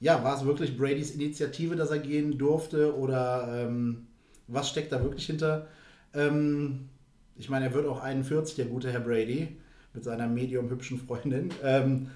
ja, 0.00 0.24
war 0.24 0.34
es 0.34 0.46
wirklich 0.46 0.78
Bradys 0.78 1.10
Initiative, 1.10 1.76
dass 1.76 1.90
er 1.90 1.98
gehen 1.98 2.38
durfte? 2.38 2.96
Oder 2.96 3.66
ähm, 3.66 4.06
was 4.46 4.70
steckt 4.70 4.90
da 4.92 5.02
wirklich 5.02 5.26
hinter? 5.26 5.66
Ähm, 6.14 6.88
ich 7.36 7.50
meine, 7.50 7.66
er 7.66 7.74
wird 7.74 7.84
auch 7.84 8.02
41, 8.02 8.56
der 8.56 8.64
gute 8.64 8.90
Herr 8.90 9.00
Brady, 9.00 9.48
mit 9.92 10.02
seiner 10.02 10.28
medium 10.28 10.70
hübschen 10.70 10.98
Freundin. 10.98 11.50
Ähm, 11.62 12.08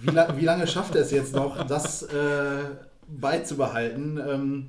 wie, 0.00 0.10
la 0.10 0.36
wie 0.36 0.44
lange 0.44 0.66
schafft 0.66 0.94
er 0.94 1.02
es 1.02 1.10
jetzt 1.10 1.34
noch, 1.34 1.66
das 1.66 2.02
äh, 2.02 2.64
beizubehalten? 3.06 4.18
Ähm, 4.18 4.68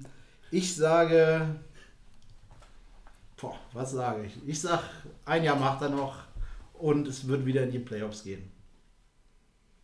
ich 0.52 0.76
sage, 0.76 1.56
boah, 3.38 3.56
was 3.74 3.92
sage 3.92 4.26
ich? 4.26 4.34
Ich 4.48 4.62
sage, 4.62 4.84
ein 5.26 5.44
Jahr 5.44 5.58
macht 5.58 5.82
er 5.82 5.90
noch 5.90 6.18
und 6.74 7.08
es 7.08 7.28
wird 7.28 7.46
wieder 7.46 7.64
in 7.64 7.72
die 7.72 7.80
Playoffs 7.80 8.24
gehen. 8.24 8.52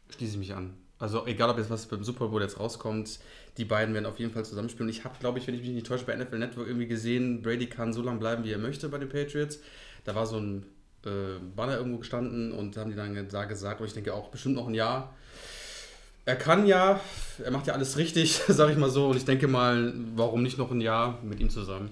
Schließe 0.09 0.33
ich 0.33 0.39
mich 0.39 0.53
an. 0.53 0.75
Also 0.97 1.25
egal, 1.27 1.49
ob 1.49 1.57
jetzt 1.57 1.69
was 1.69 1.87
beim 1.87 2.03
Super 2.03 2.29
Bowl 2.29 2.41
jetzt 2.41 2.59
rauskommt, 2.59 3.19
die 3.57 3.65
beiden 3.65 3.93
werden 3.93 4.05
auf 4.05 4.17
jeden 4.17 4.31
Fall 4.31 4.45
zusammenspielen. 4.45 4.89
Ich 4.89 5.03
habe, 5.03 5.15
glaube 5.19 5.39
ich, 5.39 5.47
wenn 5.47 5.55
ich 5.55 5.61
mich 5.61 5.71
nicht 5.71 5.85
täusche, 5.85 6.05
bei 6.05 6.15
NFL 6.15 6.39
Network 6.39 6.67
irgendwie 6.67 6.87
gesehen, 6.87 7.41
Brady 7.41 7.67
kann 7.67 7.91
so 7.91 8.01
lange 8.01 8.19
bleiben, 8.19 8.43
wie 8.43 8.51
er 8.51 8.57
möchte 8.57 8.87
bei 8.87 8.97
den 8.97 9.09
Patriots. 9.09 9.59
Da 10.05 10.15
war 10.15 10.25
so 10.25 10.37
ein 10.37 10.65
äh, 11.05 11.39
Banner 11.55 11.77
irgendwo 11.77 11.97
gestanden 11.99 12.51
und 12.51 12.77
haben 12.77 12.89
die 12.89 12.95
dann 12.95 13.27
da 13.29 13.45
gesagt, 13.45 13.77
aber 13.77 13.85
ich 13.85 13.93
denke 13.93 14.13
auch 14.13 14.29
bestimmt 14.29 14.55
noch 14.55 14.67
ein 14.67 14.73
Jahr. 14.73 15.13
Er 16.25 16.35
kann 16.35 16.65
ja, 16.65 16.99
er 17.43 17.51
macht 17.51 17.67
ja 17.67 17.73
alles 17.73 17.97
richtig, 17.97 18.33
sag 18.47 18.71
ich 18.71 18.77
mal 18.77 18.89
so. 18.89 19.09
Und 19.09 19.17
ich 19.17 19.25
denke 19.25 19.47
mal, 19.47 19.93
warum 20.15 20.41
nicht 20.43 20.57
noch 20.57 20.71
ein 20.71 20.81
Jahr 20.81 21.19
mit 21.23 21.39
ihm 21.39 21.49
zusammen? 21.49 21.91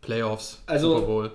Playoffs, 0.00 0.62
Also- 0.66 0.94
Super 0.96 1.06
Bowl. 1.06 1.30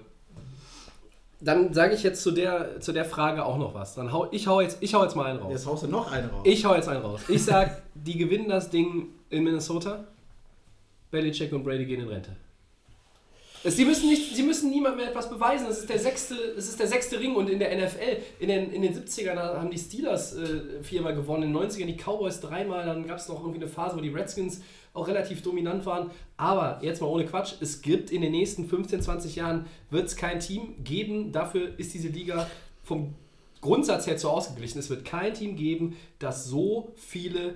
Dann 1.43 1.74
sage 1.74 1.95
ich 1.95 2.04
jetzt 2.04 2.21
zu 2.21 2.30
der, 2.30 2.80
zu 2.82 2.91
der 2.93 3.04
Frage 3.04 3.43
auch 3.43 3.58
noch 3.58 3.74
was. 3.74 3.95
Dann 3.95 4.12
hau, 4.12 4.28
ich, 4.32 4.45
hau 4.45 4.62
jetzt, 4.62 4.78
ich 4.80 4.93
hau 4.93 5.02
jetzt 5.04 5.15
mal 5.15 5.26
einen 5.26 5.39
raus. 5.39 5.50
Jetzt 5.52 5.65
haust 5.65 5.82
du 5.82 5.88
noch 5.88 6.12
eine 6.12 6.30
raus. 6.30 6.41
Ich 6.45 6.63
hau 6.65 6.76
jetzt 6.76 6.88
einen 6.88 7.02
raus. 7.02 7.21
Ich 7.30 7.43
sag, 7.43 7.82
die 7.95 8.15
gewinnen 8.15 8.47
das 8.47 8.69
Ding 8.69 9.08
in 9.32 9.43
Minnesota. 9.43 10.04
Belichick 11.10 11.52
und 11.52 11.63
Brady 11.63 11.86
gehen 11.86 12.02
in 12.02 12.08
Rente. 12.10 12.36
Es- 13.63 13.76
Sie 13.78 13.86
müssen, 13.86 14.10
nicht, 14.10 14.36
sie 14.36 14.43
müssen 14.43 14.71
niemandem 14.71 15.02
mehr 15.02 15.10
etwas 15.10 15.30
beweisen. 15.30 15.67
Das 15.67 15.80
ist 15.80 15.89
der 15.89 16.00
sechste, 16.00 16.36
das 16.56 16.67
ist 16.67 16.80
der 16.80 16.88
sechste 16.88 17.19
Ring 17.19 17.36
und 17.36 17.50
in 17.50 17.60
der 17.60 17.71
NFL, 17.78 18.17
in 18.39 18.47
den, 18.50 18.71
in 18.71 18.82
den 18.82 18.93
70ern 18.93 19.36
haben 19.38 19.69
die 19.69 19.78
Steelers 19.78 20.36
äh, 20.36 20.82
viermal 20.82 21.13
gewonnen, 21.15 21.43
in 21.43 21.54
den 21.54 21.62
90ern 21.69 21.86
die 21.86 21.95
Cowboys 21.97 22.39
dreimal, 22.39 22.86
dann 22.86 23.06
gab 23.06 23.17
es 23.17 23.28
noch 23.28 23.39
irgendwie 23.41 23.60
eine 23.62 23.67
Phase, 23.67 23.95
wo 23.95 24.02
die 24.02 24.10
Redskins 24.10 24.62
auch 24.93 25.08
relativ 25.08 25.41
dominant 25.43 25.86
waren. 25.86 26.10
Aber 26.38 26.80
jetzt 26.82 27.02
mal 27.02 27.08
ohne 27.08 27.26
Quatsch, 27.26 27.54
es 27.62 27.82
gibt 27.82 28.10
in 28.12 28.21
den 28.21 28.32
nächsten 28.32 28.67
15, 28.67 29.02
20 29.02 29.36
Jahren 29.36 29.67
wird 29.91 30.08
es 30.08 30.15
kein 30.15 30.39
Team 30.39 30.84
geben. 30.84 31.32
Dafür 31.32 31.78
ist 31.78 31.93
diese 31.93 32.08
Liga 32.10 32.50
vom 32.84 33.13
Grundsatz 33.62 34.08
her 34.08 34.17
zu 34.17 34.30
ausgeglichen. 34.32 34.80
Es 34.80 34.89
wird 34.89 35.06
kein 35.06 35.34
Team 35.36 35.56
geben, 35.56 35.95
das 36.17 36.45
so 36.45 36.93
viele 36.95 37.54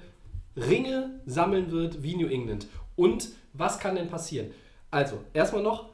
Ringe 0.55 1.19
sammeln 1.25 1.71
wird 1.71 2.03
wie 2.03 2.15
New 2.15 2.27
England. 2.27 2.67
Und 2.95 3.29
was 3.53 3.79
kann 3.79 3.95
denn 3.95 4.07
passieren? 4.07 4.51
Also, 4.91 5.17
erstmal 5.33 5.63
noch, 5.63 5.89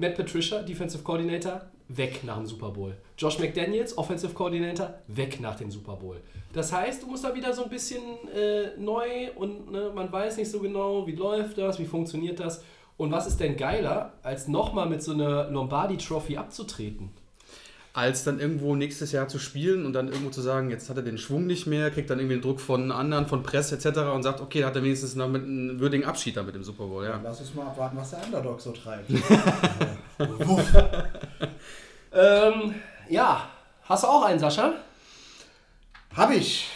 Matt 0.00 0.14
Patricia, 0.14 0.62
Defensive 0.62 1.02
Coordinator, 1.02 1.60
weg 1.88 2.22
nach 2.22 2.36
dem 2.36 2.46
Super 2.46 2.70
Bowl. 2.70 2.96
Josh 3.16 3.40
McDaniels, 3.40 3.98
Offensive 3.98 4.32
Coordinator, 4.32 4.94
weg 5.08 5.40
nach 5.40 5.56
dem 5.56 5.72
Super 5.72 5.96
Bowl. 5.96 6.20
Das 6.52 6.72
heißt, 6.72 7.02
du 7.02 7.08
musst 7.08 7.24
da 7.24 7.34
wieder 7.34 7.52
so 7.52 7.64
ein 7.64 7.68
bisschen 7.68 8.02
äh, 8.32 8.78
neu 8.78 9.32
und 9.34 9.72
ne, 9.72 9.90
man 9.92 10.12
weiß 10.12 10.36
nicht 10.36 10.52
so 10.52 10.60
genau, 10.60 11.04
wie 11.08 11.16
läuft 11.16 11.58
das, 11.58 11.80
wie 11.80 11.84
funktioniert 11.84 12.38
das. 12.38 12.62
Und 12.96 13.10
was 13.10 13.26
ist 13.26 13.40
denn 13.40 13.56
geiler, 13.56 14.12
als 14.22 14.46
nochmal 14.46 14.88
mit 14.88 15.02
so 15.02 15.12
einer 15.12 15.50
Lombardi-Trophy 15.50 16.36
abzutreten? 16.36 17.10
Als 17.98 18.24
dann 18.24 18.40
irgendwo 18.40 18.74
nächstes 18.74 19.12
Jahr 19.12 19.28
zu 19.28 19.38
spielen 19.38 19.84
und 19.84 19.92
dann 19.92 20.08
irgendwo 20.08 20.30
zu 20.30 20.40
sagen, 20.40 20.70
jetzt 20.70 20.88
hat 20.88 20.96
er 20.96 21.02
den 21.02 21.18
Schwung 21.18 21.46
nicht 21.46 21.66
mehr, 21.66 21.90
kriegt 21.90 22.08
dann 22.08 22.18
irgendwie 22.18 22.36
den 22.36 22.42
Druck 22.42 22.60
von 22.60 22.90
anderen, 22.90 23.26
von 23.26 23.42
Presse 23.42 23.74
etc. 23.74 23.98
und 24.14 24.22
sagt, 24.22 24.40
okay, 24.40 24.60
da 24.60 24.68
hat 24.68 24.76
er 24.76 24.82
wenigstens 24.82 25.14
noch 25.14 25.28
mit 25.28 25.42
einem 25.42 25.78
würdigen 25.80 26.06
Abschied 26.06 26.36
dann 26.36 26.46
mit 26.46 26.54
dem 26.54 26.64
Super 26.64 26.86
Bowl. 26.86 27.04
Ja. 27.04 27.20
Lass 27.22 27.40
uns 27.40 27.54
mal 27.54 27.66
abwarten, 27.66 27.96
was 27.96 28.10
der 28.10 28.24
Underdog 28.24 28.60
so 28.60 28.72
treibt. 28.72 29.10
Ähm, 32.12 32.74
ja, 33.08 33.48
hast 33.84 34.04
du 34.04 34.08
auch 34.08 34.24
einen, 34.24 34.38
Sascha? 34.38 34.74
Hab 36.14 36.32
ich. 36.32 36.68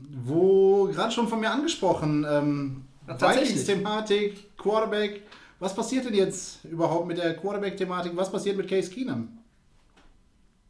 Wo 0.00 0.86
gerade 0.86 1.12
schon 1.12 1.28
von 1.28 1.40
mir 1.40 1.50
angesprochen, 1.50 2.26
ähm. 2.28 2.84
Vikings-Thematik, 3.06 4.56
Quarterback. 4.58 5.22
Was 5.60 5.74
passiert 5.74 6.04
denn 6.04 6.14
jetzt 6.14 6.64
überhaupt 6.64 7.06
mit 7.06 7.18
der 7.18 7.36
Quarterback-Thematik? 7.36 8.12
Was 8.14 8.30
passiert 8.30 8.56
mit 8.56 8.68
Case 8.68 8.90
Keenum? 8.90 9.37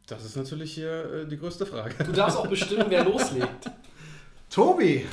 Das 0.09 0.25
ist 0.25 0.35
natürlich 0.35 0.73
hier 0.73 1.13
äh, 1.13 1.27
die 1.27 1.37
größte 1.37 1.67
Frage. 1.67 2.03
Du 2.03 2.11
darfst 2.11 2.35
auch 2.35 2.47
bestimmen, 2.47 2.85
wer 2.89 3.05
loslegt. 3.05 3.69
Tobi, 4.49 5.05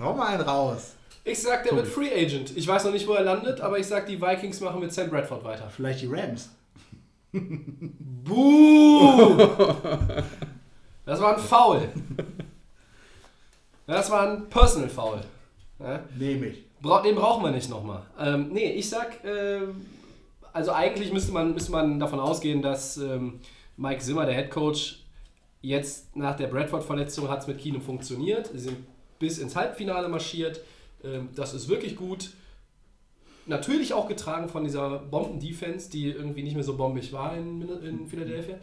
hau 0.00 0.14
mal 0.14 0.28
einen 0.28 0.40
raus. 0.40 0.94
Ich 1.22 1.40
sag, 1.40 1.64
der 1.64 1.76
wird 1.76 1.86
Free 1.86 2.10
Agent. 2.10 2.56
Ich 2.56 2.66
weiß 2.66 2.84
noch 2.84 2.92
nicht, 2.92 3.06
wo 3.06 3.12
er 3.12 3.24
landet, 3.24 3.60
aber 3.60 3.78
ich 3.78 3.86
sag, 3.86 4.06
die 4.06 4.20
Vikings 4.20 4.60
machen 4.60 4.80
mit 4.80 4.92
Sam 4.92 5.10
Bradford 5.10 5.44
weiter. 5.44 5.68
Vielleicht 5.68 6.00
die 6.00 6.08
Rams. 6.10 6.48
Buh! 8.24 9.36
Das 11.04 11.20
war 11.20 11.36
ein 11.36 11.42
Foul. 11.42 11.88
Das 13.86 14.10
war 14.10 14.28
ein 14.28 14.48
Personal 14.48 14.88
Foul. 14.88 15.20
Ja? 15.78 16.00
Nehme 16.18 16.46
ich. 16.46 16.64
Bra 16.80 17.02
den 17.02 17.14
brauchen 17.14 17.44
wir 17.44 17.50
nicht 17.50 17.68
nochmal. 17.68 18.02
Ähm, 18.18 18.48
nee, 18.50 18.72
ich 18.72 18.88
sag, 18.88 19.22
ähm, 19.24 19.84
also 20.52 20.72
eigentlich 20.72 21.12
müsste 21.12 21.32
man, 21.32 21.52
müsste 21.52 21.70
man 21.70 22.00
davon 22.00 22.18
ausgehen, 22.18 22.62
dass 22.62 22.96
ähm, 22.96 23.40
Mike 23.76 24.00
Zimmer, 24.00 24.26
der 24.26 24.34
Head 24.34 24.50
Coach, 24.50 25.04
jetzt 25.60 26.14
nach 26.16 26.36
der 26.36 26.48
Bradford-Verletzung 26.48 27.28
hat 27.28 27.40
es 27.40 27.46
mit 27.46 27.58
Keenum 27.58 27.82
funktioniert. 27.82 28.50
Sie 28.52 28.58
sind 28.58 28.76
bis 29.18 29.38
ins 29.38 29.56
Halbfinale 29.56 30.08
marschiert. 30.08 30.60
Ähm, 31.04 31.28
das 31.34 31.54
ist 31.54 31.68
wirklich 31.68 31.96
gut. 31.96 32.30
Natürlich 33.46 33.92
auch 33.92 34.08
getragen 34.08 34.48
von 34.48 34.64
dieser 34.64 34.98
Bomben-Defense, 34.98 35.90
die 35.90 36.10
irgendwie 36.10 36.42
nicht 36.42 36.54
mehr 36.54 36.64
so 36.64 36.76
bombig 36.76 37.12
war 37.12 37.36
in, 37.36 37.68
in 37.82 38.06
Philadelphia. 38.06 38.56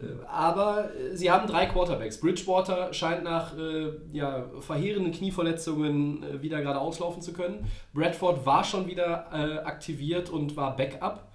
Äh, 0.00 0.04
Aber 0.26 0.90
äh, 0.94 1.16
sie 1.16 1.30
haben 1.30 1.46
drei 1.46 1.66
Quarterbacks. 1.66 2.20
Bridgewater 2.20 2.92
scheint 2.92 3.24
nach 3.24 3.56
äh, 3.56 3.92
ja, 4.12 4.46
verheerenden 4.60 5.12
Knieverletzungen 5.12 6.22
äh, 6.22 6.42
wieder 6.42 6.62
gerade 6.62 6.80
auslaufen 6.80 7.22
zu 7.22 7.32
können. 7.32 7.70
Bradford 7.92 8.46
war 8.46 8.64
schon 8.64 8.86
wieder 8.86 9.26
äh, 9.32 9.58
aktiviert 9.58 10.30
und 10.30 10.56
war 10.56 10.76
Backup. 10.76 11.28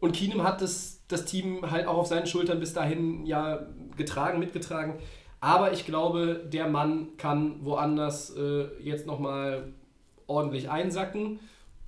Und 0.00 0.12
Keenum 0.14 0.42
hat 0.42 0.60
das, 0.60 0.93
das 1.08 1.24
Team 1.24 1.70
halt 1.70 1.86
auch 1.86 1.98
auf 1.98 2.06
seinen 2.06 2.26
Schultern 2.26 2.60
bis 2.60 2.72
dahin 2.72 3.26
ja 3.26 3.66
getragen, 3.96 4.38
mitgetragen. 4.38 4.94
Aber 5.40 5.72
ich 5.72 5.84
glaube, 5.84 6.42
der 6.50 6.68
Mann 6.68 7.16
kann 7.18 7.64
woanders 7.64 8.34
äh, 8.36 8.66
jetzt 8.82 9.06
nochmal 9.06 9.74
ordentlich 10.26 10.70
einsacken. 10.70 11.38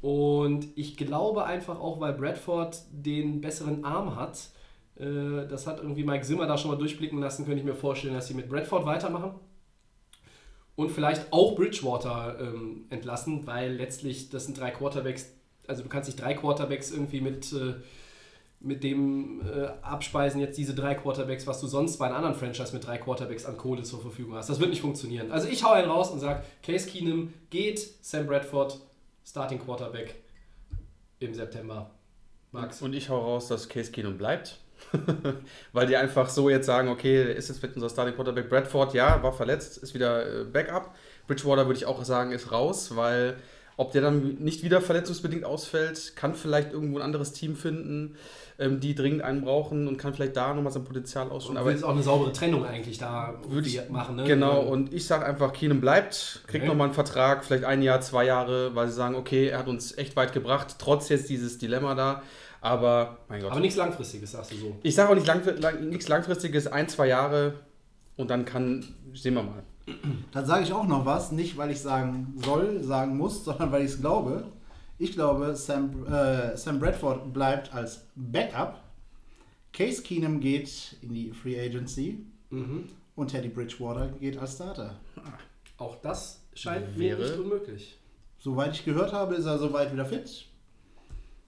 Und 0.03 0.69
ich 0.77 0.97
glaube 0.97 1.45
einfach 1.45 1.81
auch, 1.81 2.01
weil 2.01 2.13
Bradford 2.13 2.79
den 2.93 3.41
besseren 3.41 3.85
Arm 3.85 4.15
hat, 4.15 4.51
äh, 4.97 5.47
das 5.49 5.67
hat 5.67 5.79
irgendwie 5.79 6.05
Mike 6.05 6.25
Zimmer 6.25 6.47
da 6.47 6.59
schon 6.59 6.71
mal 6.71 6.77
durchblicken 6.77 7.19
lassen, 7.19 7.45
könnte 7.45 7.61
ich 7.61 7.65
mir 7.65 7.75
vorstellen, 7.75 8.15
dass 8.15 8.29
sie 8.29 8.35
mit 8.35 8.49
Bradford 8.49 8.85
weitermachen. 8.85 9.33
Und 10.75 10.91
vielleicht 10.91 11.33
auch 11.33 11.57
Bridgewater 11.57 12.37
ähm, 12.39 12.85
entlassen, 12.91 13.47
weil 13.47 13.73
letztlich 13.73 14.29
das 14.29 14.45
sind 14.45 14.61
drei 14.61 14.71
Quarterbacks, 14.71 15.33
also 15.67 15.83
du 15.83 15.89
kannst 15.89 16.09
nicht 16.11 16.21
drei 16.21 16.35
Quarterbacks 16.35 16.91
irgendwie 16.91 17.23
mit, 17.23 17.51
äh, 17.55 17.77
mit 18.67 18.83
dem 18.83 19.41
äh, 19.47 19.67
abspeisen, 19.83 20.41
jetzt 20.41 20.59
diese 20.59 20.75
drei 20.75 20.95
Quarterbacks, 20.95 21.47
was 21.47 21.61
du 21.61 21.67
sonst 21.67 21.99
bei 21.99 22.07
einer 22.07 22.17
anderen 22.17 22.35
Franchise 22.35 22.73
mit 22.73 22.87
drei 22.87 22.99
Quarterbacks 22.99 23.47
an 23.47 23.57
Kohle 23.57 23.83
zur 23.83 24.01
Verfügung 24.01 24.35
hast. 24.35 24.51
Das 24.51 24.59
wird 24.59 24.71
nicht 24.71 24.81
funktionieren. 24.81 25.31
Also 25.31 25.49
ich 25.49 25.63
hau 25.63 25.73
einen 25.73 25.89
raus 25.89 26.11
und 26.11 26.19
sage, 26.19 26.43
Case 26.63 26.89
Keenum 26.89 27.33
geht, 27.51 27.81
Sam 28.05 28.27
Bradford, 28.27 28.81
Starting 29.25 29.59
Quarterback 29.59 30.17
im 31.21 31.33
September. 31.33 31.91
Max. 32.53 32.83
Und 32.83 32.95
ich 32.95 33.09
hau 33.09 33.19
raus, 33.19 33.49
dass 33.49 33.69
Case 33.69 33.91
Keenum 33.91 34.19
bleibt. 34.19 34.59
Weil 35.73 35.87
die 35.87 35.97
einfach 35.97 36.29
so 36.29 36.51
jetzt 36.51 36.67
sagen, 36.67 36.89
okay, 36.89 37.33
ist 37.33 37.49
jetzt 37.49 37.63
mit 37.63 37.75
unser 37.77 37.89
Starting 37.89 38.15
Quarterback 38.15 38.49
Bradford, 38.49 38.95
ja, 38.95 39.23
war 39.23 39.33
verletzt, 39.33 39.79
ist 39.79 39.95
wieder 39.95 40.41
äh, 40.41 40.45
Backup. 40.45 40.95
Bridgewater 41.27 41.67
würde 41.67 41.79
ich 41.79 41.87
auch 41.87 42.05
sagen, 42.05 42.33
ist 42.33 42.53
raus, 42.53 42.95
weil 42.95 43.37
ob 43.77 43.93
der 43.93 44.01
dann 44.01 44.37
nicht 44.37 44.63
wieder 44.63 44.81
verletzungsbedingt 44.81 45.45
ausfällt, 45.45 46.17
kann 46.17 46.35
vielleicht 46.35 46.73
irgendwo 46.73 46.97
ein 46.99 47.03
anderes 47.03 47.33
Team 47.33 47.57
finden, 47.57 48.17
ähm, 48.59 48.81
die 48.81 48.95
dringend 48.95 49.23
einen 49.23 49.43
brauchen 49.43 49.87
und 49.87 49.99
kann 49.99 50.15
vielleicht 50.15 50.35
da 50.35 50.55
nochmal 50.55 50.73
sein 50.73 50.85
Potenzial 50.85 51.29
ausschöpfen. 51.31 51.59
aber 51.59 51.73
ist 51.73 51.85
auch 51.85 51.91
eine 51.91 52.03
saubere 52.03 52.33
Trennung 52.33 52.65
eigentlich 52.65 52.97
da 52.97 53.35
Würde 53.47 53.69
ich 53.69 53.87
machen. 53.91 54.17
Ne? 54.17 54.25
Genau, 54.25 54.63
und 54.63 54.95
ich 54.95 55.07
sage 55.07 55.27
einfach, 55.27 55.53
Keenum 55.53 55.81
bleibt, 55.83 56.43
kriegt 56.47 56.63
Okay. 56.63 56.69
nochmal 56.69 56.87
einen 56.87 56.95
Vertrag, 56.95 57.45
vielleicht 57.45 57.65
ein 57.65 57.83
Jahr, 57.83 58.01
zwei 58.01 58.25
Jahre, 58.25 58.75
weil 58.75 58.89
sie 58.89 58.95
sagen, 58.95 59.15
okay, 59.15 59.49
er 59.49 59.59
hat 59.59 59.69
uns 59.69 59.97
echt 59.99 60.17
weit 60.17 60.33
gebracht, 60.33 60.77
trotz 60.79 61.11
jetzt 61.11 61.29
dieses 61.29 61.59
Dilemma 61.59 61.95
da. 61.95 62.23
Aber, 62.63 63.19
mein 63.29 63.43
Gott. 63.43 63.51
Aber 63.53 63.61
nichts 63.61 63.77
Langfristiges, 63.77 64.33
sagst 64.33 64.53
du 64.53 64.57
so. 64.57 64.77
ich 64.83 64.95
sage 64.95 65.11
auch 65.11 65.15
nicht 65.15 65.27
lang, 65.27 65.43
lang, 65.61 65.89
nichts 65.89 66.09
Langfristiges, 66.09 66.67
ein, 66.67 66.89
zwei 66.89 67.09
Jahre 67.09 67.53
und 68.17 68.31
dann 68.31 68.47
kann, 68.47 68.85
sehen 69.13 69.35
wir 69.35 69.43
mal. 69.43 69.63
Dann 70.33 70.47
sage 70.47 70.65
ich 70.65 70.73
auch 70.73 70.87
noch 70.87 71.07
was, 71.07 71.33
nicht 71.33 71.57
weil 71.57 71.71
ich 71.71 71.81
sagen 71.81 72.35
soll, 72.45 72.83
sagen 72.83 73.17
muss, 73.17 73.45
sondern 73.45 73.71
weil 73.73 73.83
ich 73.85 73.93
es 73.93 74.01
glaube. 74.01 74.45
Ich 74.99 75.13
glaube, 75.13 75.55
Sam, 75.55 76.07
äh, 76.07 76.57
Sam 76.57 76.81
Bradford 76.81 77.33
bleibt 77.33 77.73
als 77.73 78.07
Backup. 78.17 78.81
Case 79.73 80.03
Keenum 80.03 80.41
geht 80.41 80.97
in 81.03 81.13
die 81.13 81.31
Free 81.33 81.61
Agency 81.61 82.25
Mhm. 82.51 82.85
und 83.15 83.29
Teddy 83.29 83.49
Bridgewater 83.49 84.09
geht 84.09 84.39
als 84.39 84.55
Starter. 84.55 84.99
Auch 85.79 85.97
das 85.97 86.41
scheint 86.55 86.97
mir 86.97 87.19
Wäre- 87.19 87.29
nicht 87.31 87.39
unmöglich. 87.39 87.99
Soweit 88.39 88.75
ich 88.75 88.85
gehört 88.85 89.13
habe, 89.13 89.35
ist 89.35 89.45
er 89.45 89.59
soweit 89.59 89.93
wieder 89.93 90.07
fit. 90.07 90.47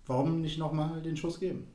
Warum 0.06 0.40
nicht 0.42 0.58
nochmal 0.58 1.00
den 1.02 1.16
Schuss 1.16 1.38
geben? 1.40 1.66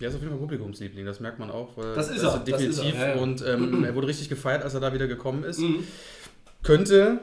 Er 0.00 0.08
ist 0.08 0.14
auf 0.14 0.20
jeden 0.20 0.32
Fall 0.32 0.40
Publikumsliebling, 0.40 1.04
das 1.04 1.18
merkt 1.18 1.38
man 1.38 1.50
auch. 1.50 1.74
Das 1.76 2.08
ist 2.08 2.22
er, 2.22 2.30
das 2.34 2.44
definitiv. 2.44 2.70
ist 2.70 2.78
er, 2.94 3.08
ja, 3.08 3.16
ja. 3.16 3.22
Und 3.22 3.44
ähm, 3.44 3.84
er 3.84 3.94
wurde 3.94 4.06
richtig 4.06 4.28
gefeiert, 4.28 4.62
als 4.62 4.74
er 4.74 4.80
da 4.80 4.92
wieder 4.92 5.08
gekommen 5.08 5.42
ist. 5.42 5.58
Mhm. 5.58 5.84
Könnte 6.62 7.20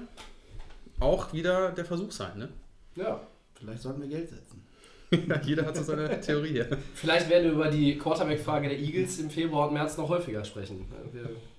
auch 0.99 1.31
wieder 1.33 1.71
der 1.71 1.85
Versuch 1.85 2.11
sein, 2.11 2.37
ne? 2.37 2.49
Ja. 2.95 3.19
Vielleicht 3.57 3.81
sollten 3.81 4.01
wir 4.01 4.09
Geld 4.09 4.29
setzen. 4.29 4.65
Jeder 5.43 5.65
hat 5.65 5.77
so 5.77 5.83
seine 5.83 6.19
Theorie 6.21 6.49
hier. 6.49 6.67
Vielleicht 6.93 7.29
werden 7.29 7.45
wir 7.45 7.51
über 7.51 7.69
die 7.69 7.97
Quarterback-Frage 7.97 8.69
der 8.69 8.79
Eagles 8.79 9.19
im 9.19 9.29
Februar 9.29 9.67
und 9.67 9.73
März 9.73 9.97
noch 9.97 10.09
häufiger 10.09 10.43
sprechen. 10.43 10.85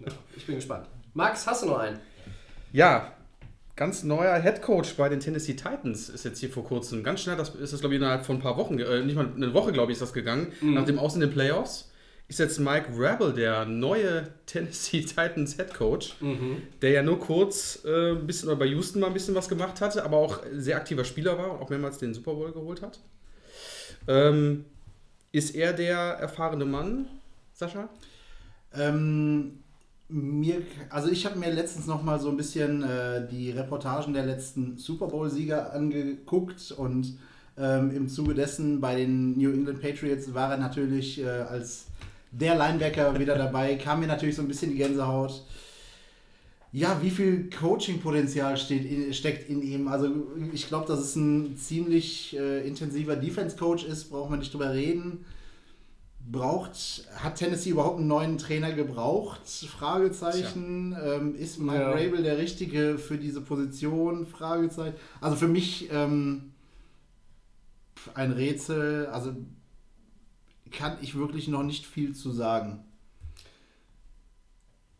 Ja, 0.00 0.10
ich 0.36 0.44
bin 0.44 0.56
gespannt. 0.56 0.86
Max, 1.14 1.46
hast 1.46 1.62
du 1.62 1.68
noch 1.68 1.78
einen? 1.78 1.98
Ja, 2.72 3.15
ganz 3.76 4.02
neuer 4.02 4.38
Head 4.40 4.62
Coach 4.62 4.94
bei 4.96 5.08
den 5.08 5.20
Tennessee 5.20 5.54
Titans 5.54 6.08
ist 6.08 6.24
jetzt 6.24 6.40
hier 6.40 6.48
vor 6.50 6.64
kurzem. 6.64 7.04
Ganz 7.04 7.20
schnell, 7.20 7.36
das 7.36 7.50
ist 7.54 7.72
das, 7.72 7.80
glaube 7.80 7.94
ich, 7.94 8.00
innerhalb 8.00 8.24
von 8.24 8.36
ein 8.36 8.42
paar 8.42 8.56
Wochen, 8.56 8.78
äh, 8.78 9.02
nicht 9.04 9.14
mal 9.16 9.28
eine 9.36 9.52
Woche, 9.54 9.72
glaube 9.72 9.92
ich, 9.92 9.96
ist 9.96 10.02
das 10.02 10.12
gegangen, 10.12 10.52
Mhm. 10.60 10.74
nach 10.74 10.84
dem 10.86 10.98
Aus 10.98 11.14
in 11.14 11.20
den 11.20 11.30
Playoffs. 11.30 11.90
ist 12.28 12.40
jetzt 12.40 12.58
Mike 12.58 12.88
Rabel 12.96 13.32
der 13.34 13.66
neue 13.66 14.28
Tennessee 14.46 15.02
Titans 15.02 15.54
Head 15.56 15.72
Coach, 15.74 16.16
der 16.82 16.90
ja 16.90 17.02
nur 17.04 17.20
kurz 17.20 17.84
äh, 17.84 18.12
ein 18.14 18.26
bisschen 18.26 18.48
oder 18.48 18.58
bei 18.58 18.66
Houston 18.66 18.98
mal 18.98 19.06
ein 19.06 19.12
bisschen 19.12 19.36
was 19.36 19.48
gemacht 19.48 19.80
hatte, 19.80 20.04
aber 20.04 20.16
auch 20.16 20.40
sehr 20.52 20.74
aktiver 20.76 21.04
Spieler 21.04 21.38
war 21.38 21.52
und 21.52 21.60
auch 21.62 21.70
mehrmals 21.70 21.98
den 21.98 22.14
Super 22.14 22.34
Bowl 22.34 22.50
geholt 22.50 22.82
hat. 22.82 22.98
Ähm, 24.08 24.64
ist 25.30 25.54
er 25.54 25.72
der 25.72 25.98
erfahrene 25.98 26.64
Mann, 26.64 27.06
Sascha? 27.52 27.88
Ähm, 28.74 29.60
mir, 30.08 30.62
also 30.90 31.10
ich 31.10 31.26
habe 31.26 31.38
mir 31.38 31.52
letztens 31.52 31.86
noch 31.86 32.02
mal 32.02 32.20
so 32.20 32.30
ein 32.30 32.36
bisschen 32.36 32.82
äh, 32.82 33.26
die 33.28 33.50
Reportagen 33.50 34.14
der 34.14 34.24
letzten 34.24 34.76
Super 34.78 35.08
Bowl-Sieger 35.08 35.72
angeguckt 35.72 36.72
und 36.72 37.18
ähm, 37.58 37.90
im 37.90 38.08
Zuge 38.08 38.34
dessen 38.34 38.80
bei 38.80 38.94
den 38.94 39.36
New 39.36 39.50
England 39.50 39.80
Patriots 39.80 40.32
war 40.34 40.50
er 40.52 40.58
natürlich 40.58 41.20
äh, 41.20 41.28
als 41.28 41.86
der 42.30 42.54
Linebacker 42.54 43.18
wieder 43.18 43.36
dabei, 43.36 43.76
kam 43.76 44.00
mir 44.00 44.06
natürlich 44.06 44.36
so 44.36 44.42
ein 44.42 44.48
bisschen 44.48 44.70
die 44.70 44.76
Gänsehaut. 44.76 45.42
Ja, 46.72 47.00
wie 47.02 47.10
viel 47.10 47.48
Coaching-Potenzial 47.48 48.56
steckt 48.58 49.48
in 49.48 49.62
ihm? 49.62 49.88
Also 49.88 50.08
ich 50.52 50.68
glaube, 50.68 50.86
dass 50.86 51.00
es 51.00 51.16
ein 51.16 51.56
ziemlich 51.56 52.36
äh, 52.36 52.66
intensiver 52.66 53.16
Defense-Coach 53.16 53.84
ist, 53.84 54.10
braucht 54.10 54.28
man 54.28 54.40
nicht 54.40 54.52
drüber 54.52 54.74
reden. 54.74 55.24
Braucht, 56.28 57.06
hat 57.16 57.36
Tennessee 57.36 57.70
überhaupt 57.70 57.98
einen 57.98 58.08
neuen 58.08 58.36
Trainer 58.38 58.72
gebraucht? 58.72 59.40
Fragezeichen. 59.46 60.96
Ähm, 61.00 61.34
ist 61.36 61.60
Mike 61.60 61.78
Ja. 61.78 61.90
Rabel 61.90 62.22
der 62.24 62.38
Richtige 62.38 62.98
für 62.98 63.16
diese 63.16 63.40
Position? 63.40 64.26
Fragezeichen. 64.26 64.96
Also 65.20 65.36
für 65.36 65.46
mich 65.46 65.88
ähm, 65.92 66.52
ein 68.14 68.32
Rätsel. 68.32 69.06
Also 69.06 69.36
kann 70.72 70.98
ich 71.00 71.14
wirklich 71.16 71.46
noch 71.46 71.62
nicht 71.62 71.86
viel 71.86 72.14
zu 72.14 72.32
sagen. 72.32 72.84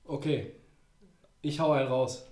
Okay. 0.04 0.52
Ich 1.42 1.58
hau 1.58 1.72
einen 1.72 1.88
raus. 1.88 2.24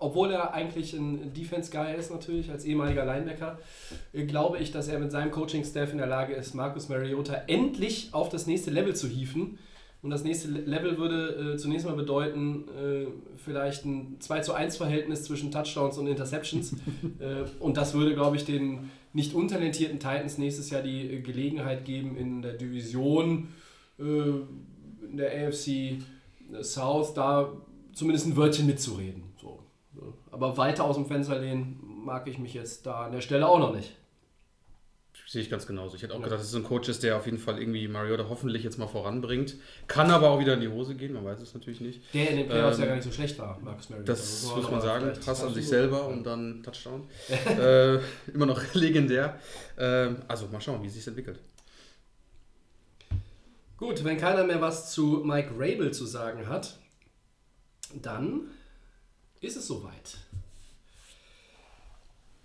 Obwohl 0.00 0.30
er 0.32 0.54
eigentlich 0.54 0.94
ein 0.94 1.32
Defense-Guy 1.34 1.94
ist, 1.96 2.10
natürlich, 2.10 2.50
als 2.50 2.64
ehemaliger 2.64 3.04
Linebacker, 3.04 3.58
äh, 4.12 4.24
glaube 4.24 4.58
ich, 4.58 4.72
dass 4.72 4.88
er 4.88 4.98
mit 4.98 5.12
seinem 5.12 5.30
Coaching-Staff 5.30 5.92
in 5.92 5.98
der 5.98 6.06
Lage 6.06 6.34
ist, 6.34 6.54
Marcus 6.54 6.88
Mariota 6.88 7.34
endlich 7.46 8.08
auf 8.12 8.28
das 8.30 8.46
nächste 8.46 8.70
Level 8.70 8.96
zu 8.96 9.06
hieven. 9.06 9.58
Und 10.02 10.08
das 10.08 10.24
nächste 10.24 10.48
Le- 10.48 10.60
Level 10.62 10.96
würde 10.96 11.52
äh, 11.52 11.56
zunächst 11.58 11.84
mal 11.86 11.94
bedeuten, 11.94 12.64
äh, 12.68 13.06
vielleicht 13.36 13.84
ein 13.84 14.16
2 14.18 14.40
zu 14.40 14.54
1 14.54 14.78
Verhältnis 14.78 15.24
zwischen 15.24 15.52
Touchdowns 15.52 15.98
und 15.98 16.06
Interceptions. 16.06 16.72
äh, 17.18 17.44
und 17.58 17.76
das 17.76 17.92
würde, 17.92 18.14
glaube 18.14 18.36
ich, 18.36 18.46
den 18.46 18.90
nicht 19.12 19.34
untalentierten 19.34 19.98
Titans 19.98 20.38
nächstes 20.38 20.70
Jahr 20.70 20.80
die 20.80 21.12
äh, 21.12 21.20
Gelegenheit 21.20 21.84
geben, 21.84 22.16
in 22.16 22.40
der 22.40 22.54
Division, 22.54 23.48
äh, 23.98 24.02
in 24.02 25.16
der 25.18 25.46
AFC 25.48 25.98
South, 26.62 27.12
da 27.12 27.52
zumindest 27.92 28.26
ein 28.26 28.36
Wörtchen 28.36 28.66
mitzureden. 28.66 29.24
Aber 30.32 30.56
weiter 30.56 30.84
aus 30.84 30.96
dem 30.96 31.06
Fenster 31.06 31.38
lehnen 31.38 31.80
mag 32.04 32.26
ich 32.28 32.38
mich 32.38 32.54
jetzt 32.54 32.86
da 32.86 33.02
an 33.06 33.12
der 33.12 33.20
Stelle 33.20 33.46
auch 33.48 33.58
noch 33.58 33.74
nicht. 33.74 33.96
Sehe 35.26 35.42
ich 35.42 35.50
ganz 35.50 35.64
genauso. 35.64 35.94
Ich 35.94 36.02
hätte 36.02 36.12
auch 36.14 36.18
Ja. 36.18 36.24
gedacht, 36.24 36.40
dass 36.40 36.46
es 36.46 36.52
so 36.52 36.58
ein 36.58 36.64
Coach 36.64 36.88
ist, 36.88 37.04
der 37.04 37.16
auf 37.16 37.24
jeden 37.26 37.38
Fall 37.38 37.60
irgendwie 37.60 37.86
Mariota 37.86 38.26
hoffentlich 38.28 38.64
jetzt 38.64 38.78
mal 38.78 38.88
voranbringt. 38.88 39.54
Kann 39.86 40.10
aber 40.10 40.30
auch 40.30 40.40
wieder 40.40 40.54
in 40.54 40.60
die 40.60 40.66
Hose 40.68 40.96
gehen, 40.96 41.12
man 41.12 41.24
weiß 41.24 41.40
es 41.40 41.54
natürlich 41.54 41.80
nicht. 41.80 42.02
Der 42.12 42.30
in 42.30 42.36
den 42.38 42.48
Playoffs 42.48 42.78
Ähm, 42.78 42.82
ja 42.82 42.88
gar 42.88 42.94
nicht 42.96 43.04
so 43.04 43.12
schlecht 43.12 43.38
war, 43.38 43.56
Marcus 43.60 43.90
Mariota. 43.90 44.10
Das 44.12 44.20
Also, 44.44 44.56
muss 44.56 44.70
man 44.72 44.80
sagen. 44.80 45.12
Hass 45.24 45.44
an 45.44 45.54
sich 45.54 45.68
selber 45.68 46.08
und 46.08 46.24
dann 46.24 46.64
Touchdown. 46.64 47.06
äh, 47.58 47.96
immer 48.32 48.46
noch 48.46 48.60
legendär. 48.74 49.38
Ähm, 49.78 50.16
also 50.26 50.48
mal 50.48 50.60
schauen, 50.60 50.82
wie 50.82 50.88
es 50.88 50.94
sich 50.94 51.06
entwickelt. 51.06 51.38
Gut, 53.76 54.02
wenn 54.04 54.16
keiner 54.18 54.44
mehr 54.44 54.60
was 54.60 54.92
zu 54.92 55.22
Mike 55.24 55.52
Rabel 55.56 55.92
zu 55.92 56.06
sagen 56.06 56.48
hat, 56.48 56.76
dann 57.94 58.48
ist 59.40 59.56
es 59.56 59.66
soweit. 59.66 60.18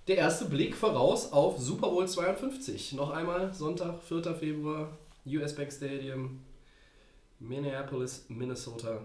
Der 0.07 0.17
erste 0.17 0.45
Blick 0.45 0.75
voraus 0.75 1.31
auf 1.31 1.59
Super 1.59 1.89
Bowl 1.89 2.07
52. 2.07 2.93
Noch 2.93 3.09
einmal 3.09 3.53
Sonntag, 3.53 4.03
4. 4.03 4.35
Februar, 4.35 4.95
US 5.25 5.55
Bank 5.55 5.71
Stadium, 5.71 6.41
Minneapolis, 7.39 8.25
Minnesota. 8.29 9.01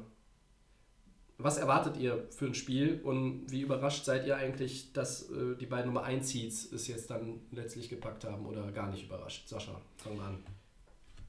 Was 1.38 1.56
erwartet 1.56 1.96
ihr 1.96 2.26
für 2.30 2.46
ein 2.46 2.54
Spiel 2.54 3.00
und 3.02 3.50
wie 3.50 3.62
überrascht 3.62 4.04
seid 4.04 4.26
ihr 4.26 4.36
eigentlich, 4.36 4.92
dass 4.92 5.30
äh, 5.30 5.56
die 5.58 5.64
beiden 5.64 5.86
Nummer 5.86 6.02
1 6.02 6.28
Seeds 6.28 6.70
es 6.70 6.86
jetzt 6.86 7.08
dann 7.08 7.40
letztlich 7.50 7.88
gepackt 7.88 8.24
haben 8.24 8.44
oder 8.44 8.70
gar 8.72 8.90
nicht 8.90 9.04
überrascht? 9.04 9.48
Sascha, 9.48 9.80
fang 9.96 10.18
mal 10.18 10.26
an. 10.28 10.44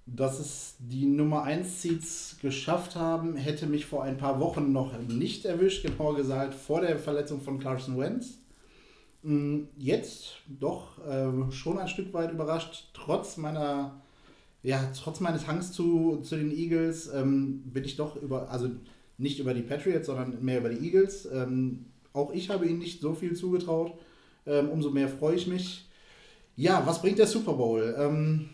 Dass 0.05 0.39
es 0.39 0.75
die 0.79 1.05
Nummer 1.05 1.43
1 1.43 1.81
Seeds 1.81 2.37
geschafft 2.41 2.95
haben, 2.95 3.35
hätte 3.35 3.67
mich 3.67 3.85
vor 3.85 4.03
ein 4.03 4.17
paar 4.17 4.39
Wochen 4.39 4.71
noch 4.71 4.97
nicht 5.07 5.45
erwischt, 5.45 5.83
genauer 5.83 6.15
gesagt 6.15 6.53
vor 6.55 6.81
der 6.81 6.97
Verletzung 6.97 7.41
von 7.41 7.59
Carson 7.59 7.97
Wentz. 7.97 8.39
Mm, 9.23 9.61
Jetzt 9.77 10.37
doch 10.47 10.97
ähm, 11.07 11.51
schon 11.51 11.77
ein 11.77 11.87
Stück 11.87 12.13
weit 12.13 12.31
überrascht, 12.31 12.89
trotz 12.93 13.37
meiner, 13.37 14.01
ja, 14.63 14.91
trotz 14.99 15.19
meines 15.19 15.47
Hangs 15.47 15.71
zu, 15.71 16.19
zu 16.23 16.35
den 16.35 16.51
Eagles, 16.51 17.07
ähm, 17.13 17.61
bin 17.65 17.85
ich 17.85 17.95
doch 17.95 18.15
über, 18.15 18.49
also 18.49 18.69
nicht 19.17 19.39
über 19.39 19.53
die 19.53 19.61
Patriots, 19.61 20.07
sondern 20.07 20.43
mehr 20.43 20.59
über 20.59 20.69
die 20.69 20.83
Eagles. 20.83 21.27
Ähm, 21.31 21.85
auch 22.13 22.33
ich 22.33 22.49
habe 22.49 22.65
ihnen 22.65 22.79
nicht 22.79 23.01
so 23.01 23.13
viel 23.13 23.35
zugetraut. 23.35 23.93
Ähm, 24.45 24.69
umso 24.69 24.89
mehr 24.89 25.07
freue 25.07 25.35
ich 25.35 25.47
mich. 25.47 25.87
Ja, 26.55 26.83
was 26.85 27.01
bringt 27.01 27.19
der 27.19 27.27
Super 27.27 27.53
Bowl? 27.53 27.95
Ähm, 27.97 28.49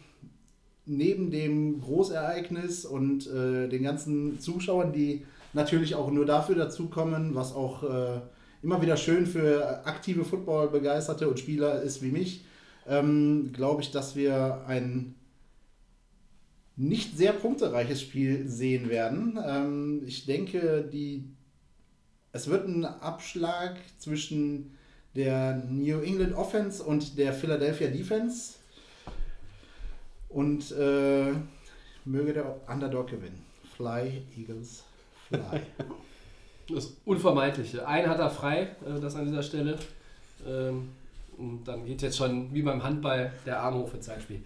neben 0.87 1.31
dem 1.31 1.81
Großereignis 1.81 2.85
und 2.85 3.27
äh, 3.27 3.67
den 3.67 3.83
ganzen 3.83 4.39
Zuschauern, 4.39 4.93
die 4.93 5.25
natürlich 5.53 5.95
auch 5.95 6.11
nur 6.11 6.25
dafür 6.25 6.55
dazukommen, 6.55 7.35
was 7.35 7.53
auch 7.53 7.83
äh, 7.83 8.21
immer 8.63 8.81
wieder 8.81 8.97
schön 8.97 9.25
für 9.25 9.85
aktive 9.85 10.25
Football-Begeisterte 10.25 11.27
und 11.27 11.39
Spieler 11.39 11.81
ist 11.81 12.01
wie 12.01 12.11
mich, 12.11 12.45
ähm, 12.87 13.51
glaube 13.53 13.81
ich, 13.81 13.91
dass 13.91 14.15
wir 14.15 14.63
ein 14.67 15.15
nicht 16.75 17.17
sehr 17.17 17.33
punktereiches 17.33 18.01
Spiel 18.01 18.47
sehen 18.47 18.89
werden. 18.89 19.39
Ähm, 19.43 20.03
ich 20.05 20.25
denke, 20.25 20.87
die, 20.91 21.25
es 22.31 22.47
wird 22.47 22.67
ein 22.67 22.85
Abschlag 22.85 23.77
zwischen 23.97 24.77
der 25.15 25.63
New 25.69 25.99
England 26.01 26.35
Offense 26.35 26.83
und 26.83 27.17
der 27.17 27.33
Philadelphia 27.33 27.87
Defense. 27.87 28.56
Und 30.37 30.71
äh, 30.73 31.33
möge 32.05 32.31
der 32.31 32.57
Underdog 32.69 33.07
gewinnen. 33.07 33.43
Fly, 33.75 34.21
Eagles, 34.37 34.83
fly. 35.27 35.61
Das 36.69 36.93
Unvermeidliche. 37.05 37.87
Einen 37.87 38.07
hat 38.07 38.19
er 38.19 38.29
frei, 38.29 38.75
äh, 38.85 38.99
das 39.01 39.15
an 39.15 39.25
dieser 39.25 39.41
Stelle. 39.41 39.79
Ähm, 40.45 40.89
und 41.37 41.63
dann 41.63 41.85
geht 41.85 42.03
jetzt 42.03 42.17
schon 42.17 42.53
wie 42.53 42.61
beim 42.61 42.83
Handball 42.83 43.31
der 43.47 43.61
Arm 43.61 43.79
hoch 43.79 43.89
für 43.89 43.99
Zeitspiel. 43.99 44.43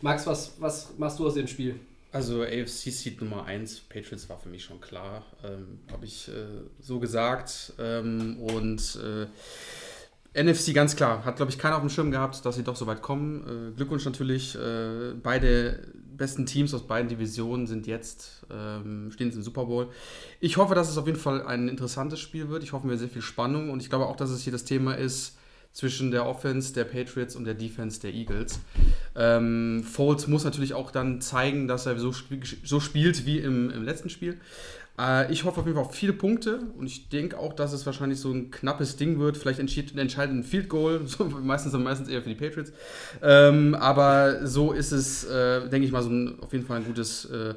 Max, 0.00 0.26
was, 0.28 0.60
was 0.60 0.96
machst 0.96 1.18
du 1.18 1.26
aus 1.26 1.34
dem 1.34 1.48
Spiel? 1.48 1.74
Also 2.12 2.42
AFC 2.42 2.92
Seed 2.92 3.20
Nummer 3.20 3.44
1, 3.44 3.80
Patriots 3.80 4.28
war 4.28 4.38
für 4.38 4.48
mich 4.48 4.62
schon 4.62 4.80
klar, 4.80 5.24
ähm, 5.42 5.80
habe 5.90 6.04
ich 6.04 6.28
äh, 6.28 6.44
so 6.78 7.00
gesagt. 7.00 7.72
Ähm, 7.80 8.38
und 8.38 8.96
äh, 9.02 9.26
NFC 10.34 10.72
ganz 10.72 10.96
klar, 10.96 11.24
hat 11.24 11.36
glaube 11.36 11.50
ich 11.50 11.58
keiner 11.58 11.76
auf 11.76 11.82
dem 11.82 11.90
Schirm 11.90 12.10
gehabt, 12.10 12.44
dass 12.44 12.56
sie 12.56 12.62
doch 12.62 12.76
so 12.76 12.86
weit 12.86 13.02
kommen. 13.02 13.72
Äh, 13.72 13.76
Glückwunsch 13.76 14.04
natürlich, 14.04 14.54
äh, 14.54 15.12
beide 15.22 15.80
besten 16.16 16.46
Teams 16.46 16.72
aus 16.72 16.86
beiden 16.86 17.08
Divisionen 17.08 17.66
sind 17.66 17.86
jetzt, 17.86 18.46
ähm, 18.50 19.10
stehen 19.12 19.28
jetzt 19.28 19.36
im 19.36 19.42
Super 19.42 19.66
Bowl. 19.66 19.88
Ich 20.40 20.56
hoffe, 20.56 20.74
dass 20.74 20.88
es 20.88 20.96
auf 20.96 21.06
jeden 21.06 21.18
Fall 21.18 21.42
ein 21.46 21.68
interessantes 21.68 22.20
Spiel 22.20 22.48
wird. 22.48 22.62
Ich 22.62 22.72
hoffe, 22.72 22.86
wir 22.86 22.92
haben 22.92 22.98
sehr 22.98 23.08
viel 23.08 23.22
Spannung 23.22 23.70
und 23.70 23.82
ich 23.82 23.88
glaube 23.88 24.06
auch, 24.06 24.16
dass 24.16 24.30
es 24.30 24.42
hier 24.42 24.52
das 24.52 24.64
Thema 24.64 24.94
ist 24.94 25.36
zwischen 25.72 26.10
der 26.10 26.26
Offense 26.26 26.74
der 26.74 26.84
Patriots 26.84 27.34
und 27.34 27.44
der 27.44 27.54
Defense 27.54 28.00
der 28.00 28.12
Eagles. 28.12 28.60
Ähm, 29.16 29.82
Foles 29.84 30.26
muss 30.28 30.44
natürlich 30.44 30.74
auch 30.74 30.90
dann 30.90 31.20
zeigen, 31.20 31.66
dass 31.66 31.86
er 31.86 31.98
so, 31.98 32.10
sp 32.12 32.40
so 32.62 32.78
spielt 32.78 33.24
wie 33.26 33.38
im, 33.38 33.70
im 33.70 33.82
letzten 33.82 34.10
Spiel. 34.10 34.38
Äh, 35.02 35.32
ich 35.32 35.44
hoffe 35.44 35.60
auf 35.60 35.66
jeden 35.66 35.76
Fall 35.76 35.86
auf 35.86 35.94
viele 35.94 36.12
Punkte 36.12 36.60
und 36.78 36.86
ich 36.86 37.08
denke 37.08 37.38
auch, 37.38 37.52
dass 37.52 37.72
es 37.72 37.84
wahrscheinlich 37.86 38.20
so 38.20 38.30
ein 38.30 38.50
knappes 38.50 38.96
Ding 38.96 39.18
wird. 39.18 39.36
Vielleicht 39.36 39.58
entschied, 39.58 39.96
entscheidet 39.98 40.34
ein 40.34 40.44
Field 40.44 40.68
Goal, 40.68 41.02
so, 41.06 41.24
meistens, 41.24 41.72
meistens 41.74 42.08
eher 42.08 42.22
für 42.22 42.28
die 42.28 42.34
Patriots. 42.34 42.72
Ähm, 43.22 43.74
aber 43.74 44.46
so 44.46 44.72
ist 44.72 44.92
es, 44.92 45.24
äh, 45.24 45.68
denke 45.68 45.86
ich 45.86 45.92
mal, 45.92 46.02
so 46.02 46.10
ein, 46.10 46.38
auf 46.40 46.52
jeden 46.52 46.66
Fall 46.66 46.78
ein 46.78 46.84
gutes 46.84 47.24
äh, 47.26 47.54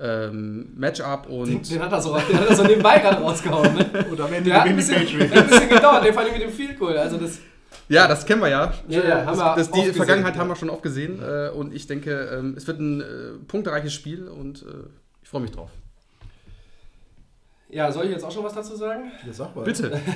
ähm, 0.00 0.74
Matchup 0.76 1.26
Den, 1.26 1.34
und 1.34 1.70
den 1.70 1.82
hat 1.82 1.90
er 1.90 2.00
so, 2.00 2.16
den 2.16 2.38
hat 2.38 2.48
er 2.48 2.54
so 2.54 2.62
nebenbei 2.62 2.98
gerade 2.98 3.20
rausgehauen. 3.20 3.74
Ne? 3.74 4.06
Und 4.10 4.20
am 4.20 4.32
Ende 4.32 4.50
Der 4.50 4.60
hat 4.60 4.68
ein 4.68 4.76
bisschen, 4.76 4.94
ein 4.94 5.04
bisschen 5.04 5.68
gedauert, 5.68 6.04
der 6.04 6.12
vor 6.12 6.22
allem 6.22 6.32
mit 6.32 6.42
dem 6.42 6.52
Field 6.52 6.78
Goal. 6.78 6.96
Also 6.96 7.16
das, 7.16 7.38
Ja, 7.88 8.06
das 8.06 8.24
kennen 8.24 8.40
wir 8.40 8.48
ja. 8.48 8.72
Ja, 8.86 9.02
ja, 9.02 9.26
haben 9.26 9.36
wir 9.36 9.54
das, 9.56 9.72
die 9.72 9.80
oft 9.80 9.96
Vergangenheit 9.96 10.34
gesehen, 10.34 10.40
haben 10.40 10.48
ja. 10.48 10.54
wir 10.54 10.56
schon 10.56 10.70
oft 10.70 10.82
gesehen. 10.84 11.20
Äh, 11.20 11.50
und 11.50 11.74
ich 11.74 11.88
denke, 11.88 12.12
ähm, 12.32 12.54
es 12.56 12.68
wird 12.68 12.78
ein 12.78 13.00
äh, 13.00 13.04
punktereiches 13.48 13.92
Spiel 13.92 14.28
und 14.28 14.62
äh, 14.62 14.66
ich 15.20 15.28
freue 15.28 15.42
mich 15.42 15.50
drauf. 15.50 15.70
Ja, 17.70 17.92
soll 17.92 18.06
ich 18.06 18.12
jetzt 18.12 18.24
auch 18.24 18.32
schon 18.32 18.44
was 18.44 18.54
dazu 18.54 18.76
sagen? 18.76 19.12
Ja, 19.26 19.32
sag 19.32 19.54
mal. 19.54 19.64
Bitte. 19.64 20.00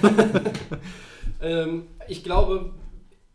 Ähm, 1.42 1.88
ich 2.06 2.22
glaube, 2.22 2.72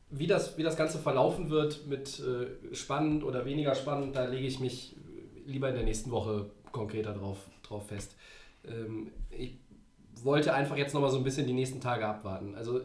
wie 0.10 0.28
das, 0.28 0.58
wie 0.58 0.64
das 0.64 0.78
Ganze 0.78 0.98
verlaufen 0.98 1.50
wird 1.50 1.86
mit 1.88 2.22
äh, 2.22 2.74
spannend 2.74 3.24
oder 3.24 3.46
weniger 3.46 3.76
spannend, 3.76 4.16
da 4.16 4.26
lege 4.26 4.48
ich 4.48 4.60
mich 4.60 4.96
lieber 5.46 5.68
in 5.70 5.76
der 5.76 5.84
nächsten 5.84 6.10
Woche 6.12 6.50
konkreter 6.72 7.14
drauf, 7.14 7.38
drauf 7.64 7.88
fest. 7.88 8.16
Ähm, 8.66 9.12
ich 9.30 9.58
wollte 10.24 10.54
einfach 10.54 10.78
jetzt 10.78 10.94
nochmal 10.94 11.12
so 11.12 11.18
ein 11.18 11.24
bisschen 11.24 11.48
die 11.48 11.54
nächsten 11.54 11.82
Tage 11.82 12.08
abwarten. 12.08 12.56
Also 12.56 12.80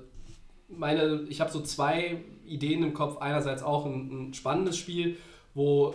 meine, 0.68 1.24
ich 1.28 1.40
habe 1.40 1.52
so 1.52 1.60
zwei 1.60 2.20
Ideen 2.44 2.82
im 2.82 2.94
Kopf. 2.94 3.18
Einerseits 3.18 3.62
auch 3.62 3.86
ein, 3.86 4.30
ein 4.30 4.34
spannendes 4.34 4.76
Spiel, 4.76 5.16
wo 5.54 5.94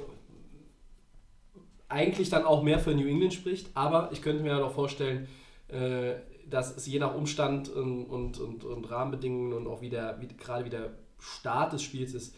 eigentlich 1.90 2.30
dann 2.30 2.46
auch 2.46 2.64
mehr 2.64 2.80
für 2.80 2.94
New 2.94 3.08
England 3.08 3.34
spricht, 3.34 3.70
aber 3.74 4.10
ich 4.12 4.22
könnte 4.22 4.44
mir 4.44 4.50
ja 4.50 4.60
noch 4.60 4.74
vorstellen, 4.74 5.28
äh, 5.70 6.16
dass 6.50 6.76
es 6.76 6.86
je 6.86 7.00
nach 7.00 7.16
Umstand 7.16 7.70
und, 7.70 8.06
und, 8.06 8.40
und, 8.40 8.64
und 8.64 8.90
Rahmenbedingungen 8.90 9.54
und 9.54 9.68
auch 9.68 9.82
wieder, 9.82 10.20
wie, 10.22 10.28
gerade 10.28 10.66
wie 10.66 10.70
der 10.70 10.92
Start 11.20 11.74
des 11.74 11.82
Spiels 11.82 12.14
ist, 12.14 12.36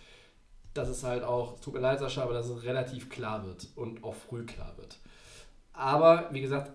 dass 0.73 0.89
es 0.89 1.03
halt 1.03 1.23
auch, 1.23 1.59
tut 1.59 1.73
mir 1.73 1.79
leid, 1.79 1.99
Sascha, 1.99 2.23
aber 2.23 2.33
dass 2.33 2.49
es 2.49 2.63
relativ 2.63 3.09
klar 3.09 3.45
wird 3.45 3.67
und 3.75 4.03
auch 4.03 4.15
früh 4.15 4.45
klar 4.45 4.73
wird. 4.77 4.97
Aber 5.73 6.29
wie 6.31 6.41
gesagt, 6.41 6.71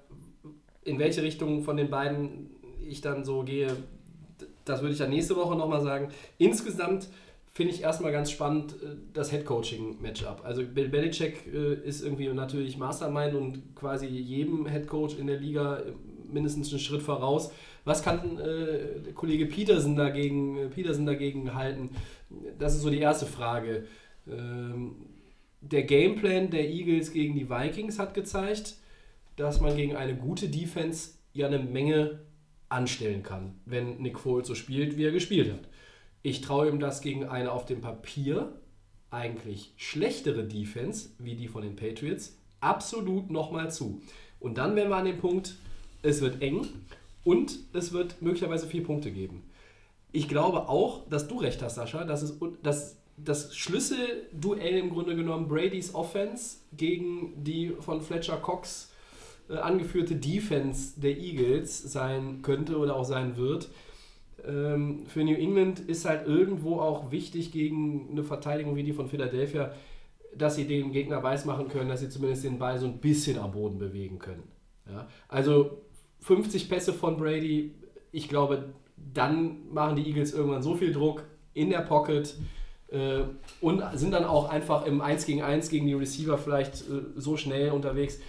in 0.82 0.98
welche 0.98 1.22
Richtung 1.22 1.62
von 1.62 1.76
den 1.76 1.90
beiden 1.90 2.50
ich 2.86 3.00
dann 3.00 3.24
so 3.24 3.42
gehe, 3.42 3.76
das 4.64 4.80
würde 4.80 4.92
ich 4.92 4.98
dann 4.98 5.10
nächste 5.10 5.36
Woche 5.36 5.56
nochmal 5.56 5.82
sagen. 5.82 6.08
Insgesamt 6.38 7.08
finde 7.54 7.72
ich 7.72 7.82
erstmal 7.82 8.12
ganz 8.12 8.30
spannend 8.30 8.72
äh, 8.82 8.96
das 9.12 9.32
Headcoaching-Matchup. 9.32 10.42
Also 10.44 10.64
Bill 10.66 10.88
Belichick 10.88 11.46
äh, 11.46 11.74
ist 11.74 12.02
irgendwie 12.02 12.28
natürlich 12.28 12.76
Mastermind 12.76 13.34
und 13.34 13.76
quasi 13.76 14.06
jedem 14.06 14.66
Headcoach 14.66 15.18
in 15.18 15.28
der 15.28 15.38
Liga 15.38 15.78
äh, 15.78 15.92
mindestens 16.30 16.70
einen 16.70 16.80
Schritt 16.80 17.02
voraus. 17.02 17.52
Was 17.84 18.02
kann 18.02 18.38
der 18.38 19.12
Kollege 19.12 19.44
Peterson 19.44 19.94
dagegen, 19.94 20.70
Peterson 20.70 21.04
dagegen 21.04 21.54
halten? 21.54 21.90
Das 22.58 22.74
ist 22.74 22.80
so 22.80 22.88
die 22.88 22.98
erste 22.98 23.26
Frage. 23.26 23.86
Ähm, 24.26 24.96
der 25.60 25.82
Gameplan 25.82 26.50
der 26.50 26.68
Eagles 26.68 27.12
gegen 27.12 27.34
die 27.34 27.50
Vikings 27.50 27.98
hat 27.98 28.14
gezeigt, 28.14 28.76
dass 29.36 29.60
man 29.60 29.76
gegen 29.76 29.94
eine 29.96 30.16
gute 30.16 30.48
Defense 30.48 31.10
ja 31.34 31.46
eine 31.46 31.58
Menge 31.58 32.20
anstellen 32.70 33.22
kann, 33.22 33.60
wenn 33.66 33.98
Nick 33.98 34.18
Foles 34.18 34.48
so 34.48 34.54
spielt, 34.54 34.96
wie 34.96 35.04
er 35.04 35.12
gespielt 35.12 35.52
hat. 35.52 35.68
Ich 36.26 36.40
traue 36.40 36.70
ihm 36.70 36.80
das 36.80 37.02
gegen 37.02 37.26
eine 37.26 37.52
auf 37.52 37.66
dem 37.66 37.82
Papier 37.82 38.58
eigentlich 39.10 39.74
schlechtere 39.76 40.44
Defense, 40.44 41.10
wie 41.18 41.34
die 41.34 41.48
von 41.48 41.60
den 41.60 41.76
Patriots, 41.76 42.38
absolut 42.60 43.30
nochmal 43.30 43.70
zu. 43.70 44.00
Und 44.40 44.56
dann 44.56 44.74
wären 44.74 44.88
wir 44.88 44.96
an 44.96 45.04
dem 45.04 45.18
Punkt, 45.18 45.56
es 46.00 46.22
wird 46.22 46.40
eng 46.40 46.66
und 47.24 47.58
es 47.74 47.92
wird 47.92 48.22
möglicherweise 48.22 48.66
vier 48.66 48.82
Punkte 48.82 49.10
geben. 49.10 49.42
Ich 50.12 50.26
glaube 50.26 50.70
auch, 50.70 51.06
dass 51.10 51.28
du 51.28 51.40
recht 51.40 51.60
hast, 51.60 51.74
Sascha, 51.74 52.04
dass 52.04 52.22
es 52.22 52.38
dass 52.62 52.96
das 53.18 53.54
Schlüsselduell 53.54 54.78
im 54.78 54.88
Grunde 54.88 55.14
genommen 55.16 55.46
Brady's 55.46 55.94
Offense 55.94 56.56
gegen 56.72 57.44
die 57.44 57.74
von 57.80 58.00
Fletcher 58.00 58.38
Cox 58.38 58.90
äh, 59.50 59.56
angeführte 59.56 60.16
Defense 60.16 60.98
der 60.98 61.18
Eagles 61.18 61.82
sein 61.82 62.40
könnte 62.40 62.78
oder 62.78 62.96
auch 62.96 63.04
sein 63.04 63.36
wird. 63.36 63.68
Ähm, 64.46 65.06
für 65.06 65.24
New 65.24 65.34
England 65.34 65.80
ist 65.80 66.04
halt 66.04 66.26
irgendwo 66.26 66.80
auch 66.80 67.10
wichtig 67.10 67.52
gegen 67.52 68.08
eine 68.10 68.22
Verteidigung 68.22 68.76
wie 68.76 68.82
die 68.82 68.92
von 68.92 69.08
Philadelphia, 69.08 69.72
dass 70.36 70.56
sie 70.56 70.66
dem 70.66 70.92
Gegner 70.92 71.22
weismachen 71.22 71.68
können, 71.68 71.88
dass 71.88 72.00
sie 72.00 72.08
zumindest 72.08 72.44
den 72.44 72.58
Ball 72.58 72.78
so 72.78 72.86
ein 72.86 72.98
bisschen 72.98 73.38
am 73.38 73.52
Boden 73.52 73.78
bewegen 73.78 74.18
können. 74.18 74.42
Ja? 74.90 75.08
Also 75.28 75.82
50 76.20 76.68
Pässe 76.68 76.92
von 76.92 77.16
Brady, 77.16 77.74
ich 78.12 78.28
glaube, 78.28 78.72
dann 78.96 79.72
machen 79.72 79.96
die 79.96 80.06
Eagles 80.06 80.32
irgendwann 80.32 80.62
so 80.62 80.74
viel 80.74 80.92
Druck 80.92 81.24
in 81.52 81.70
der 81.70 81.80
Pocket 81.80 82.34
äh, 82.88 83.22
und 83.60 83.82
sind 83.94 84.12
dann 84.12 84.24
auch 84.24 84.48
einfach 84.48 84.86
im 84.86 85.00
1 85.00 85.26
gegen 85.26 85.42
1 85.42 85.68
gegen 85.68 85.86
die 85.86 85.94
Receiver 85.94 86.38
vielleicht 86.38 86.82
äh, 86.82 87.02
so 87.16 87.36
schnell 87.36 87.70
unterwegs, 87.70 88.20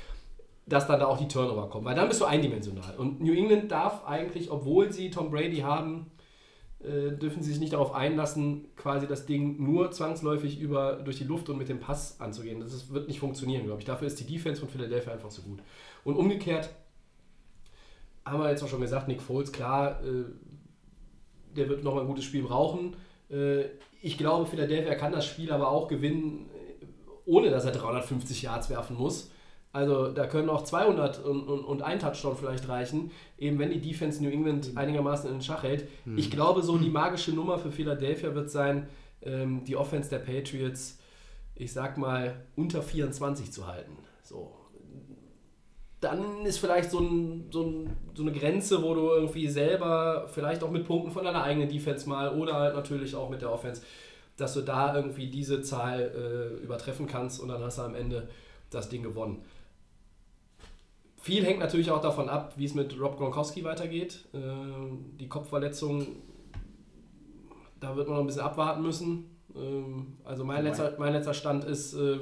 dass 0.66 0.88
dann 0.88 0.99
da 0.99 1.07
auch 1.07 1.18
die 1.18 1.28
Turnover 1.28 1.70
kommen. 1.70 1.86
Weil 1.86 1.95
dann 1.95 2.07
bist 2.07 2.22
du 2.22 2.26
eindimensional. 2.26 2.95
Und 2.97 3.22
New 3.22 3.34
England 3.34 3.72
darf 3.72 4.05
eigentlich, 4.05 4.49
obwohl 4.51 4.91
sie 4.91 5.11
Tom 5.11 5.30
Brady 5.30 5.57
haben, 5.57 6.11
äh, 6.80 7.11
dürfen 7.11 7.41
sie 7.43 7.51
sich 7.51 7.59
nicht 7.59 7.74
darauf 7.74 7.93
einlassen, 7.93 8.68
quasi 8.76 9.07
das 9.07 9.26
Ding 9.26 9.63
nur 9.63 9.91
zwangsläufig 9.91 10.59
über, 10.59 10.93
durch 10.93 11.18
die 11.18 11.24
Luft 11.24 11.49
und 11.49 11.57
mit 11.57 11.70
dem 11.70 11.80
Pass 11.80 12.20
anzugehen. 12.20 12.59
Das 12.59 12.91
wird 12.91 13.07
nicht 13.07 13.20
funktionieren, 13.20 13.66
glaube 13.66 13.80
ich. 13.80 13.86
Dafür 13.86 14.07
ist 14.07 14.20
die 14.20 14.26
Defense 14.26 14.59
von 14.59 14.70
Philadelphia 14.70 15.13
einfach 15.13 15.30
zu 15.30 15.43
gut. 15.43 15.59
Und 16.03 16.16
umgekehrt 16.16 16.70
haben 18.26 18.39
wir 18.39 18.49
jetzt 18.49 18.63
auch 18.63 18.68
schon 18.68 18.82
gesagt, 18.82 19.07
Nick 19.07 19.22
Foles, 19.22 19.51
klar, 19.51 20.03
äh, 20.03 20.26
der 21.55 21.70
wird 21.70 21.84
nochmal 21.84 22.01
ein 22.03 22.07
gutes 22.07 22.26
Spiel 22.26 22.43
brauchen. 22.43 22.95
Äh, 23.30 23.66
ich 24.01 24.18
glaube, 24.18 24.45
Philadelphia 24.45 24.95
kann 24.95 25.11
das 25.11 25.26
Spiel 25.26 25.51
aber 25.51 25.70
auch 25.70 25.88
gewinnen, 25.88 26.49
ohne 27.26 27.49
dass 27.49 27.66
er 27.66 27.72
350 27.72 28.43
Yards 28.43 28.70
werfen 28.70 28.97
muss. 28.97 29.32
Also 29.76 30.07
da 30.07 30.26
können 30.26 30.49
auch 30.49 30.63
200 30.63 31.26
und, 31.26 31.49
und, 31.49 31.65
und 31.65 31.82
ein 31.82 31.99
Touchdown 31.99 32.38
vielleicht 32.38 32.69
reichen, 32.69 33.11
eben 33.38 33.59
wenn 33.59 33.71
die 33.71 33.82
Defense 33.82 34.23
New 34.23 34.30
England 34.30 34.71
einigermaßen 34.76 35.30
in 35.30 35.36
den 35.36 35.41
Schach 35.41 35.63
hält. 35.63 35.89
Mhm. 36.05 36.17
Ich 36.17 36.32
glaube, 36.32 36.63
so 36.63 36.78
die 36.78 36.89
magische 36.89 37.34
Nummer 37.34 37.59
für 37.59 37.71
Philadelphia 37.71 38.34
wird 38.34 38.49
sein, 38.49 38.88
ähm, 39.21 39.65
die 39.65 39.76
Offense 39.76 40.09
der 40.09 40.19
Patriots, 40.19 40.97
ich 41.55 41.73
sag 41.73 41.97
mal, 41.97 42.45
unter 42.55 42.82
24 42.82 43.51
zu 43.51 43.67
halten. 43.67 43.97
So. 44.23 44.55
Dann 45.99 46.45
ist 46.45 46.59
vielleicht 46.59 46.89
so, 46.89 46.99
ein, 46.99 47.49
so, 47.51 47.63
ein, 47.63 47.97
so 48.13 48.21
eine 48.21 48.32
Grenze, 48.32 48.82
wo 48.82 48.93
du 48.93 49.09
irgendwie 49.09 49.49
selber, 49.49 50.30
vielleicht 50.32 50.63
auch 50.63 50.71
mit 50.71 50.86
Punkten 50.86 51.11
von 51.11 51.26
deiner 51.26 51.43
eigenen 51.43 51.67
Defense 51.67 52.07
mal 52.07 52.34
oder 52.34 52.53
halt 52.53 52.76
natürlich 52.76 53.13
auch 53.13 53.30
mit 53.30 53.41
der 53.41 53.51
Offense, 53.51 53.82
dass 54.38 54.53
du 54.53 54.61
da 54.61 54.95
irgendwie 54.95 55.28
diese 55.28 55.61
Zahl 55.61 55.99
äh, 56.15 56.63
übertreffen 56.63 57.07
kannst 57.07 57.41
und 57.41 57.49
dann 57.49 57.61
hast 57.61 57.78
du 57.78 57.82
am 57.82 57.95
Ende 57.95 58.30
das 58.69 58.88
Ding 58.88 59.03
gewonnen. 59.03 59.43
Viel 61.26 61.43
hängt 61.43 61.57
natürlich 61.57 61.89
auch 61.89 62.01
davon 62.01 62.30
ab, 62.30 62.53
wie 62.55 62.65
es 62.65 62.76
mit 62.76 63.01
Rob 63.01 63.17
Gronkowski 63.17 63.63
weitergeht. 63.63 64.26
Ähm, 64.36 65.05
die 65.19 65.28
Kopfverletzung, 65.28 66.05
da 67.80 67.95
wird 67.95 68.07
man 68.07 68.17
noch 68.17 68.23
ein 68.23 68.28
bisschen 68.28 68.43
abwarten 68.43 68.84
müssen. 68.84 69.26
Ähm, 69.55 70.17
also 70.23 70.45
mein 70.45 70.63
letzter, 70.63 70.93
mein 70.99 71.13
letzter 71.13 71.34
Stand 71.34 71.63
ist, 71.63 71.95
äh, 71.95 72.19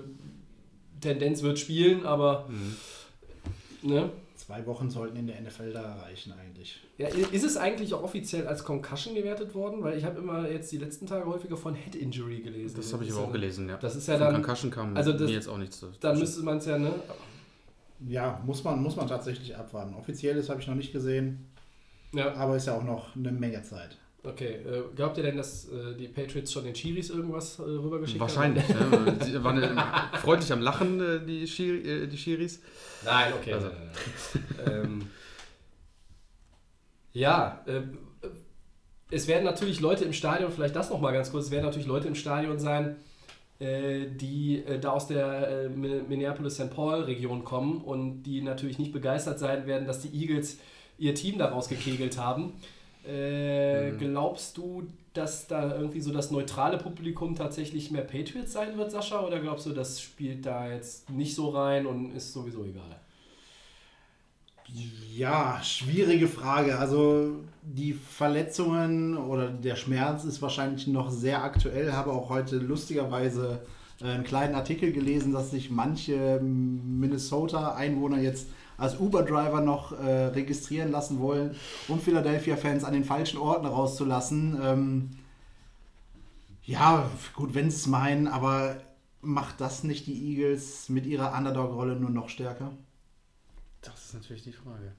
Tendenz 1.02 1.44
wird 1.44 1.60
spielen, 1.60 2.06
aber 2.06 2.48
mhm. 2.48 3.90
ne? 3.90 4.10
zwei 4.38 4.66
Wochen 4.66 4.90
sollten 4.90 5.18
in 5.18 5.28
der 5.28 5.42
NFL 5.42 5.74
da 5.74 5.96
reichen 5.96 6.32
eigentlich. 6.32 6.80
Ja, 6.98 7.10
ist 7.10 7.44
es 7.44 7.58
eigentlich 7.58 7.94
auch 7.94 8.04
offiziell 8.04 8.48
als 8.48 8.64
Concussion 8.64 9.16
gewertet 9.16 9.54
worden? 9.54 9.84
Weil 9.84 9.98
ich 9.98 10.06
habe 10.06 10.20
immer 10.20 10.50
jetzt 10.50 10.72
die 10.72 10.78
letzten 10.78 11.08
Tage 11.08 11.26
häufiger 11.26 11.58
von 11.58 11.76
Head 11.76 11.96
Injury 11.96 12.40
gelesen. 12.40 12.78
Das 12.78 12.94
habe 12.94 13.04
ich 13.04 13.12
aber 13.12 13.24
auch 13.24 13.34
gelesen, 13.34 13.68
ja. 13.68 13.76
Das 13.76 13.98
ist 13.98 14.08
ja 14.08 14.18
dann. 14.18 14.36
Concussion 14.36 14.72
kam 14.72 14.96
also 14.96 15.12
das, 15.12 15.24
mir 15.24 15.34
jetzt 15.34 15.50
auch 15.50 15.58
nichts. 15.58 15.86
Dann 16.00 16.18
müsste 16.18 16.42
man 16.44 16.60
es 16.60 16.68
ja, 16.68 16.78
ne? 16.78 16.94
Ja, 18.08 18.42
muss 18.46 18.64
man, 18.64 18.82
muss 18.82 18.96
man 18.96 19.08
tatsächlich 19.08 19.56
abwarten. 19.56 19.94
Offizielles 19.96 20.50
habe 20.50 20.62
ich 20.62 20.68
noch 20.68 20.76
nicht 20.76 20.92
gesehen. 20.92 21.46
Ja. 22.14 22.34
Aber 22.36 22.56
ist 22.56 22.68
ja 22.68 22.78
auch 22.78 22.84
noch 22.84 23.16
eine 23.16 23.32
Menge 23.32 23.62
Zeit. 23.64 23.98
Okay, 24.26 24.54
äh, 24.54 24.84
glaubt 24.96 25.18
ihr 25.18 25.24
denn, 25.24 25.36
dass 25.36 25.68
äh, 25.68 25.96
die 25.98 26.08
Patriots 26.08 26.54
schon 26.54 26.64
den 26.64 26.74
Chiris 26.74 27.10
irgendwas 27.10 27.60
äh, 27.60 27.64
rübergeschickt 27.64 28.22
Wahrscheinlich, 28.22 28.64
haben? 28.70 28.92
Wahrscheinlich. 28.92 29.20
Ne? 29.20 29.26
Die 29.40 29.44
waren 29.44 29.82
freundlich 30.22 30.54
am 30.54 30.62
Lachen, 30.62 31.02
äh, 31.02 31.26
die, 31.26 31.46
Schiri, 31.46 32.04
äh, 32.04 32.08
die 32.08 32.16
Chiris. 32.16 32.62
Nein, 33.04 33.34
okay. 33.34 33.54
Also. 33.54 33.70
ähm, 34.66 35.10
ja, 37.12 37.64
äh, 37.66 37.82
es 39.12 39.28
werden 39.28 39.44
natürlich 39.44 39.82
Leute 39.82 40.06
im 40.06 40.14
Stadion, 40.14 40.52
vielleicht 40.52 40.76
das 40.76 40.90
nochmal 40.90 41.12
ganz 41.12 41.30
kurz, 41.30 41.46
es 41.46 41.52
werden 41.52 41.66
natürlich 41.66 41.88
Leute 41.88 42.08
im 42.08 42.16
Stadion 42.16 42.60
sein, 42.60 42.96
die 44.10 44.64
äh, 44.66 44.80
da 44.80 44.92
aus 44.92 45.08
der 45.08 45.66
äh, 45.66 45.70
Minneapolis-St. 45.70 46.70
Paul-Region 46.70 47.44
kommen 47.44 47.82
und 47.82 48.24
die 48.24 48.42
natürlich 48.42 48.80
nicht 48.80 48.92
begeistert 48.92 49.40
sein 49.40 49.66
werden, 49.68 49.88
dass 49.88 50.02
die 50.02 50.10
Eagles 50.10 50.58
ihr 50.98 51.16
Team 51.16 51.38
daraus 51.38 51.70
gekegelt 51.70 52.18
haben. 52.18 52.54
Mhm. 53.06 53.98
Glaubst 53.98 54.56
du, 54.56 54.88
dass 55.14 55.48
da 55.48 55.76
irgendwie 55.76 56.00
so 56.00 56.14
das 56.14 56.32
neutrale 56.32 56.78
Publikum 56.78 57.36
tatsächlich 57.36 57.92
mehr 57.92 58.04
Patriots 58.04 58.54
sein 58.54 58.78
wird, 58.78 58.92
Sascha? 58.92 59.26
Oder 59.26 59.40
glaubst 59.40 59.66
du, 59.66 59.72
das 59.72 60.00
spielt 60.00 60.46
da 60.46 60.72
jetzt 60.72 61.10
nicht 61.10 61.36
so 61.36 61.50
rein 61.50 61.86
und 61.86 62.16
ist 62.16 62.32
sowieso 62.32 62.64
egal? 62.64 63.02
Ja, 64.68 65.62
schwierige 65.62 66.28
Frage. 66.28 66.78
Also 66.80 67.42
die 67.62 67.94
Verletzungen 67.94 69.18
oder 69.18 69.50
der 69.50 69.76
Schmerz 69.76 70.24
ist 70.24 70.42
wahrscheinlich 70.42 70.88
noch 70.88 71.12
sehr 71.12 71.44
aktuell. 71.44 71.94
Habe 71.94 72.12
auch 72.12 72.30
heute 72.30 72.58
lustigerweise 72.58 73.62
äh, 74.02 74.06
einen 74.06 74.24
kleinen 74.24 74.56
Artikel 74.56 74.92
gelesen, 74.92 75.32
dass 75.32 75.52
sich 75.52 75.70
manche 75.70 76.40
Minnesota-Einwohner 76.42 78.20
jetzt 78.20 78.48
als 78.78 79.00
Uber-Driver 79.00 79.62
noch 79.62 79.92
äh, 79.92 80.26
registrieren 80.28 80.92
lassen 80.92 81.20
wollen, 81.20 81.56
um 81.88 82.00
Philadelphia-Fans 82.00 82.84
an 82.84 82.94
den 82.94 83.04
falschen 83.04 83.38
Orten 83.38 83.68
rauszulassen. 83.68 84.60
Ähm, 84.62 85.10
ja, 86.64 87.10
gut, 87.36 87.54
wenn 87.54 87.70
sie 87.70 87.78
es 87.78 87.88
meinen, 87.88 88.28
aber 88.28 88.78
macht 89.22 89.62
das 89.62 89.84
nicht 89.84 90.08
die 90.08 90.32
Eagles 90.32 90.90
mit 90.90 91.06
ihrer 91.06 91.38
Underdog-Rolle 91.38 91.96
nur 91.96 92.10
noch 92.10 92.30
stärker? 92.30 92.72
Das 93.84 94.06
ist 94.06 94.14
natürlich 94.14 94.44
die 94.44 94.54
Frage. 94.54 94.94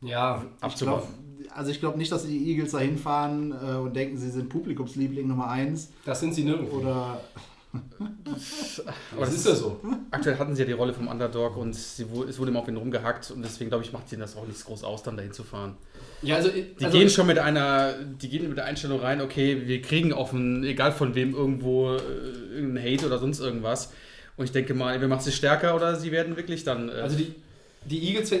Ja, 0.00 0.44
ich 0.66 0.76
glaub, 0.76 1.06
also 1.54 1.70
ich 1.70 1.78
glaube 1.78 1.96
nicht, 1.96 2.10
dass 2.10 2.26
die 2.26 2.50
Eagles 2.50 2.72
da 2.72 2.80
hinfahren 2.80 3.52
äh, 3.52 3.76
und 3.76 3.94
denken, 3.94 4.16
sie 4.16 4.30
sind 4.30 4.48
Publikumsliebling 4.48 5.28
Nummer 5.28 5.48
1. 5.48 5.90
Das 6.04 6.18
sind 6.18 6.34
sie 6.34 6.42
nirgendwo. 6.42 6.78
Oder 6.78 7.20
Aber 9.12 9.24
das 9.24 9.34
ist 9.34 9.46
ja 9.46 9.54
so. 9.54 9.80
Aktuell 10.10 10.38
hatten 10.38 10.54
sie 10.54 10.62
ja 10.62 10.66
die 10.66 10.72
Rolle 10.72 10.92
vom 10.92 11.08
Underdog 11.08 11.56
und 11.56 11.74
sie, 11.74 12.04
es 12.28 12.38
wurde 12.38 12.50
immer 12.50 12.60
auf 12.60 12.68
ihn 12.68 12.76
rumgehackt 12.76 13.30
und 13.30 13.42
deswegen 13.42 13.70
glaube 13.70 13.84
ich, 13.84 13.92
macht 13.92 14.12
ihnen 14.12 14.20
das 14.20 14.36
auch 14.36 14.46
nichts 14.46 14.64
groß 14.64 14.84
aus, 14.84 15.02
dann 15.02 15.16
dahin 15.16 15.32
zu 15.32 15.42
fahren. 15.42 15.76
Ja, 16.20 16.36
also, 16.36 16.50
Die 16.50 16.84
also 16.84 16.98
gehen 16.98 17.08
schon 17.08 17.26
mit 17.26 17.38
einer, 17.38 17.94
die 17.94 18.28
gehen 18.28 18.46
mit 18.48 18.58
der 18.58 18.66
Einstellung 18.66 19.00
rein, 19.00 19.20
okay, 19.20 19.62
wir 19.66 19.80
kriegen 19.80 20.12
offen, 20.12 20.64
egal 20.64 20.92
von 20.92 21.14
wem, 21.14 21.34
irgendwo 21.34 21.94
äh, 21.94 21.98
irgendeinen 22.54 22.84
Hate 22.84 23.06
oder 23.06 23.18
sonst 23.18 23.40
irgendwas. 23.40 23.92
Und 24.36 24.44
ich 24.46 24.52
denke 24.52 24.74
mal, 24.74 24.92
entweder 24.92 25.08
macht 25.08 25.22
sie 25.22 25.32
stärker 25.32 25.74
oder 25.76 25.96
sie 25.96 26.10
werden 26.10 26.36
wirklich 26.36 26.64
dann. 26.64 26.88
Äh, 26.88 26.92
Also 26.92 27.16
die, 27.16 27.34
die 27.84 28.08
Eagles, 28.08 28.32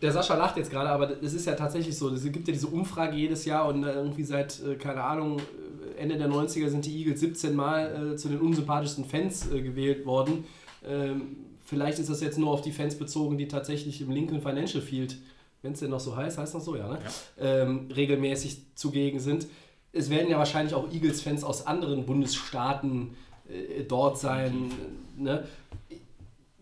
der 0.00 0.12
Sascha 0.12 0.34
lacht 0.36 0.56
jetzt 0.56 0.70
gerade, 0.70 0.88
aber 0.88 1.06
das 1.06 1.34
ist 1.34 1.46
ja 1.46 1.54
tatsächlich 1.54 1.96
so. 1.96 2.08
Es 2.10 2.24
gibt 2.24 2.46
ja 2.48 2.52
diese 2.52 2.68
Umfrage 2.68 3.16
jedes 3.16 3.44
Jahr 3.44 3.66
und 3.68 3.84
äh, 3.84 3.92
irgendwie 3.92 4.24
seit, 4.24 4.60
äh, 4.64 4.76
keine 4.76 5.02
Ahnung, 5.02 5.38
äh, 5.38 6.00
Ende 6.00 6.16
der 6.16 6.28
90er 6.28 6.68
sind 6.68 6.84
die 6.86 6.98
Eagles 6.98 7.20
17 7.20 7.54
Mal 7.54 8.12
äh, 8.12 8.16
zu 8.16 8.28
den 8.28 8.40
unsympathischsten 8.40 9.04
Fans 9.04 9.50
äh, 9.52 9.60
gewählt 9.60 10.06
worden. 10.06 10.44
Ähm, 10.86 11.36
vielleicht 11.64 11.98
ist 11.98 12.10
das 12.10 12.20
jetzt 12.20 12.38
nur 12.38 12.50
auf 12.50 12.62
die 12.62 12.72
Fans 12.72 12.96
bezogen, 12.96 13.36
die 13.38 13.48
tatsächlich 13.48 14.00
im 14.00 14.10
Lincoln 14.10 14.40
Financial 14.40 14.82
Field, 14.82 15.16
wenn 15.62 15.72
es 15.72 15.80
denn 15.80 15.90
noch 15.90 16.00
so 16.00 16.16
heißt, 16.16 16.38
heißt 16.38 16.54
noch 16.54 16.60
so, 16.60 16.76
ja, 16.76 16.88
ne? 16.88 16.98
Ähm, 17.40 17.88
regelmäßig 17.94 18.62
zugegen 18.74 19.18
sind. 19.18 19.46
Es 19.92 20.10
werden 20.10 20.28
ja 20.28 20.38
wahrscheinlich 20.38 20.74
auch 20.74 20.92
Eagles-Fans 20.92 21.42
aus 21.44 21.66
anderen 21.66 22.04
Bundesstaaten 22.04 23.14
äh, 23.48 23.82
dort 23.84 24.18
sein. 24.18 24.70
Ne? 25.16 25.44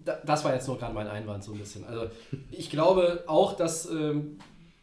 Da- 0.05 0.21
das 0.27 0.45
war 0.45 0.53
jetzt 0.55 0.67
nur 0.67 0.79
gerade 0.79 0.95
mein 0.95 1.07
Einwand 1.07 1.45
so 1.45 1.53
ein 1.53 1.59
bisschen. 1.59 1.85
Also 1.85 2.07
ich 2.51 2.71
glaube 2.71 3.25
auch, 3.27 3.55
dass, 3.55 3.89
ähm, 3.91 4.39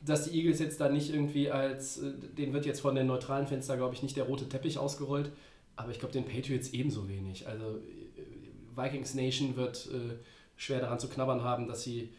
dass 0.05 0.29
die 0.29 0.37
Eagles 0.39 0.59
jetzt 0.59 0.79
da 0.79 0.87
nicht 0.89 1.13
irgendwie 1.13 1.51
als, 1.51 1.97
äh, 1.97 2.13
den 2.37 2.53
wird 2.53 2.65
jetzt 2.65 2.79
von 2.81 2.95
den 2.95 3.07
neutralen 3.07 3.45
da 3.67 3.75
glaube 3.75 3.93
ich 3.95 4.01
nicht 4.03 4.15
der 4.15 4.23
rote 4.25 4.47
Teppich 4.47 4.77
ausgerollt, 4.77 5.31
aber 5.75 5.91
ich 5.91 5.99
glaube 5.99 6.13
den 6.13 6.25
Patriots 6.25 6.69
ebenso 6.69 7.09
wenig. 7.09 7.47
Also 7.47 7.65
äh, 7.65 8.77
Vikings 8.77 9.13
Nation 9.13 9.57
wird 9.57 9.87
äh, 9.91 10.15
schwer 10.55 10.79
daran 10.79 10.99
zu 10.99 11.09
knabbern 11.09 11.43
haben, 11.43 11.67
dass 11.67 11.83
sie 11.83 12.13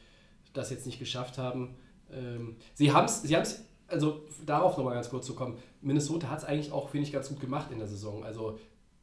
das 0.53 0.71
jetzt 0.71 0.85
nicht 0.85 0.99
geschafft 0.99 1.39
haben. 1.39 1.77
Ähm, 2.13 2.57
sie 2.75 2.93
haben 2.93 3.07
es, 3.07 3.23
sie 3.23 3.35
haben's, 3.35 3.65
also 3.89 4.25
darauf 4.45 4.77
nochmal 4.77 4.95
ganz 4.95 5.09
kurz 5.09 5.25
zu 5.27 5.35
kommen, 5.35 5.57
Minnesota 5.81 6.29
hat 6.29 6.41
es 6.41 6.45
eigentlich 6.45 6.73
auch, 6.73 6.91
finde 6.91 7.07
ich, 7.07 7.13
ganz 7.13 7.29
gut 7.31 7.41
gemacht 7.41 7.71
in 7.73 7.79
der 7.79 7.89
Saison. 7.89 8.25
Also 8.25 8.59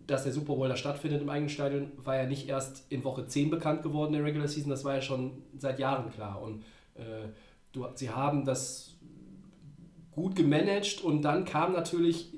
dass 0.07 0.23
der 0.23 0.31
Super 0.31 0.55
Bowl 0.55 0.69
da 0.69 0.77
stattfindet 0.77 1.21
im 1.21 1.29
eigenen 1.29 1.49
Stadion, 1.49 1.91
war 1.97 2.15
ja 2.15 2.25
nicht 2.25 2.47
erst 2.47 2.85
in 2.89 3.03
Woche 3.03 3.27
10 3.27 3.49
bekannt 3.49 3.83
geworden 3.83 4.13
der 4.13 4.23
Regular 4.23 4.47
Season, 4.47 4.69
das 4.69 4.85
war 4.85 4.95
ja 4.95 5.01
schon 5.01 5.43
seit 5.57 5.79
Jahren 5.79 6.11
klar. 6.11 6.41
Und 6.41 6.63
äh, 6.95 7.27
du, 7.73 7.87
sie 7.93 8.09
haben 8.09 8.45
das 8.45 8.95
gut 10.11 10.35
gemanagt 10.35 11.01
und 11.01 11.21
dann 11.21 11.45
kam 11.45 11.73
natürlich 11.73 12.33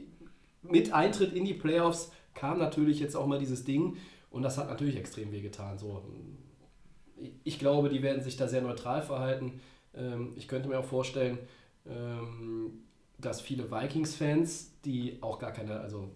mit 0.63 0.93
Eintritt 0.93 1.33
in 1.33 1.45
die 1.45 1.53
Playoffs, 1.53 2.11
kam 2.33 2.57
natürlich 2.57 2.99
jetzt 2.99 3.15
auch 3.15 3.27
mal 3.27 3.39
dieses 3.39 3.63
Ding 3.63 3.97
und 4.31 4.41
das 4.41 4.57
hat 4.57 4.67
natürlich 4.67 4.97
extrem 4.97 5.31
wehgetan. 5.31 5.77
So, 5.77 6.03
ich 7.43 7.59
glaube, 7.59 7.89
die 7.89 8.01
werden 8.01 8.21
sich 8.21 8.35
da 8.35 8.47
sehr 8.47 8.61
neutral 8.61 9.01
verhalten. 9.01 9.61
Ähm, 9.93 10.33
ich 10.35 10.47
könnte 10.47 10.69
mir 10.69 10.79
auch 10.79 10.85
vorstellen, 10.85 11.37
ähm, 11.87 12.83
dass 13.19 13.41
viele 13.41 13.69
Vikings-Fans, 13.71 14.79
die 14.85 15.17
auch 15.21 15.39
gar 15.39 15.51
keine, 15.51 15.79
also 15.79 16.09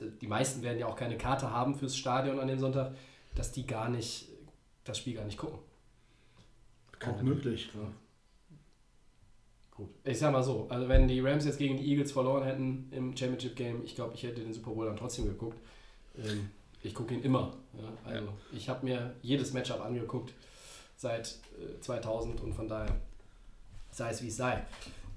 die 0.00 0.26
meisten 0.26 0.62
werden 0.62 0.78
ja 0.78 0.86
auch 0.86 0.96
keine 0.96 1.16
Karte 1.16 1.50
haben 1.50 1.74
fürs 1.74 1.96
Stadion 1.96 2.40
an 2.40 2.48
dem 2.48 2.58
Sonntag, 2.58 2.94
dass 3.34 3.52
die 3.52 3.66
gar 3.66 3.88
nicht 3.88 4.28
das 4.84 4.98
Spiel 4.98 5.14
gar 5.14 5.24
nicht 5.24 5.38
gucken. 5.38 5.58
Auch 7.06 7.22
möglich. 7.22 7.70
Gut. 9.70 9.88
Ich 10.04 10.18
sag 10.18 10.32
mal 10.32 10.42
so, 10.42 10.66
also 10.68 10.88
wenn 10.88 11.08
die 11.08 11.20
Rams 11.20 11.44
jetzt 11.44 11.58
gegen 11.58 11.76
die 11.76 11.90
Eagles 11.90 12.12
verloren 12.12 12.44
hätten 12.44 12.88
im 12.92 13.16
Championship 13.16 13.56
Game, 13.56 13.82
ich 13.84 13.96
glaube, 13.96 14.14
ich 14.14 14.22
hätte 14.22 14.40
den 14.40 14.52
Super 14.52 14.70
Bowl 14.70 14.86
dann 14.86 14.96
trotzdem 14.96 15.26
geguckt. 15.26 15.58
Ähm, 16.16 16.50
ich 16.82 16.94
gucke 16.94 17.14
ihn 17.14 17.22
immer. 17.22 17.54
Ja? 17.72 18.12
Also 18.12 18.28
ich 18.52 18.68
habe 18.68 18.84
mir 18.84 19.14
jedes 19.22 19.52
Matchup 19.52 19.84
angeguckt 19.84 20.32
seit 20.96 21.38
äh, 21.58 21.80
2000 21.80 22.40
und 22.40 22.54
von 22.54 22.68
daher 22.68 22.94
sei 23.90 24.10
es 24.10 24.22
wie 24.22 24.28
es 24.28 24.36
sei. 24.36 24.64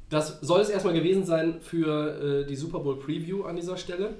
Das 0.09 0.39
soll 0.41 0.61
es 0.61 0.69
erstmal 0.69 0.93
gewesen 0.93 1.25
sein 1.25 1.61
für 1.61 2.41
äh, 2.41 2.45
die 2.47 2.55
Super 2.55 2.79
Bowl 2.79 2.97
Preview 2.99 3.43
an 3.43 3.57
dieser 3.57 3.77
Stelle. 3.77 4.15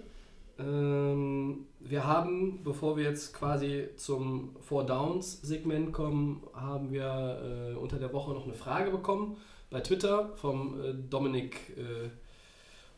Ähm, 0.59 1.65
wir 1.79 2.05
haben, 2.05 2.63
bevor 2.63 2.97
wir 2.97 3.03
jetzt 3.03 3.33
quasi 3.33 3.89
zum 3.95 4.55
Four 4.61 4.85
Downs 4.85 5.41
Segment 5.41 5.93
kommen, 5.93 6.43
haben 6.53 6.91
wir 6.91 7.73
äh, 7.73 7.75
unter 7.75 7.97
der 7.97 8.11
Woche 8.13 8.33
noch 8.33 8.45
eine 8.45 8.53
Frage 8.53 8.91
bekommen 8.91 9.37
bei 9.69 9.81
Twitter 9.81 10.29
vom 10.35 10.79
äh, 10.79 10.93
Dominik 11.09 11.77
äh, 11.77 12.09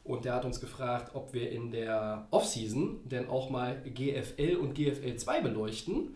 und 0.03 0.26
der 0.26 0.34
hat 0.34 0.45
uns 0.45 0.60
gefragt, 0.60 1.12
ob 1.14 1.34
wir 1.34 1.51
in 1.51 1.72
der 1.72 2.28
Offseason 2.32 3.01
denn 3.05 3.30
auch 3.30 3.49
mal 3.49 3.76
GFL 3.84 4.55
und 4.55 4.74
GFL 4.74 5.18
2 5.18 5.41
beleuchten. 5.41 6.16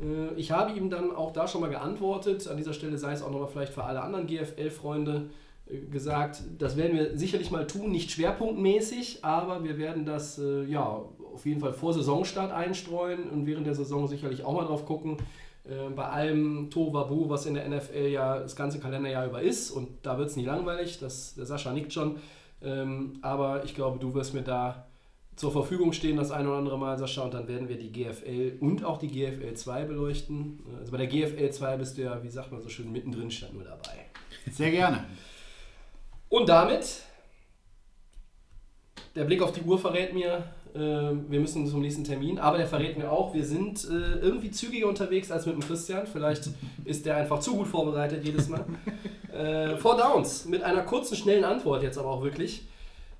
Äh, 0.00 0.34
ich 0.36 0.50
habe 0.50 0.72
ihm 0.78 0.90
dann 0.90 1.14
auch 1.14 1.32
da 1.32 1.48
schon 1.48 1.60
mal 1.60 1.70
geantwortet. 1.70 2.46
An 2.46 2.56
dieser 2.56 2.72
Stelle 2.72 2.98
sei 2.98 3.12
es 3.12 3.22
auch 3.22 3.30
nochmal 3.30 3.48
vielleicht 3.48 3.72
für 3.72 3.84
alle 3.84 4.02
anderen 4.02 4.26
GFL-Freunde 4.26 5.30
gesagt, 5.90 6.42
das 6.58 6.76
werden 6.76 6.96
wir 6.96 7.16
sicherlich 7.16 7.50
mal 7.50 7.66
tun, 7.66 7.90
nicht 7.90 8.10
schwerpunktmäßig, 8.10 9.24
aber 9.24 9.64
wir 9.64 9.78
werden 9.78 10.04
das 10.04 10.38
äh, 10.38 10.64
ja 10.64 11.02
auf 11.32 11.46
jeden 11.46 11.60
Fall 11.60 11.72
vor 11.72 11.92
Saisonstart 11.92 12.52
einstreuen 12.52 13.28
und 13.30 13.46
während 13.46 13.66
der 13.66 13.74
Saison 13.74 14.06
sicherlich 14.06 14.44
auch 14.44 14.54
mal 14.54 14.64
drauf 14.64 14.86
gucken. 14.86 15.18
Äh, 15.64 15.90
bei 15.94 16.04
allem 16.04 16.70
Tohuwabu, 16.70 17.28
was 17.28 17.46
in 17.46 17.54
der 17.54 17.68
NFL 17.68 18.08
ja 18.08 18.38
das 18.38 18.54
ganze 18.56 18.80
Kalenderjahr 18.80 19.26
über 19.26 19.42
ist 19.42 19.70
und 19.70 19.88
da 20.02 20.18
wird 20.18 20.30
es 20.30 20.36
nie 20.36 20.44
langweilig, 20.44 20.98
das, 20.98 21.34
der 21.34 21.46
Sascha 21.46 21.72
nickt 21.72 21.92
schon, 21.92 22.16
ähm, 22.62 23.14
aber 23.22 23.64
ich 23.64 23.74
glaube, 23.74 23.98
du 23.98 24.14
wirst 24.14 24.34
mir 24.34 24.42
da 24.42 24.86
zur 25.36 25.50
Verfügung 25.50 25.92
stehen 25.92 26.16
das 26.16 26.30
ein 26.30 26.46
oder 26.46 26.58
andere 26.58 26.78
Mal, 26.78 26.96
Sascha, 26.98 27.22
und 27.22 27.34
dann 27.34 27.48
werden 27.48 27.68
wir 27.68 27.76
die 27.76 27.90
GFL 27.90 28.58
und 28.60 28.84
auch 28.84 28.98
die 28.98 29.08
GFL 29.08 29.54
2 29.54 29.84
beleuchten. 29.84 30.60
Also 30.78 30.92
bei 30.92 30.98
der 30.98 31.08
GFL 31.08 31.50
2 31.50 31.76
bist 31.76 31.98
du 31.98 32.02
ja, 32.02 32.22
wie 32.22 32.28
sagt 32.28 32.52
man 32.52 32.60
so 32.60 32.68
schön, 32.68 32.92
mittendrin 32.92 33.30
stand 33.30 33.54
nur 33.54 33.64
dabei. 33.64 34.06
Sehr 34.50 34.70
gerne. 34.70 35.04
Und 36.28 36.48
damit, 36.48 37.02
der 39.14 39.24
Blick 39.24 39.42
auf 39.42 39.52
die 39.52 39.62
Uhr 39.62 39.78
verrät 39.78 40.12
mir, 40.14 40.44
äh, 40.74 40.78
wir 40.78 41.40
müssen 41.40 41.66
zum 41.66 41.80
nächsten 41.80 42.02
Termin, 42.02 42.38
aber 42.38 42.58
der 42.58 42.66
verrät 42.66 42.98
mir 42.98 43.10
auch, 43.10 43.32
wir 43.32 43.44
sind 43.44 43.84
äh, 43.84 44.18
irgendwie 44.18 44.50
zügiger 44.50 44.88
unterwegs 44.88 45.30
als 45.30 45.46
mit 45.46 45.54
dem 45.54 45.62
Christian. 45.62 46.06
Vielleicht 46.06 46.50
ist 46.84 47.06
der 47.06 47.16
einfach 47.16 47.38
zu 47.38 47.54
gut 47.56 47.68
vorbereitet 47.68 48.24
jedes 48.24 48.48
Mal. 48.48 48.64
äh, 49.32 49.76
Four 49.76 49.96
Downs 49.96 50.46
mit 50.46 50.62
einer 50.62 50.82
kurzen, 50.82 51.16
schnellen 51.16 51.44
Antwort 51.44 51.82
jetzt 51.82 51.98
aber 51.98 52.10
auch 52.10 52.22
wirklich. 52.22 52.66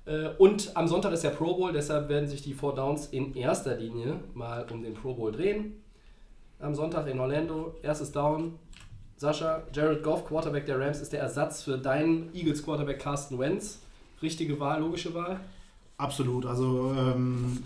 Äh, 0.05 0.29
Und 0.37 0.75
am 0.75 0.87
Sonntag 0.87 1.13
ist 1.13 1.23
der 1.23 1.29
Pro 1.29 1.55
Bowl, 1.55 1.71
deshalb 1.71 2.09
werden 2.09 2.27
sich 2.27 2.41
die 2.41 2.53
Four 2.53 2.75
Downs 2.75 3.07
in 3.07 3.33
erster 3.35 3.75
Linie 3.75 4.19
mal 4.33 4.65
um 4.71 4.83
den 4.83 4.93
Pro 4.93 5.13
Bowl 5.13 5.31
drehen. 5.31 5.81
Am 6.59 6.73
Sonntag 6.73 7.07
in 7.07 7.19
Orlando, 7.19 7.75
erstes 7.81 8.11
Down. 8.11 8.59
Sascha, 9.17 9.63
Jared 9.73 10.03
Goff, 10.03 10.25
Quarterback 10.27 10.65
der 10.65 10.79
Rams, 10.79 10.99
ist 10.99 11.13
der 11.13 11.21
Ersatz 11.21 11.63
für 11.63 11.77
deinen 11.77 12.33
Eagles 12.35 12.63
Quarterback 12.63 12.99
Carsten 12.99 13.39
Wentz. 13.39 13.79
Richtige 14.21 14.59
Wahl, 14.59 14.81
logische 14.81 15.13
Wahl. 15.13 15.39
Absolut. 15.97 16.45
Also 16.45 16.93
ähm, 16.97 17.63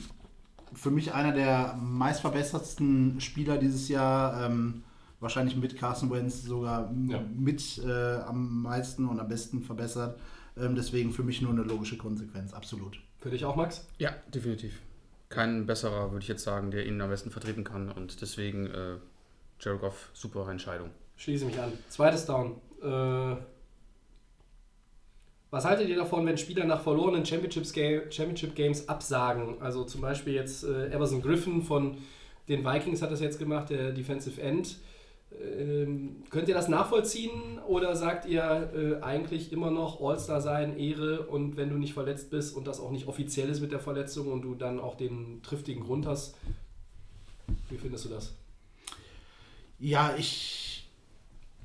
für 0.74 0.91
mich 0.91 1.14
einer 1.14 1.32
der 1.32 1.76
meistverbessertsten 1.82 3.20
Spieler 3.22 3.58
dieses 3.58 3.89
Jahr. 3.89 4.45
Ähm, 4.45 4.84
wahrscheinlich 5.20 5.56
mit 5.58 5.78
Carson 5.78 6.10
Wentz 6.12 6.43
sogar 6.43 6.91
Ja. 7.08 7.20
mit 7.38 7.78
äh, 7.86 8.16
am 8.20 8.62
meisten 8.62 9.08
und 9.08 9.20
am 9.20 9.28
besten 9.28 9.62
verbessert. 9.62 10.18
Ähm, 10.58 10.76
deswegen 10.76 11.12
für 11.12 11.24
mich 11.24 11.41
nur 11.41 11.52
eine 11.52 11.64
logische 11.64 11.97
Konsequenz. 11.97 12.54
Absolut. 12.54 13.00
Für 13.20 13.30
dich 13.30 13.43
auch, 13.43 13.56
Max? 13.56 13.86
Ja, 13.97 14.12
definitiv. 14.34 14.80
Kein 15.30 15.66
besserer, 15.66 16.12
würde 16.12 16.24
ich 16.24 16.30
jetzt 16.30 16.43
sagen, 16.43 16.72
der 16.72 16.86
ihn 16.86 17.02
am 17.02 17.10
besten 17.10 17.32
vertreten 17.32 17.64
kann. 17.64 17.91
Und 17.91 18.22
deswegen 18.22 18.68
äh, 18.68 18.95
Jared 19.60 19.82
Goff, 19.82 20.10
super 20.14 20.47
Entscheidung. 20.50 20.89
Schließe 21.20 21.45
mich 21.45 21.59
an. 21.59 21.74
Zweites 21.89 22.26
Down. 22.26 22.55
Äh, 22.82 23.36
was 25.51 25.65
haltet 25.65 25.89
ihr 25.89 25.97
davon, 25.97 26.26
wenn 26.26 26.38
Spieler 26.38 26.63
nach 26.63 26.82
verlorenen 26.82 27.26
Championships 27.26 27.74
Ga 27.74 28.09
Championship 28.09 28.55
Games 28.55 28.88
absagen? 28.88 29.61
Also 29.61 29.84
zum 29.84 29.99
Beispiel 29.99 30.34
jetzt 30.34 30.63
äh, 30.63 30.88
Everson 30.91 31.22
Griffin 31.22 31.61
von 31.61 31.97
den 32.47 32.63
Vikings 32.63 33.01
hat 33.01 33.11
das 33.11 33.20
jetzt 33.20 33.38
gemacht, 33.38 33.70
der 33.70 33.91
Defensive 33.91 34.41
End. 34.41 34.78
Ähm, 35.41 36.24
könnt 36.30 36.47
ihr 36.47 36.55
das 36.55 36.70
nachvollziehen 36.70 37.59
oder 37.67 37.97
sagt 37.97 38.26
ihr 38.26 38.72
äh, 38.74 39.03
eigentlich 39.03 39.51
immer 39.51 39.72
noch 39.72 40.01
All-Star 40.01 40.39
sein, 40.39 40.80
Ehre 40.80 41.24
und 41.28 41.57
wenn 41.57 41.70
du 41.70 41.76
nicht 41.76 41.93
verletzt 41.93 42.32
bist 42.32 42.55
und 42.55 42.65
das 42.65 42.80
auch 42.80 42.91
nicht 42.91 43.07
offiziell 43.07 43.49
ist 43.49 43.59
mit 43.59 43.74
der 43.74 43.80
Verletzung 43.80 44.32
und 44.32 44.41
du 44.41 44.55
dann 44.55 44.80
auch 44.80 44.95
den 44.95 45.41
triftigen 45.43 45.84
Grund 45.84 46.07
hast? 46.07 46.38
Wie 47.70 47.78
findest 47.78 48.05
du 48.05 48.09
das? 48.09 48.34
Ja, 49.80 50.15
ich 50.17 50.68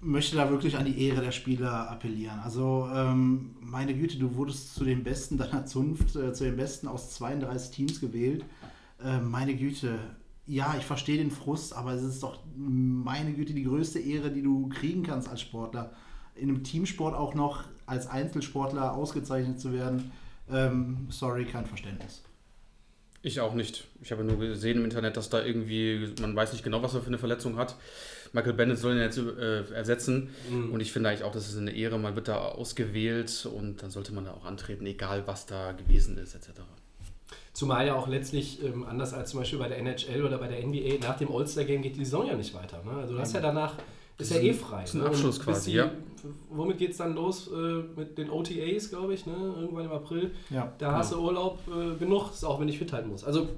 möchte 0.04 0.36
da 0.36 0.50
wirklich 0.50 0.76
an 0.76 0.84
die 0.84 1.06
Ehre 1.06 1.22
der 1.22 1.32
Spieler 1.32 1.90
appellieren. 1.90 2.38
Also, 2.40 2.88
ähm, 2.94 3.56
meine 3.60 3.94
Güte, 3.94 4.18
du 4.18 4.36
wurdest 4.36 4.74
zu 4.74 4.84
den 4.84 5.02
Besten 5.02 5.38
deiner 5.38 5.66
Zunft, 5.66 6.14
äh, 6.14 6.32
zu 6.32 6.44
den 6.44 6.56
Besten 6.56 6.86
aus 6.88 7.14
32 7.14 7.70
Teams 7.70 8.00
gewählt. 8.00 8.44
Äh, 9.02 9.18
meine 9.18 9.56
Güte, 9.56 9.98
ja, 10.46 10.74
ich 10.78 10.84
verstehe 10.84 11.16
den 11.16 11.30
Frust, 11.30 11.74
aber 11.74 11.92
es 11.92 12.02
ist 12.02 12.22
doch, 12.22 12.38
meine 12.56 13.32
Güte, 13.32 13.54
die 13.54 13.64
größte 13.64 13.98
Ehre, 13.98 14.30
die 14.30 14.42
du 14.42 14.68
kriegen 14.68 15.02
kannst 15.02 15.28
als 15.28 15.40
Sportler. 15.40 15.92
In 16.34 16.48
einem 16.48 16.64
Teamsport 16.64 17.14
auch 17.14 17.34
noch 17.34 17.64
als 17.86 18.06
Einzelsportler 18.06 18.92
ausgezeichnet 18.92 19.60
zu 19.60 19.72
werden. 19.72 20.12
Ähm, 20.50 21.06
sorry, 21.08 21.46
kein 21.46 21.64
Verständnis. 21.64 22.22
Ich 23.22 23.40
auch 23.40 23.54
nicht. 23.54 23.86
Ich 24.02 24.12
habe 24.12 24.22
nur 24.22 24.38
gesehen 24.38 24.78
im 24.78 24.84
Internet, 24.84 25.16
dass 25.16 25.30
da 25.30 25.42
irgendwie, 25.42 26.12
man 26.20 26.36
weiß 26.36 26.52
nicht 26.52 26.62
genau, 26.62 26.82
was 26.82 26.92
er 26.92 27.00
für 27.00 27.06
eine 27.06 27.16
Verletzung 27.16 27.56
hat. 27.56 27.74
Michael 28.34 28.52
Bennett 28.54 28.78
soll 28.78 28.94
ihn 28.94 29.00
jetzt 29.00 29.16
äh, 29.16 29.62
ersetzen. 29.72 30.30
Mhm. 30.50 30.72
Und 30.72 30.80
ich 30.80 30.92
finde 30.92 31.08
eigentlich 31.08 31.22
auch, 31.22 31.32
das 31.32 31.48
ist 31.48 31.56
eine 31.56 31.70
Ehre. 31.70 31.98
Man 31.98 32.16
wird 32.16 32.28
da 32.28 32.36
ausgewählt 32.36 33.48
und 33.50 33.82
dann 33.82 33.90
sollte 33.90 34.12
man 34.12 34.24
da 34.24 34.32
auch 34.32 34.44
antreten, 34.44 34.84
egal 34.86 35.22
was 35.26 35.46
da 35.46 35.72
gewesen 35.72 36.18
ist, 36.18 36.34
etc. 36.34 36.60
Zumal 37.52 37.86
ja 37.86 37.94
auch 37.94 38.08
letztlich, 38.08 38.62
ähm, 38.64 38.84
anders 38.84 39.14
als 39.14 39.30
zum 39.30 39.38
Beispiel 39.38 39.60
bei 39.60 39.68
der 39.68 39.78
NHL 39.78 40.24
oder 40.24 40.38
bei 40.38 40.48
der 40.48 40.66
NBA, 40.66 40.98
nach 41.00 41.16
dem 41.16 41.30
All-Star-Game 41.30 41.82
geht 41.82 41.96
die 41.96 42.04
Saison 42.04 42.26
ja 42.26 42.34
nicht 42.34 42.52
weiter. 42.54 42.82
Ne? 42.84 42.90
Also 43.00 43.14
du 43.14 43.20
hast 43.20 43.32
ja 43.32 43.40
danach, 43.40 43.76
ist 44.18 44.32
ja 44.32 44.40
eh 44.40 44.52
frei. 44.52 44.82
ist 44.82 44.94
ein 44.94 45.02
ne? 45.02 45.06
Abschluss 45.06 45.38
quasi, 45.38 45.70
die, 45.70 45.76
ja. 45.76 45.92
Womit 46.50 46.78
geht 46.78 46.90
es 46.90 46.96
dann 46.96 47.14
los? 47.14 47.48
Äh, 47.52 47.84
mit 47.96 48.18
den 48.18 48.30
OTAs, 48.30 48.90
glaube 48.90 49.14
ich, 49.14 49.26
ne? 49.26 49.54
irgendwann 49.60 49.84
im 49.84 49.92
April. 49.92 50.32
Ja, 50.50 50.72
Da 50.78 50.92
hast 50.92 51.12
du 51.12 51.20
Urlaub 51.20 51.60
äh, 51.68 51.96
genug, 51.96 52.32
ist 52.32 52.44
auch 52.44 52.58
wenn 52.58 52.68
ich 52.68 52.78
fit 52.78 52.92
halten 52.92 53.10
muss. 53.10 53.22
Also 53.22 53.48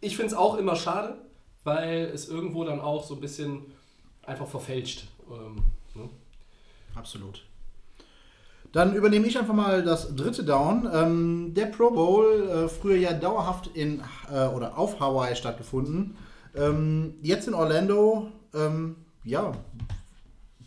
ich 0.00 0.16
finde 0.16 0.32
es 0.32 0.34
auch 0.34 0.56
immer 0.56 0.76
schade, 0.76 1.18
weil 1.64 2.10
es 2.14 2.30
irgendwo 2.30 2.64
dann 2.64 2.80
auch 2.80 3.04
so 3.04 3.14
ein 3.14 3.20
bisschen 3.20 3.66
einfach 4.26 4.46
verfälscht. 4.46 5.06
Ähm, 5.30 5.64
ne? 5.94 6.08
Absolut. 6.94 7.42
Dann 8.72 8.94
übernehme 8.96 9.26
ich 9.26 9.38
einfach 9.38 9.54
mal 9.54 9.84
das 9.84 10.16
dritte 10.16 10.42
Down. 10.42 10.88
Ähm, 10.92 11.54
der 11.54 11.66
Pro 11.66 11.90
Bowl, 11.90 12.48
äh, 12.48 12.68
früher 12.68 12.96
ja 12.96 13.12
dauerhaft 13.12 13.68
in 13.74 14.02
äh, 14.32 14.46
oder 14.48 14.76
auf 14.76 14.98
Hawaii 14.98 15.36
stattgefunden. 15.36 16.16
Ähm, 16.56 17.14
jetzt 17.22 17.46
in 17.46 17.54
Orlando, 17.54 18.32
ähm, 18.52 18.96
ja, 19.22 19.52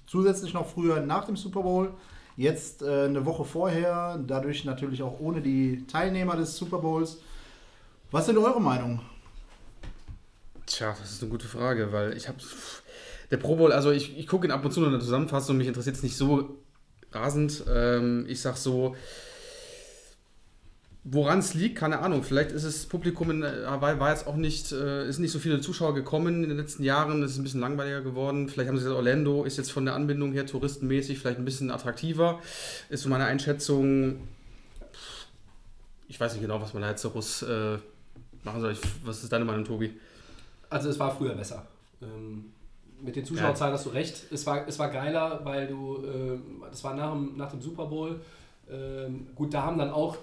zusätzlich 0.06 0.54
noch 0.54 0.68
früher 0.68 1.02
nach 1.02 1.26
dem 1.26 1.36
Super 1.36 1.62
Bowl. 1.62 1.94
Jetzt 2.38 2.82
äh, 2.82 3.06
eine 3.06 3.26
Woche 3.26 3.44
vorher, 3.44 4.18
dadurch 4.26 4.64
natürlich 4.64 5.04
auch 5.04 5.20
ohne 5.20 5.42
die 5.42 5.86
Teilnehmer 5.88 6.38
des 6.38 6.56
Super 6.56 6.78
Bowls. 6.78 7.18
Was 8.12 8.28
sind 8.28 8.38
eure 8.38 8.62
Meinungen? 8.62 9.02
Tja, 10.66 10.96
das 10.98 11.12
ist 11.12 11.22
eine 11.22 11.32
gute 11.32 11.48
Frage, 11.48 11.92
weil 11.92 12.16
ich 12.16 12.28
habe. 12.28 12.38
Der 13.32 13.38
Pro 13.38 13.56
Bowl, 13.56 13.72
also 13.72 13.92
ich, 13.92 14.18
ich 14.18 14.28
gucke 14.28 14.48
ihn 14.48 14.52
ab 14.52 14.64
und 14.64 14.72
zu 14.72 14.80
nur 14.80 14.88
in 14.88 14.94
der 14.94 15.02
Zusammenfassung, 15.02 15.58
mich 15.58 15.68
interessiert 15.68 15.96
es 15.96 16.04
nicht 16.04 16.16
so 16.16 16.58
rasend. 17.12 17.64
Ähm, 17.70 18.26
ich 18.28 18.42
sag 18.42 18.58
so, 18.58 18.96
woran 21.10 21.40
es 21.40 21.54
liegt, 21.54 21.78
keine 21.78 22.00
Ahnung. 22.00 22.24
Vielleicht 22.24 22.52
ist 22.52 22.66
das 22.66 22.86
Publikum 22.86 23.32
in 23.32 23.44
Hawaii 23.44 24.00
war 24.00 24.12
jetzt 24.12 24.28
auch 24.28 24.36
nicht, 24.36 24.72
äh, 24.72 25.08
ist 25.08 25.20
nicht 25.20 25.32
so 25.32 25.40
viele 25.40 25.62
Zuschauer 25.62 25.94
gekommen 25.94 26.44
in 26.44 26.50
den 26.50 26.58
letzten 26.58 26.84
Jahren, 26.84 27.24
es 27.24 27.32
ist 27.32 27.38
ein 27.38 27.44
bisschen 27.44 27.62
langweiliger 27.62 28.02
geworden. 28.02 28.50
Vielleicht 28.50 28.70
haben 28.70 28.78
sie 28.78 28.84
gesagt, 28.84 28.98
Orlando 28.98 29.44
ist 29.44 29.58
jetzt 29.58 29.72
von 29.72 29.86
der 29.86 29.96
Anbindung 29.96 30.34
her 30.34 30.46
touristenmäßig 30.46 31.20
vielleicht 31.20 31.40
ein 31.40 31.46
bisschen 31.46 31.72
attraktiver. 31.72 32.42
Ist 32.90 33.04
so 33.04 33.10
meine 33.10 33.26
Einschätzung. 33.26 34.28
Ich 36.10 36.20
weiß 36.20 36.34
nicht 36.34 36.42
genau, 36.42 36.62
was 36.62 36.74
man 36.74 36.84
da 36.84 36.90
jetzt 36.90 37.06
daraus 37.06 37.42
äh, 37.42 37.78
machen 38.44 38.62
soll. 38.62 38.74
Ich, 38.74 38.80
was 39.04 39.24
ist 39.24 39.32
deine 39.32 39.46
Meinung, 39.46 39.66
Tobi? 39.66 39.94
Also 40.70 40.90
es 40.90 41.00
war 41.00 41.16
früher 41.16 41.36
besser. 41.36 41.66
Ähm, 42.02 42.46
mit 43.02 43.16
den 43.16 43.26
Zuschauerzahlen 43.26 43.74
hast 43.74 43.86
du 43.86 43.90
recht. 43.90 44.26
Es 44.32 44.46
war, 44.46 44.68
es 44.68 44.80
war 44.80 44.90
geiler, 44.90 45.42
weil 45.44 45.68
du, 45.68 46.04
ähm, 46.04 46.64
das 46.70 46.84
war 46.84 46.96
nach 46.96 47.12
dem, 47.12 47.38
nach 47.38 47.52
dem 47.52 47.62
Super 47.62 47.86
Bowl. 47.86 48.20
Ähm, 48.70 49.28
gut, 49.36 49.54
da 49.54 49.64
haben 49.64 49.78
dann 49.78 49.92
auch 49.92 50.18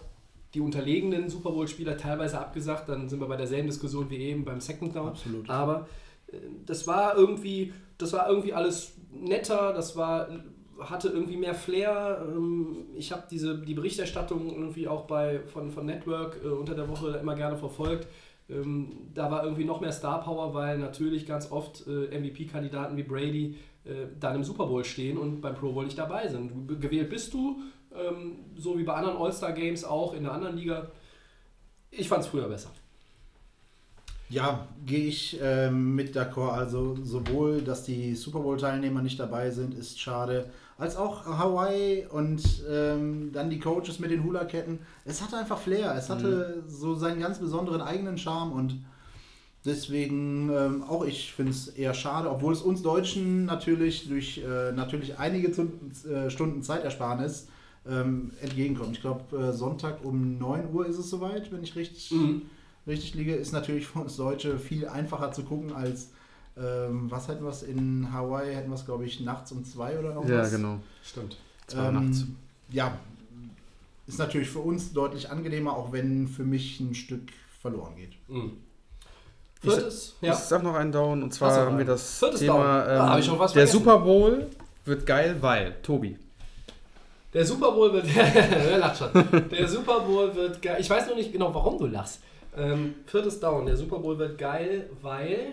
die 0.55 0.61
unterlegenen 0.61 1.29
Super 1.29 1.51
Bowl-Spieler 1.51 1.97
teilweise 1.97 2.39
abgesagt. 2.39 2.89
Dann 2.89 3.09
sind 3.09 3.20
wir 3.20 3.27
bei 3.27 3.37
derselben 3.37 3.68
Diskussion 3.68 4.11
wie 4.11 4.18
eben 4.18 4.45
beim 4.45 4.61
Second 4.61 4.95
Down. 4.95 5.09
Absolut. 5.09 5.49
Aber 5.49 5.89
äh, 6.33 6.37
das 6.66 6.87
war 6.87 7.16
irgendwie, 7.16 7.72
das 7.99 8.12
war 8.12 8.29
irgendwie 8.29 8.53
alles 8.53 8.93
netter. 9.11 9.72
Das 9.72 9.97
war 9.97 10.29
hatte 10.81 11.09
irgendwie 11.09 11.37
mehr 11.37 11.55
Flair. 11.55 12.25
Ähm, 12.27 12.87
Ich 12.97 13.12
habe 13.12 13.25
diese 13.31 13.59
die 13.59 13.75
Berichterstattung 13.75 14.51
irgendwie 14.51 14.89
auch 14.89 15.07
bei 15.07 15.41
von, 15.47 15.70
von 15.70 15.87
Network 15.87 16.41
äh, 16.45 16.49
unter 16.49 16.75
der 16.75 16.89
Woche 16.89 17.16
immer 17.20 17.35
gerne 17.35 17.57
verfolgt. 17.57 18.09
Ähm, 18.49 19.11
da 19.14 19.30
war 19.30 19.45
irgendwie 19.45 19.64
noch 19.64 19.80
mehr 19.80 19.92
Star 19.92 20.22
Power, 20.22 20.53
weil 20.55 20.78
natürlich 20.78 21.26
ganz 21.26 21.51
oft 21.51 21.86
äh, 21.86 22.18
MVP-Kandidaten 22.18 22.97
wie 22.97 23.03
Brady 23.03 23.57
äh, 23.84 24.07
dann 24.20 24.36
im 24.36 24.45
Super 24.45 24.66
Bowl 24.66 24.84
stehen 24.84 25.16
und 25.16 25.40
beim 25.40 25.55
Pro 25.55 25.72
Bowl 25.72 25.84
nicht 25.84 25.99
dabei 25.99 26.28
sind. 26.28 26.68
Du, 26.68 26.78
gewählt 26.78 27.09
bist 27.09 27.32
du, 27.32 27.62
ähm, 27.95 28.45
so 28.57 28.78
wie 28.78 28.84
bei 28.84 28.95
anderen 28.95 29.16
All-Star-Games 29.16 29.84
auch 29.84 30.14
in 30.14 30.24
der 30.24 30.32
anderen 30.32 30.57
Liga. 30.57 30.90
Ich 31.90 32.09
fand 32.09 32.22
es 32.22 32.28
früher 32.28 32.49
besser. 32.49 32.70
Ja, 34.35 34.66
gehe 34.85 35.07
ich 35.07 35.39
ähm, 35.41 35.95
mit 35.95 36.16
d'accord. 36.16 36.55
Also 36.55 36.97
sowohl, 37.05 37.62
dass 37.62 37.85
die 37.85 38.16
Super 38.16 38.41
Bowl-Teilnehmer 38.41 39.01
nicht 39.01 39.20
dabei 39.20 39.53
sind, 39.53 39.74
ist 39.74 40.01
schade, 40.01 40.47
als 40.76 40.97
auch 40.97 41.24
Hawaii 41.24 42.05
und 42.11 42.43
ähm, 42.68 43.30
dann 43.32 43.49
die 43.49 43.61
Coaches 43.61 44.01
mit 44.01 44.11
den 44.11 44.24
Hula-Ketten. 44.24 44.80
Es 45.05 45.22
hatte 45.22 45.37
einfach 45.37 45.61
Flair. 45.61 45.95
Es 45.97 46.11
hatte 46.11 46.64
so 46.66 46.97
seinen 46.97 47.20
ganz 47.20 47.39
besonderen 47.39 47.80
eigenen 47.80 48.18
Charme 48.18 48.51
und 48.51 48.85
deswegen 49.64 50.51
ähm, 50.51 50.82
auch 50.82 51.05
ich 51.05 51.32
finde 51.32 51.53
es 51.53 51.68
eher 51.68 51.95
schade, 51.95 52.28
obwohl 52.28 52.55
es 52.55 52.61
uns 52.61 52.82
Deutschen 52.82 53.45
natürlich 53.45 54.09
durch 54.09 54.39
äh, 54.39 54.72
natürlich 54.72 55.16
einige 55.16 55.47
äh, 55.47 56.28
Stunden 56.28 56.64
Zeitersparnis 56.64 57.47
ähm, 57.89 58.32
entgegenkommt. 58.41 58.97
Ich 58.97 59.01
glaube, 59.01 59.37
äh, 59.37 59.53
Sonntag 59.53 60.05
um 60.05 60.39
9 60.39 60.74
Uhr 60.74 60.87
ist 60.87 60.99
es 60.99 61.09
soweit, 61.09 61.53
wenn 61.53 61.62
ich 61.62 61.76
richtig 61.76 62.11
richtig 62.87 63.14
liege, 63.14 63.35
ist 63.35 63.53
natürlich 63.53 63.87
für 63.87 64.01
uns 64.01 64.16
Deutsche 64.16 64.59
viel 64.59 64.87
einfacher 64.89 65.32
zu 65.32 65.43
gucken 65.45 65.72
als, 65.74 66.11
ähm, 66.57 67.11
was 67.11 67.28
hätten 67.28 67.45
wir 67.45 67.51
es 67.51 67.62
in 67.62 68.12
Hawaii, 68.12 68.55
hätten 68.55 68.70
wir 68.70 68.74
es 68.76 68.85
glaube 68.85 69.05
ich 69.07 69.20
nachts 69.20 69.53
um 69.53 69.64
zwei 69.64 69.99
oder 69.99 70.14
irgendwas. 70.14 70.51
genau. 70.51 70.78
Stimmt. 71.05 71.37
Zwei 71.66 71.91
nachts. 71.91 72.20
Ähm, 72.22 72.37
ja, 72.70 72.97
ist 74.07 74.18
natürlich 74.18 74.49
für 74.51 74.59
uns 74.61 74.93
deutlich 74.93 75.30
angenehmer, 75.30 75.76
auch 75.76 75.93
wenn 75.93 76.28
für 76.28 76.45
mich 76.45 76.78
ein 76.80 76.95
Stück 76.95 77.30
verloren 77.62 77.97
geht. 77.97 78.12
Mhm. 78.28 78.53
Ich- 79.62 79.70
Viertes, 79.70 80.14
ja. 80.20 80.32
Ich 80.35 80.39
sag 80.41 80.62
noch 80.62 80.74
einen 80.74 80.93
Down 80.93 81.22
und 81.22 81.32
zwar 81.32 81.55
so, 81.55 81.61
haben 81.62 81.78
wir 81.78 81.87
das 81.87 82.18
Viertes 82.18 82.41
Thema. 82.41 82.85
Down. 82.85 82.99
Ah, 82.99 83.09
hab 83.11 83.18
ich 83.18 83.24
schon 83.24 83.39
was 83.39 83.53
der 83.55 83.66
vergessen. 83.66 83.78
Super 83.85 83.99
Bowl 84.01 84.47
wird 84.85 85.07
geil, 85.07 85.37
weil 85.41 85.74
Tobi. 85.82 86.18
Der 87.32 87.47
Super 87.47 87.72
Bowl 87.72 87.91
wird. 87.95 88.07
er 88.16 88.78
lacht 88.78 88.99
schon. 88.99 89.11
Der 89.51 89.66
Super 89.66 90.01
Bowl 90.01 90.35
wird 90.35 90.61
geil. 90.61 90.76
Ich 90.80 90.91
weiß 90.91 91.09
noch 91.09 91.16
nicht 91.16 91.32
genau, 91.32 91.53
warum 91.55 91.78
du 91.78 91.87
lachst. 91.87 92.20
Ähm, 92.57 92.94
viertes 93.07 93.40
Down. 93.40 93.66
Der 93.66 93.76
Super 93.76 93.98
Bowl 93.98 94.18
wird 94.18 94.38
geil, 94.38 94.88
weil 95.02 95.52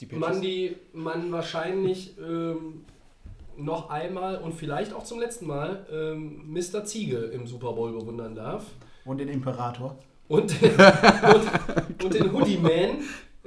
Die 0.00 0.06
man 0.16 0.40
die 0.40 0.76
man 0.94 1.30
wahrscheinlich 1.30 2.16
ähm, 2.18 2.86
noch 3.56 3.90
einmal 3.90 4.38
und 4.38 4.54
vielleicht 4.54 4.94
auch 4.94 5.04
zum 5.04 5.20
letzten 5.20 5.46
Mal 5.46 5.86
ähm, 5.92 6.50
Mr. 6.50 6.84
Ziege 6.84 7.18
im 7.18 7.46
Super 7.46 7.72
Bowl 7.72 7.92
bewundern 7.92 8.34
darf. 8.34 8.64
Und 9.04 9.18
den 9.18 9.28
Imperator. 9.28 9.98
Und, 10.28 10.54
und, 10.62 12.04
und 12.04 12.14
den 12.14 12.32
Hoodie 12.32 12.56
Man. 12.56 12.98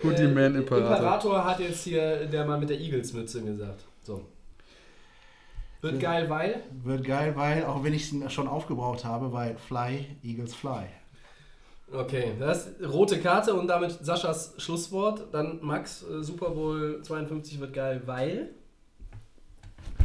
Hoodie 0.03 0.27
Man 0.27 0.55
Imperator. 0.55 0.97
Imperator 0.97 1.45
hat 1.45 1.59
jetzt 1.59 1.83
hier 1.83 2.25
der 2.25 2.45
Mann 2.45 2.59
mit 2.59 2.69
der 2.69 2.79
Eagles-Mütze 2.79 3.41
gesagt. 3.41 3.83
So. 4.03 4.21
Wird 5.83 5.99
geil, 5.99 6.29
weil. 6.29 6.63
Wird 6.83 7.03
geil, 7.03 7.33
weil, 7.35 7.65
auch 7.65 7.83
wenn 7.83 7.93
ich 7.93 8.13
es 8.13 8.31
schon 8.33 8.47
aufgebraucht 8.47 9.03
habe, 9.03 9.33
weil 9.33 9.57
Fly, 9.57 10.05
Eagles 10.23 10.55
Fly. 10.55 10.85
Okay, 11.91 12.31
das 12.39 12.67
ist 12.67 12.89
rote 12.89 13.19
Karte 13.19 13.53
und 13.53 13.67
damit 13.67 13.91
Saschas 14.01 14.53
Schlusswort. 14.57 15.27
Dann 15.33 15.59
Max, 15.61 16.03
äh, 16.03 16.23
Super 16.23 16.51
Bowl 16.51 17.01
52 17.01 17.59
wird 17.59 17.73
geil, 17.73 18.01
weil. 18.05 18.51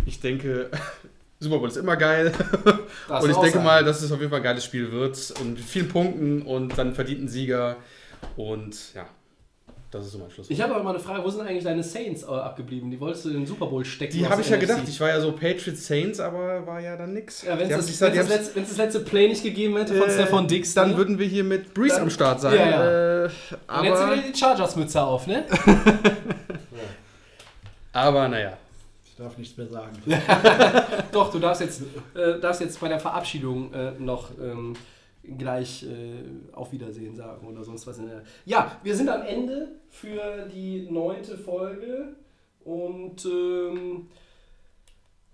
Ich 0.05 0.19
denke, 0.21 0.69
Super 1.39 1.59
Bowl 1.59 1.69
ist 1.69 1.77
immer 1.77 1.97
geil. 1.97 2.33
Das 3.09 3.23
und 3.25 3.31
ich 3.31 3.37
denke 3.37 3.53
sagen. 3.53 3.65
mal, 3.65 3.85
dass 3.85 4.03
es 4.03 4.11
auf 4.11 4.19
jeden 4.19 4.31
Fall 4.31 4.41
ein 4.41 4.45
geiles 4.45 4.65
Spiel 4.65 4.91
wird 4.91 5.33
und 5.41 5.55
mit 5.55 5.61
vielen 5.61 5.89
Punkten 5.89 6.43
und 6.43 6.77
dann 6.77 6.95
verdient 6.95 7.23
ein 7.23 7.29
Sieger. 7.29 7.77
Und 8.37 8.93
ja, 8.95 9.07
das 9.91 10.05
ist 10.07 10.13
so 10.13 10.19
mein 10.19 10.31
Schluss. 10.31 10.51
Ich 10.51 10.61
habe 10.61 10.75
aber 10.75 10.85
mal 10.85 10.91
eine 10.91 10.99
Frage: 10.99 11.25
Wo 11.25 11.31
sind 11.31 11.41
eigentlich 11.41 11.65
deine 11.65 11.83
Saints 11.83 12.23
äh, 12.23 12.27
abgeblieben? 12.27 12.91
Die 12.91 13.01
wolltest 13.01 13.25
du 13.25 13.31
in 13.31 13.37
den 13.37 13.47
Super 13.47 13.67
Bowl 13.67 13.85
stecken? 13.85 14.13
die 14.19 14.29
habe 14.29 14.43
ich 14.43 14.49
ja 14.51 14.57
NFC. 14.57 14.69
gedacht. 14.69 14.83
Ich 14.89 15.01
war 15.01 15.09
ja 15.09 15.21
so 15.21 15.33
Patriots 15.33 15.87
Saints, 15.87 16.21
aber 16.21 16.67
war 16.67 16.81
ja 16.81 16.97
dann 16.97 17.15
nix. 17.15 17.43
Ja, 17.43 17.59
wenn 17.59 17.71
es 17.71 17.99
das, 17.99 17.99
das, 17.99 18.55
wenn's 18.55 18.69
das 18.69 18.77
letzte 18.77 19.01
Play 19.01 19.29
nicht 19.29 19.43
gegeben 19.43 19.77
hätte 19.79 19.95
von 19.95 20.09
Äh, 20.09 20.13
Stefan 20.13 20.47
Dix, 20.47 20.75
Dann 20.75 20.91
ne? 20.91 20.97
würden 20.99 21.19
wir 21.19 21.27
hier 21.27 21.45
mit 21.45 21.73
Breeze 21.75 21.95
Dann- 21.95 22.05
am 22.05 22.11
Start 22.11 22.41
sein. 22.41 22.55
Ja, 22.57 22.71
ja. 22.71 23.25
Äh, 23.25 23.27
Und 23.27 23.85
jetzt 23.85 24.01
aber, 24.01 24.13
wieder 24.13 24.23
die 24.33 24.39
Chargers-Mütze 24.39 25.03
auf, 25.03 25.27
ne? 25.27 25.45
aber 27.93 28.29
naja. 28.29 28.57
Ich 29.05 29.17
darf 29.17 29.37
nichts 29.37 29.57
mehr 29.57 29.67
sagen. 29.67 29.97
Doch, 31.13 31.33
du 31.33 31.39
darfst 31.41 31.61
jetzt, 31.63 31.83
äh, 32.15 32.39
darfst 32.41 32.61
jetzt 32.61 32.79
bei 32.81 32.89
der 32.89 33.01
Verabschiedung 33.01 33.73
äh, 33.75 33.91
noch 33.99 34.31
ähm, 34.41 34.75
gleich 35.37 35.85
äh, 35.85 36.23
auf 36.53 36.73
Wiedersehen 36.73 37.15
sagen 37.15 37.47
oder 37.47 37.65
sonst 37.65 37.87
was. 37.87 37.99
In 37.99 38.07
der 38.07 38.23
ja, 38.45 38.79
wir 38.83 38.97
sind 38.97 39.09
am 39.09 39.23
Ende 39.23 39.69
für 39.89 40.47
die 40.47 40.89
neunte 40.91 41.37
Folge 41.37 42.15
und 42.65 43.25
ähm, 43.25 44.09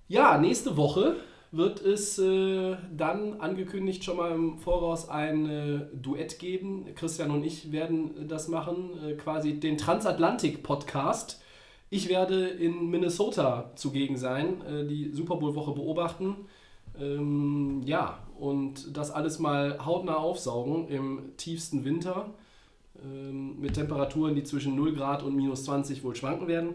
ja, 0.08 0.38
nächste 0.38 0.76
Woche 0.76 1.16
wird 1.56 1.80
es 1.80 2.18
äh, 2.18 2.76
dann 2.96 3.40
angekündigt 3.40 4.02
schon 4.04 4.16
mal 4.16 4.32
im 4.32 4.58
Voraus 4.58 5.08
ein 5.08 5.48
äh, 5.48 5.80
Duett 5.94 6.38
geben. 6.38 6.86
Christian 6.94 7.30
und 7.30 7.44
ich 7.44 7.70
werden 7.70 8.28
das 8.28 8.48
machen, 8.48 8.90
äh, 9.04 9.14
quasi 9.14 9.60
den 9.60 9.78
Transatlantik-Podcast. 9.78 11.40
Ich 11.90 12.08
werde 12.08 12.48
in 12.48 12.90
Minnesota 12.90 13.70
zugegen 13.76 14.16
sein, 14.16 14.62
äh, 14.66 14.84
die 14.86 15.10
Super 15.12 15.36
Bowl-Woche 15.36 15.72
beobachten. 15.72 16.36
Ähm, 17.00 17.82
ja, 17.84 18.18
und 18.38 18.96
das 18.96 19.10
alles 19.10 19.38
mal 19.38 19.84
hautnah 19.84 20.16
aufsaugen 20.16 20.88
im 20.88 21.36
tiefsten 21.36 21.84
Winter 21.84 22.30
ähm, 23.02 23.60
mit 23.60 23.74
Temperaturen, 23.74 24.34
die 24.34 24.44
zwischen 24.44 24.76
0 24.76 24.94
Grad 24.94 25.22
und 25.22 25.34
minus 25.34 25.64
20 25.64 26.04
wohl 26.04 26.14
schwanken 26.14 26.48
werden. 26.48 26.74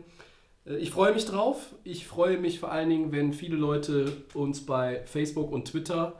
Äh, 0.65 0.77
ich 0.77 0.91
freue 0.91 1.13
mich 1.13 1.25
drauf. 1.25 1.75
Ich 1.83 2.07
freue 2.07 2.37
mich 2.37 2.59
vor 2.59 2.71
allen 2.71 2.89
Dingen, 2.89 3.11
wenn 3.11 3.33
viele 3.33 3.55
Leute 3.55 4.11
uns 4.33 4.65
bei 4.65 5.01
Facebook 5.05 5.51
und 5.51 5.65
Twitter 5.65 6.15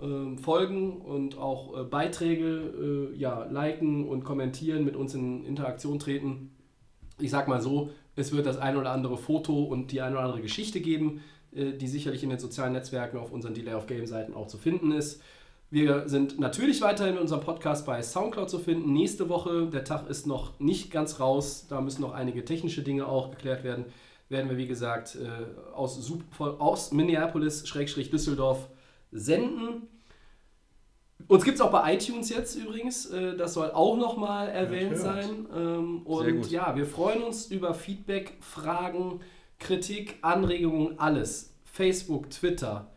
ähm, 0.00 0.38
folgen 0.38 1.00
und 1.00 1.38
auch 1.38 1.78
äh, 1.78 1.84
Beiträge 1.84 3.10
äh, 3.12 3.16
ja, 3.16 3.44
liken 3.44 4.08
und 4.08 4.24
kommentieren, 4.24 4.84
mit 4.84 4.96
uns 4.96 5.14
in 5.14 5.44
Interaktion 5.44 5.98
treten. 5.98 6.50
Ich 7.18 7.30
sag 7.30 7.48
mal 7.48 7.60
so, 7.60 7.90
es 8.16 8.32
wird 8.32 8.46
das 8.46 8.56
ein 8.56 8.76
oder 8.76 8.92
andere 8.92 9.16
Foto 9.16 9.62
und 9.62 9.92
die 9.92 10.00
eine 10.00 10.16
oder 10.16 10.24
andere 10.24 10.42
Geschichte 10.42 10.80
geben, 10.80 11.18
äh, 11.18 11.39
die 11.52 11.88
sicherlich 11.88 12.22
in 12.22 12.30
den 12.30 12.38
sozialen 12.38 12.72
Netzwerken 12.72 13.18
auf 13.18 13.32
unseren 13.32 13.54
Delay 13.54 13.74
of 13.74 13.86
Game 13.86 14.06
Seiten 14.06 14.34
auch 14.34 14.46
zu 14.46 14.56
finden 14.56 14.92
ist. 14.92 15.20
Wir 15.72 16.08
sind 16.08 16.40
natürlich 16.40 16.80
weiterhin 16.80 17.14
in 17.14 17.20
unserem 17.20 17.42
Podcast 17.42 17.86
bei 17.86 18.02
Soundcloud 18.02 18.50
zu 18.50 18.58
finden. 18.58 18.92
Nächste 18.92 19.28
Woche, 19.28 19.66
der 19.66 19.84
Tag 19.84 20.10
ist 20.10 20.26
noch 20.26 20.58
nicht 20.58 20.90
ganz 20.90 21.20
raus, 21.20 21.66
da 21.68 21.80
müssen 21.80 22.02
noch 22.02 22.12
einige 22.12 22.44
technische 22.44 22.82
Dinge 22.82 23.06
auch 23.06 23.30
geklärt 23.30 23.62
werden. 23.62 23.84
Werden 24.28 24.50
wir, 24.50 24.56
wie 24.56 24.66
gesagt, 24.66 25.16
äh, 25.16 25.28
aus, 25.72 26.12
aus 26.38 26.92
Minneapolis-Düsseldorf 26.92 28.68
senden. 29.12 29.88
Uns 31.28 31.44
gibt 31.44 31.56
es 31.56 31.60
auch 31.60 31.70
bei 31.70 31.94
iTunes 31.94 32.30
jetzt 32.30 32.56
übrigens. 32.56 33.06
Äh, 33.06 33.36
das 33.36 33.54
soll 33.54 33.70
auch 33.70 33.96
nochmal 33.96 34.48
erwähnt 34.48 34.92
ja, 34.92 34.98
sein. 34.98 35.46
Ähm, 35.54 36.02
und 36.02 36.50
ja, 36.50 36.74
wir 36.74 36.86
freuen 36.86 37.22
uns 37.22 37.46
über 37.46 37.74
Feedback, 37.74 38.38
Fragen, 38.40 39.20
Kritik, 39.60 40.18
Anregungen, 40.22 40.98
alles. 40.98 41.54
Facebook, 41.64 42.30
Twitter. 42.30 42.90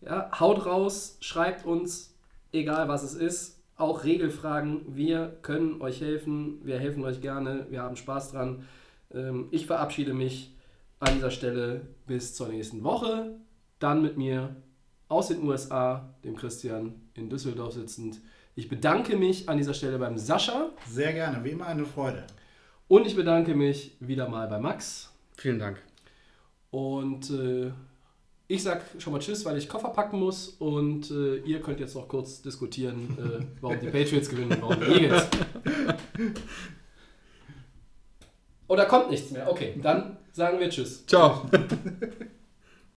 Ja, 0.00 0.30
haut 0.40 0.66
raus, 0.66 1.16
schreibt 1.20 1.64
uns, 1.64 2.14
egal 2.52 2.88
was 2.88 3.02
es 3.02 3.14
ist, 3.14 3.58
auch 3.76 4.04
Regelfragen. 4.04 4.82
Wir 4.88 5.38
können 5.42 5.80
euch 5.80 6.00
helfen, 6.00 6.60
wir 6.64 6.78
helfen 6.78 7.04
euch 7.04 7.20
gerne, 7.20 7.66
wir 7.70 7.82
haben 7.82 7.96
Spaß 7.96 8.32
dran. 8.32 8.64
Ähm, 9.14 9.48
ich 9.50 9.66
verabschiede 9.66 10.14
mich 10.14 10.54
an 11.00 11.14
dieser 11.14 11.30
Stelle 11.30 11.82
bis 12.06 12.34
zur 12.34 12.48
nächsten 12.48 12.82
Woche. 12.82 13.36
Dann 13.78 14.02
mit 14.02 14.16
mir 14.16 14.56
aus 15.08 15.28
den 15.28 15.42
USA, 15.46 16.14
dem 16.24 16.36
Christian 16.36 17.00
in 17.14 17.30
Düsseldorf 17.30 17.74
sitzend. 17.74 18.20
Ich 18.56 18.68
bedanke 18.68 19.16
mich 19.16 19.48
an 19.48 19.56
dieser 19.56 19.74
Stelle 19.74 19.98
beim 19.98 20.18
Sascha. 20.18 20.70
Sehr 20.88 21.12
gerne, 21.12 21.44
wie 21.44 21.50
immer 21.50 21.66
eine 21.66 21.84
Freude. 21.84 22.24
Und 22.88 23.06
ich 23.06 23.14
bedanke 23.14 23.54
mich 23.54 23.96
wieder 24.00 24.28
mal 24.28 24.48
bei 24.48 24.58
Max. 24.58 25.12
Vielen 25.36 25.58
Dank. 25.58 25.87
Und 26.70 27.30
äh, 27.30 27.70
ich 28.46 28.62
sag 28.62 28.82
schon 28.98 29.12
mal 29.12 29.18
Tschüss, 29.20 29.44
weil 29.44 29.58
ich 29.58 29.68
Koffer 29.68 29.90
packen 29.90 30.18
muss 30.18 30.48
und 30.48 31.10
äh, 31.10 31.36
ihr 31.38 31.60
könnt 31.60 31.80
jetzt 31.80 31.94
noch 31.94 32.08
kurz 32.08 32.42
diskutieren, 32.42 33.16
äh, 33.18 33.44
warum 33.60 33.78
die 33.80 33.88
Patriots 33.88 34.28
gewinnen 34.28 34.52
und 34.52 34.62
warum 34.62 34.80
die 34.80 35.02
Eagles. 35.02 35.28
Oder 38.68 38.86
kommt 38.86 39.10
nichts 39.10 39.30
mehr? 39.30 39.50
Okay, 39.50 39.78
dann 39.82 40.18
sagen 40.32 40.58
wir 40.60 40.68
Tschüss. 40.70 41.06
Ciao. 41.06 41.42